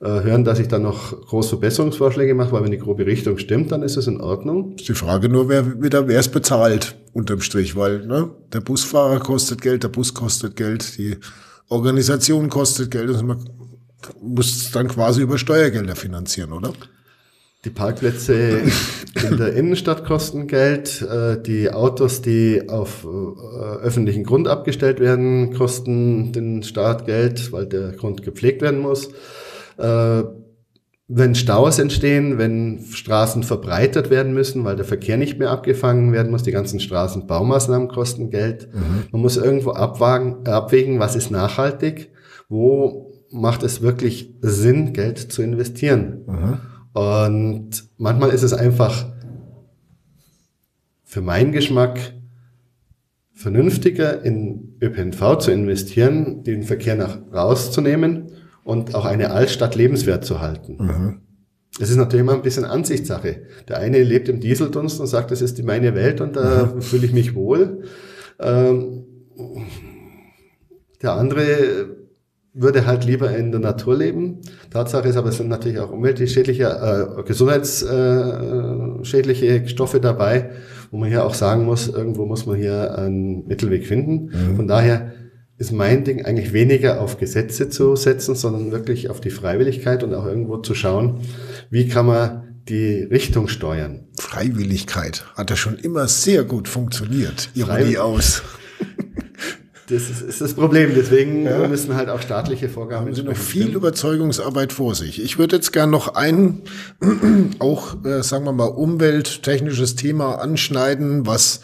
äh, 0.00 0.06
hören, 0.06 0.44
dass 0.44 0.58
ich 0.58 0.68
da 0.68 0.78
noch 0.78 1.18
große 1.26 1.48
Verbesserungsvorschläge 1.48 2.34
mache, 2.34 2.52
weil 2.52 2.64
wenn 2.64 2.70
die 2.70 2.78
grobe 2.78 3.06
Richtung 3.06 3.38
stimmt, 3.38 3.72
dann 3.72 3.82
ist 3.82 3.96
es 3.96 4.08
in 4.08 4.20
Ordnung. 4.20 4.74
Ist 4.76 4.90
die 4.90 4.92
Frage 4.94 5.30
nur, 5.30 5.48
wer 5.48 5.80
wieder 5.82 6.06
wer 6.06 6.20
es 6.20 6.28
bezahlt 6.28 6.96
unterm 7.14 7.40
Strich, 7.40 7.76
weil 7.76 8.06
ne, 8.06 8.30
der 8.52 8.60
Busfahrer 8.60 9.18
kostet 9.18 9.62
Geld, 9.62 9.82
der 9.82 9.88
Bus 9.88 10.12
kostet 10.12 10.54
Geld, 10.54 10.98
die 10.98 11.16
Organisation 11.70 12.50
kostet 12.50 12.90
Geld, 12.90 13.08
also 13.08 13.24
man 13.24 13.38
muss 14.20 14.70
dann 14.70 14.88
quasi 14.88 15.22
über 15.22 15.38
Steuergelder 15.38 15.96
finanzieren, 15.96 16.52
oder? 16.52 16.74
Die 17.66 17.70
Parkplätze 17.70 18.60
in 19.28 19.38
der 19.38 19.54
Innenstadt 19.54 20.04
kosten 20.04 20.46
Geld. 20.46 21.02
Äh, 21.02 21.42
die 21.42 21.68
Autos, 21.72 22.22
die 22.22 22.68
auf 22.68 23.04
äh, 23.04 23.84
öffentlichen 23.84 24.22
Grund 24.22 24.46
abgestellt 24.46 25.00
werden, 25.00 25.52
kosten 25.52 26.30
den 26.30 26.62
Staat 26.62 27.06
Geld, 27.06 27.50
weil 27.50 27.66
der 27.66 27.90
Grund 27.90 28.22
gepflegt 28.22 28.62
werden 28.62 28.78
muss. 28.78 29.08
Äh, 29.78 30.22
wenn 31.08 31.34
Staus 31.34 31.80
entstehen, 31.80 32.38
wenn 32.38 32.84
Straßen 32.88 33.42
verbreitert 33.42 34.10
werden 34.10 34.32
müssen, 34.32 34.64
weil 34.64 34.76
der 34.76 34.84
Verkehr 34.84 35.16
nicht 35.16 35.40
mehr 35.40 35.50
abgefangen 35.50 36.12
werden 36.12 36.30
muss, 36.30 36.44
die 36.44 36.52
ganzen 36.52 36.78
Straßenbaumaßnahmen 36.78 37.88
kosten 37.88 38.30
Geld. 38.30 38.68
Mhm. 38.72 39.08
Man 39.10 39.22
muss 39.22 39.36
irgendwo 39.36 39.72
abwagen, 39.72 40.46
abwägen, 40.46 41.00
was 41.00 41.16
ist 41.16 41.32
nachhaltig, 41.32 42.12
wo 42.48 43.12
macht 43.32 43.64
es 43.64 43.82
wirklich 43.82 44.34
Sinn, 44.40 44.92
Geld 44.92 45.18
zu 45.18 45.42
investieren. 45.42 46.22
Mhm. 46.28 46.58
Und 46.96 47.90
manchmal 47.98 48.30
ist 48.30 48.42
es 48.42 48.54
einfach 48.54 49.04
für 51.04 51.20
meinen 51.20 51.52
Geschmack 51.52 52.14
vernünftiger, 53.34 54.24
in 54.24 54.78
ÖPNV 54.80 55.36
zu 55.36 55.50
investieren, 55.50 56.42
den 56.42 56.62
Verkehr 56.62 56.94
nach 56.94 57.18
rauszunehmen 57.30 58.32
und 58.64 58.94
auch 58.94 59.04
eine 59.04 59.30
Altstadt 59.32 59.74
lebenswert 59.74 60.24
zu 60.24 60.40
halten. 60.40 60.78
Mhm. 60.78 61.20
Es 61.78 61.90
ist 61.90 61.98
natürlich 61.98 62.22
immer 62.22 62.32
ein 62.32 62.40
bisschen 62.40 62.64
Ansichtssache. 62.64 63.42
Der 63.68 63.76
eine 63.76 64.02
lebt 64.02 64.30
im 64.30 64.40
Dieseldunst 64.40 64.98
und 64.98 65.06
sagt, 65.06 65.30
das 65.30 65.42
ist 65.42 65.58
die 65.58 65.64
meine 65.64 65.94
Welt 65.94 66.22
und 66.22 66.34
da 66.34 66.72
mhm. 66.74 66.80
fühle 66.80 67.04
ich 67.04 67.12
mich 67.12 67.34
wohl. 67.34 67.82
Ähm, 68.40 69.04
der 71.02 71.12
andere 71.12 71.95
würde 72.56 72.86
halt 72.86 73.04
lieber 73.04 73.36
in 73.36 73.52
der 73.52 73.60
Natur 73.60 73.96
leben. 73.96 74.40
Tatsache 74.70 75.08
ist 75.08 75.16
aber, 75.16 75.28
es 75.28 75.36
sind 75.36 75.48
natürlich 75.48 75.78
auch 75.78 75.90
umweltschädliche, 75.90 76.64
äh, 76.64 77.22
gesundheitsschädliche 77.22 79.46
äh, 79.46 79.68
Stoffe 79.68 80.00
dabei, 80.00 80.50
wo 80.90 80.96
man 80.96 81.10
hier 81.10 81.24
auch 81.24 81.34
sagen 81.34 81.64
muss, 81.64 81.86
irgendwo 81.88 82.24
muss 82.24 82.46
man 82.46 82.56
hier 82.56 82.96
einen 82.98 83.46
Mittelweg 83.46 83.86
finden. 83.86 84.30
Mhm. 84.32 84.56
Von 84.56 84.66
daher 84.66 85.12
ist 85.58 85.72
mein 85.72 86.04
Ding 86.04 86.24
eigentlich 86.24 86.54
weniger 86.54 87.00
auf 87.00 87.18
Gesetze 87.18 87.68
zu 87.68 87.94
setzen, 87.94 88.34
sondern 88.34 88.72
wirklich 88.72 89.10
auf 89.10 89.20
die 89.20 89.30
Freiwilligkeit 89.30 90.02
und 90.02 90.14
auch 90.14 90.26
irgendwo 90.26 90.56
zu 90.58 90.74
schauen, 90.74 91.20
wie 91.70 91.86
kann 91.88 92.06
man 92.06 92.42
die 92.68 93.02
Richtung 93.02 93.48
steuern. 93.48 94.06
Freiwilligkeit 94.18 95.26
hat 95.34 95.50
ja 95.50 95.56
schon 95.56 95.76
immer 95.76 96.08
sehr 96.08 96.44
gut 96.44 96.68
funktioniert. 96.68 97.50
Ironie 97.54 97.98
aus. 97.98 98.42
Das 99.88 100.10
ist, 100.10 100.20
ist 100.20 100.40
das 100.40 100.54
Problem. 100.54 100.92
Deswegen 100.94 101.44
ja. 101.44 101.68
müssen 101.68 101.94
halt 101.94 102.08
auch 102.08 102.20
staatliche 102.20 102.68
Vorgaben. 102.68 103.06
Haben 103.06 103.14
Sie 103.14 103.22
noch 103.22 103.36
viel 103.36 103.68
Überzeugungsarbeit 103.68 104.72
vor 104.72 104.94
sich. 104.94 105.22
Ich 105.22 105.38
würde 105.38 105.56
jetzt 105.56 105.72
gern 105.72 105.90
noch 105.90 106.14
ein, 106.14 106.62
auch, 107.60 108.04
äh, 108.04 108.22
sagen 108.22 108.44
wir 108.44 108.52
mal, 108.52 108.64
umwelttechnisches 108.64 109.94
Thema 109.94 110.40
anschneiden, 110.40 111.26
was 111.26 111.60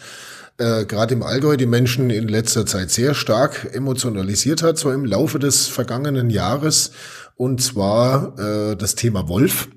äh, 0.57 0.85
gerade 0.85 1.13
im 1.13 1.23
Allgäu 1.23 1.57
die 1.57 1.65
Menschen 1.65 2.09
in 2.09 2.27
letzter 2.27 2.65
Zeit 2.65 2.91
sehr 2.91 3.13
stark 3.13 3.69
emotionalisiert 3.73 4.63
hat, 4.63 4.77
so 4.77 4.91
im 4.91 5.03
Laufe 5.03 5.39
des 5.39 5.67
vergangenen 5.67 6.29
Jahres. 6.29 6.91
Und 7.35 7.61
zwar 7.61 8.39
äh, 8.39 8.77
das 8.77 8.95
Thema 8.95 9.27
Wolf. 9.27 9.67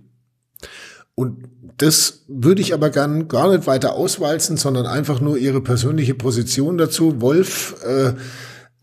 Und 1.15 1.56
das 1.79 2.25
würde 2.29 2.63
ich 2.63 2.73
aber 2.75 2.91
gern 2.91 3.29
gar 3.29 3.55
nicht 3.55 3.67
weiter 3.67 3.95
auswalzen, 3.95 4.57
sondern 4.57 4.87
einfach 4.87 5.21
nur 5.21 5.37
Ihre 5.37 5.61
persönliche 5.61 6.15
Position 6.15 6.79
dazu. 6.79 7.21
Wolf, 7.21 7.77
äh, 7.85 8.09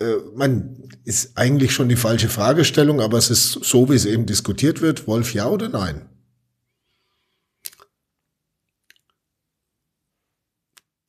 äh, 0.04 0.18
man 0.36 0.78
ist 1.04 1.38
eigentlich 1.38 1.74
schon 1.74 1.89
die 1.89 1.96
falsche 1.96 2.30
Fragestellung, 2.30 3.02
aber 3.02 3.18
es 3.18 3.30
ist 3.30 3.52
so, 3.64 3.89
wie 3.89 3.96
es 3.96 4.06
eben 4.06 4.26
diskutiert 4.26 4.82
wird. 4.82 5.08
Wolf 5.08 5.34
ja 5.34 5.48
oder 5.50 5.70
nein? 5.70 6.08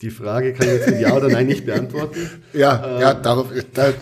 Die 0.04 0.10
Frage 0.10 0.52
kann 0.52 0.66
ich 0.66 0.72
jetzt 0.74 0.90
mit 0.90 1.00
Ja 1.00 1.16
oder 1.16 1.28
Nein 1.28 1.46
nicht 1.46 1.64
beantworten. 1.64 2.28
ja, 2.52 2.98
äh, 2.98 3.00
ja, 3.00 3.14
darauf. 3.14 3.48
Da, 3.72 3.94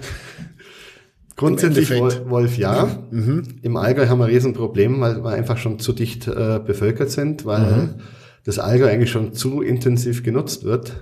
Grundsätzlich 1.37 1.91
Wolf 1.91 2.59
ja. 2.59 2.89
Mhm. 3.11 3.43
Im 3.63 3.77
Allgäu 3.77 4.07
haben 4.07 4.19
wir 4.19 4.27
ein 4.27 4.31
Riesenproblem, 4.33 5.01
weil 5.01 5.25
wir 5.25 5.31
einfach 5.31 5.57
schon 5.57 5.79
zu 5.79 5.93
dicht 5.93 6.29
äh, 6.29 6.61
bevölkert 6.65 7.11
sind, 7.11 7.45
weil 7.45 7.61
mhm. 7.61 7.95
das 8.45 8.59
Allgäu 8.59 8.89
eigentlich 8.89 9.11
schon 9.11 9.33
zu 9.33 9.63
intensiv 9.63 10.23
genutzt 10.23 10.65
wird. 10.65 11.01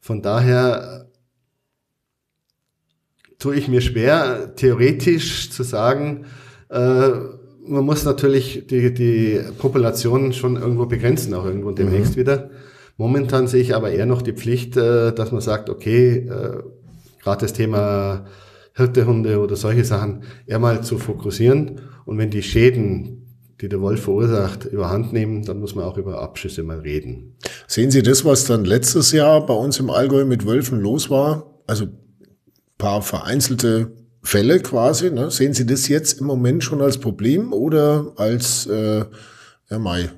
Von 0.00 0.22
daher 0.22 1.06
tue 3.38 3.56
ich 3.56 3.68
mir 3.68 3.80
schwer, 3.80 4.54
theoretisch 4.54 5.50
zu 5.50 5.62
sagen, 5.62 6.26
äh, 6.68 7.08
man 7.66 7.84
muss 7.84 8.04
natürlich 8.04 8.66
die, 8.68 8.92
die 8.94 9.40
Population 9.58 10.32
schon 10.32 10.56
irgendwo 10.56 10.86
begrenzen, 10.86 11.34
auch 11.34 11.44
irgendwo 11.44 11.72
demnächst 11.72 12.16
mhm. 12.16 12.20
wieder. 12.20 12.50
Momentan 12.96 13.46
sehe 13.46 13.62
ich 13.62 13.74
aber 13.74 13.90
eher 13.90 14.06
noch 14.06 14.22
die 14.22 14.32
Pflicht, 14.32 14.76
äh, 14.76 15.12
dass 15.12 15.32
man 15.32 15.40
sagt, 15.40 15.70
okay, 15.70 16.18
äh, 16.18 16.62
gerade 17.22 17.40
das 17.40 17.52
Thema 17.52 18.26
Hirtehunde 18.80 19.38
oder 19.38 19.56
solche 19.56 19.84
Sachen 19.84 20.24
eher 20.46 20.58
mal 20.58 20.82
zu 20.82 20.98
fokussieren. 20.98 21.80
Und 22.04 22.18
wenn 22.18 22.30
die 22.30 22.42
Schäden, 22.42 23.36
die 23.60 23.68
der 23.68 23.80
Wolf 23.80 24.02
verursacht, 24.02 24.64
überhand 24.64 25.12
nehmen, 25.12 25.44
dann 25.44 25.60
muss 25.60 25.74
man 25.74 25.84
auch 25.84 25.96
über 25.96 26.20
Abschüsse 26.20 26.62
mal 26.62 26.80
reden. 26.80 27.36
Sehen 27.66 27.90
Sie 27.90 28.02
das, 28.02 28.24
was 28.24 28.46
dann 28.46 28.64
letztes 28.64 29.12
Jahr 29.12 29.46
bei 29.46 29.54
uns 29.54 29.78
im 29.78 29.90
Allgäu 29.90 30.24
mit 30.24 30.46
Wölfen 30.46 30.80
los 30.80 31.10
war? 31.10 31.60
Also 31.66 31.86
paar 32.78 33.02
vereinzelte 33.02 33.92
Fälle 34.22 34.60
quasi. 34.60 35.10
Ne? 35.10 35.30
Sehen 35.30 35.54
Sie 35.54 35.66
das 35.66 35.88
jetzt 35.88 36.20
im 36.20 36.26
Moment 36.26 36.64
schon 36.64 36.80
als 36.80 36.98
Problem 36.98 37.52
oder 37.52 38.12
als 38.16 38.66
äh, 38.66 39.04
ja, 39.70 39.78
Mai? 39.78 40.10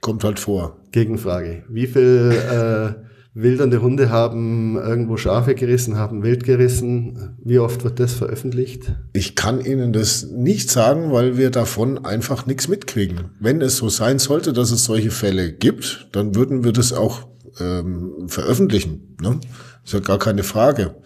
Kommt 0.00 0.24
halt 0.24 0.38
vor. 0.38 0.80
Gegenfrage. 0.92 1.64
Wie 1.68 1.86
viel 1.86 2.32
äh, 2.32 3.06
wildernde 3.36 3.82
Hunde 3.82 4.08
haben 4.08 4.76
irgendwo 4.76 5.18
Schafe 5.18 5.54
gerissen, 5.54 5.98
haben 5.98 6.22
Wild 6.22 6.44
gerissen. 6.44 7.36
Wie 7.44 7.58
oft 7.58 7.84
wird 7.84 8.00
das 8.00 8.14
veröffentlicht? 8.14 8.94
Ich 9.12 9.34
kann 9.34 9.62
Ihnen 9.62 9.92
das 9.92 10.24
nicht 10.24 10.70
sagen, 10.70 11.12
weil 11.12 11.36
wir 11.36 11.50
davon 11.50 12.04
einfach 12.04 12.46
nichts 12.46 12.66
mitkriegen. 12.66 13.30
Wenn 13.38 13.60
es 13.60 13.76
so 13.76 13.90
sein 13.90 14.18
sollte, 14.18 14.54
dass 14.54 14.70
es 14.70 14.84
solche 14.84 15.10
Fälle 15.10 15.52
gibt, 15.52 16.08
dann 16.12 16.34
würden 16.34 16.64
wir 16.64 16.72
das 16.72 16.94
auch 16.94 17.28
ähm, 17.60 18.26
veröffentlichen. 18.26 19.16
Ne? 19.20 19.38
Ist 19.84 19.92
ja 19.92 20.00
gar 20.00 20.18
keine 20.18 20.42
Frage. 20.42 20.96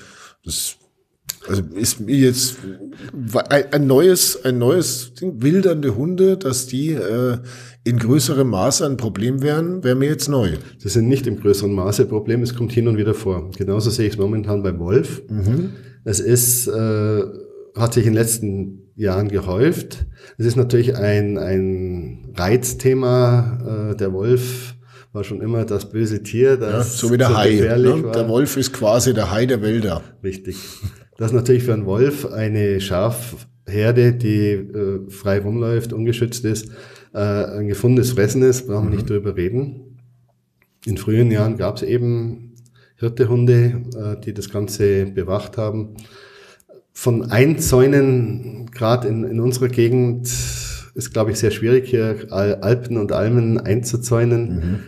Das 0.44 0.76
also 1.48 1.62
ist 1.74 2.00
mir 2.00 2.16
jetzt 2.16 2.56
ein 3.48 3.86
neues, 3.86 4.44
ein 4.44 4.58
neues 4.58 5.14
Ding, 5.14 5.42
wildernde 5.42 5.96
Hunde, 5.96 6.36
dass 6.36 6.66
die 6.66 6.90
äh, 6.90 7.38
in 7.84 7.98
größerem 7.98 8.48
Maße 8.48 8.84
ein 8.84 8.96
Problem 8.96 9.42
wären, 9.42 9.82
wäre 9.82 9.94
mir 9.94 10.08
jetzt 10.08 10.28
neu. 10.28 10.52
Das 10.82 10.92
sind 10.92 11.08
nicht 11.08 11.26
im 11.26 11.40
größeren 11.40 11.72
Maße 11.72 12.04
Problem, 12.06 12.42
es 12.42 12.54
kommt 12.54 12.72
hin 12.72 12.88
und 12.88 12.98
wieder 12.98 13.14
vor. 13.14 13.50
Genauso 13.56 13.90
sehe 13.90 14.06
ich 14.06 14.14
es 14.14 14.18
momentan 14.18 14.62
beim 14.62 14.78
Wolf. 14.78 15.22
Mhm. 15.28 15.70
Es 16.04 16.20
ist, 16.20 16.66
äh, 16.66 17.22
hat 17.76 17.94
sich 17.94 18.04
in 18.04 18.12
den 18.12 18.18
letzten 18.18 18.92
Jahren 18.96 19.28
gehäuft. 19.28 20.06
Es 20.36 20.44
ist 20.44 20.56
natürlich 20.56 20.96
ein, 20.96 21.38
ein 21.38 22.32
Reizthema. 22.36 23.92
Äh, 23.92 23.96
der 23.96 24.12
Wolf 24.12 24.74
war 25.12 25.24
schon 25.24 25.40
immer 25.40 25.64
das 25.64 25.90
böse 25.90 26.22
Tier, 26.22 26.56
das 26.56 26.72
ja, 26.72 26.82
so 26.82 27.12
wie 27.12 27.18
der 27.18 27.28
so 27.28 27.36
Hai. 27.36 27.50
Ne? 27.50 28.10
Der 28.14 28.28
Wolf 28.28 28.56
ist 28.56 28.72
quasi 28.72 29.14
der 29.14 29.30
Hai 29.30 29.46
der 29.46 29.62
Wälder. 29.62 30.02
Richtig. 30.22 30.56
Das 31.16 31.28
ist 31.28 31.34
natürlich 31.34 31.64
für 31.64 31.72
einen 31.72 31.86
Wolf 31.86 32.26
eine 32.26 32.80
Schafherde, 32.80 34.12
die 34.12 34.52
äh, 34.52 35.10
frei 35.10 35.40
rumläuft, 35.40 35.92
ungeschützt 35.92 36.44
ist, 36.44 36.70
äh, 37.12 37.18
ein 37.58 37.68
gefundenes 37.68 38.12
Fressen 38.12 38.42
ist, 38.42 38.66
brauchen 38.66 38.84
wir 38.84 38.90
mhm. 38.90 38.96
nicht 38.96 39.10
drüber 39.10 39.36
reden. 39.36 39.98
In 40.84 40.96
frühen 40.96 41.30
Jahren 41.30 41.56
gab 41.56 41.76
es 41.76 41.82
eben 41.82 42.54
Hirtehunde, 42.96 43.82
äh, 43.96 44.20
die 44.20 44.34
das 44.34 44.50
Ganze 44.50 45.06
bewacht 45.06 45.56
haben. 45.56 45.96
Von 46.92 47.30
Einzäunen, 47.30 48.70
gerade 48.70 49.08
in, 49.08 49.24
in 49.24 49.40
unserer 49.40 49.68
Gegend, 49.68 50.28
ist, 50.94 51.12
glaube 51.12 51.30
ich, 51.30 51.38
sehr 51.38 51.50
schwierig, 51.50 51.88
hier 51.88 52.26
Alpen 52.30 52.96
und 52.96 53.12
Almen 53.12 53.58
einzuzäunen. 53.58 54.80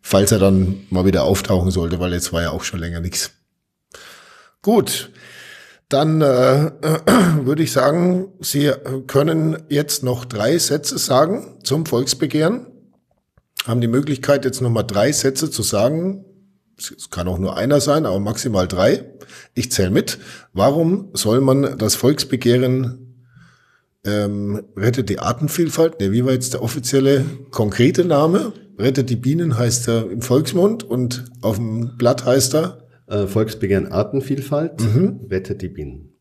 Falls 0.00 0.32
er 0.32 0.38
dann 0.38 0.86
mal 0.88 1.04
wieder 1.04 1.24
auftauchen 1.24 1.70
sollte, 1.70 2.00
weil 2.00 2.14
jetzt 2.14 2.32
war 2.32 2.40
ja 2.40 2.50
auch 2.50 2.64
schon 2.64 2.80
länger 2.80 3.00
nichts. 3.00 3.32
Gut. 4.62 5.10
Dann 5.90 6.20
äh, 6.22 6.70
würde 7.42 7.62
ich 7.62 7.72
sagen, 7.72 8.28
Sie 8.40 8.72
können 9.06 9.58
jetzt 9.68 10.02
noch 10.02 10.24
drei 10.24 10.56
Sätze 10.56 10.96
sagen 10.98 11.58
zum 11.62 11.84
Volksbegehren. 11.84 12.66
Haben 13.66 13.82
die 13.82 13.88
Möglichkeit, 13.88 14.44
jetzt 14.44 14.62
noch 14.62 14.70
mal 14.70 14.84
drei 14.84 15.12
Sätze 15.12 15.50
zu 15.50 15.62
sagen. 15.62 16.24
Es 16.78 17.10
kann 17.10 17.28
auch 17.28 17.38
nur 17.38 17.56
einer 17.56 17.80
sein, 17.80 18.06
aber 18.06 18.20
maximal 18.20 18.66
drei. 18.66 19.04
Ich 19.54 19.70
zähle 19.70 19.90
mit. 19.90 20.18
Warum 20.54 21.10
soll 21.12 21.40
man 21.40 21.76
das 21.76 21.96
Volksbegehren 21.96 23.16
ähm, 24.06 24.62
rettet 24.76 25.10
die 25.10 25.18
Artenvielfalt? 25.18 26.00
Ne, 26.00 26.12
wie 26.12 26.24
war 26.24 26.32
jetzt 26.32 26.54
der 26.54 26.62
offizielle 26.62 27.24
konkrete 27.50 28.04
Name? 28.04 28.52
Rettet 28.78 29.10
die 29.10 29.16
Bienen 29.16 29.58
heißt 29.58 29.88
er 29.88 30.10
im 30.10 30.22
Volksmund 30.22 30.84
und 30.84 31.24
auf 31.42 31.56
dem 31.56 31.98
Blatt 31.98 32.24
heißt 32.24 32.54
er 32.54 32.88
äh, 33.10 33.26
Volksbegehren 33.26 33.92
Artenvielfalt 33.92 34.80
mhm. 34.80 35.26
rettet 35.30 35.62
die 35.62 35.68
Bienen. 35.68 36.14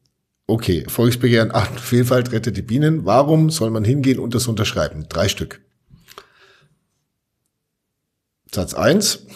Okay, 0.47 0.83
Volksbegehren 0.87 1.51
Artenvielfalt 1.51 2.31
rettet 2.31 2.57
die 2.57 2.63
Bienen. 2.63 3.05
Warum 3.05 3.51
soll 3.51 3.69
man 3.69 3.83
hingehen 3.83 4.19
und 4.19 4.33
das 4.33 4.47
unterschreiben? 4.47 5.05
Drei 5.07 5.27
Stück. 5.27 5.61
Satz 8.51 8.73
eins. 8.73 9.27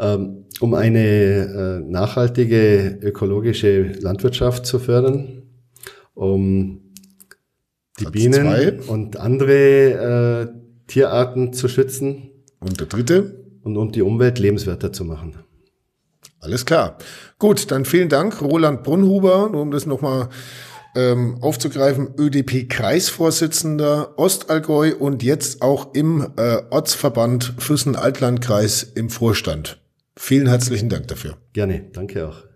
Ähm, 0.00 0.44
um 0.60 0.74
eine 0.74 1.00
äh, 1.00 1.90
nachhaltige 1.90 3.00
ökologische 3.02 3.82
Landwirtschaft 4.00 4.64
zu 4.64 4.78
fördern, 4.78 5.42
um 6.14 6.92
die 7.98 8.04
Satz 8.04 8.12
Bienen 8.12 8.32
zwei. 8.34 8.78
und 8.86 9.16
andere 9.16 10.52
äh, 10.52 10.86
Tierarten 10.86 11.52
zu 11.52 11.66
schützen. 11.66 12.30
Und 12.60 12.78
der 12.78 12.86
dritte? 12.86 13.44
Und, 13.62 13.76
und 13.76 13.96
die 13.96 14.02
Umwelt 14.02 14.38
lebenswerter 14.38 14.92
zu 14.92 15.04
machen. 15.04 15.34
Alles 16.48 16.64
klar. 16.64 16.96
Gut, 17.38 17.70
dann 17.70 17.84
vielen 17.84 18.08
Dank, 18.08 18.40
Roland 18.40 18.82
Brunhuber, 18.82 19.50
nur 19.52 19.60
um 19.60 19.70
das 19.70 19.84
nochmal 19.84 20.30
ähm, 20.96 21.36
aufzugreifen, 21.42 22.14
ÖDP-Kreisvorsitzender 22.18 24.18
Ostallgäu 24.18 24.94
und 24.98 25.22
jetzt 25.22 25.60
auch 25.60 25.92
im 25.92 26.26
äh, 26.38 26.62
Ortsverband 26.70 27.52
Füssen-Altlandkreis 27.58 28.82
im 28.82 29.10
Vorstand. 29.10 29.78
Vielen 30.16 30.46
herzlichen 30.46 30.88
Dank 30.88 31.08
dafür. 31.08 31.36
Gerne, 31.52 31.84
danke 31.92 32.26
auch. 32.26 32.47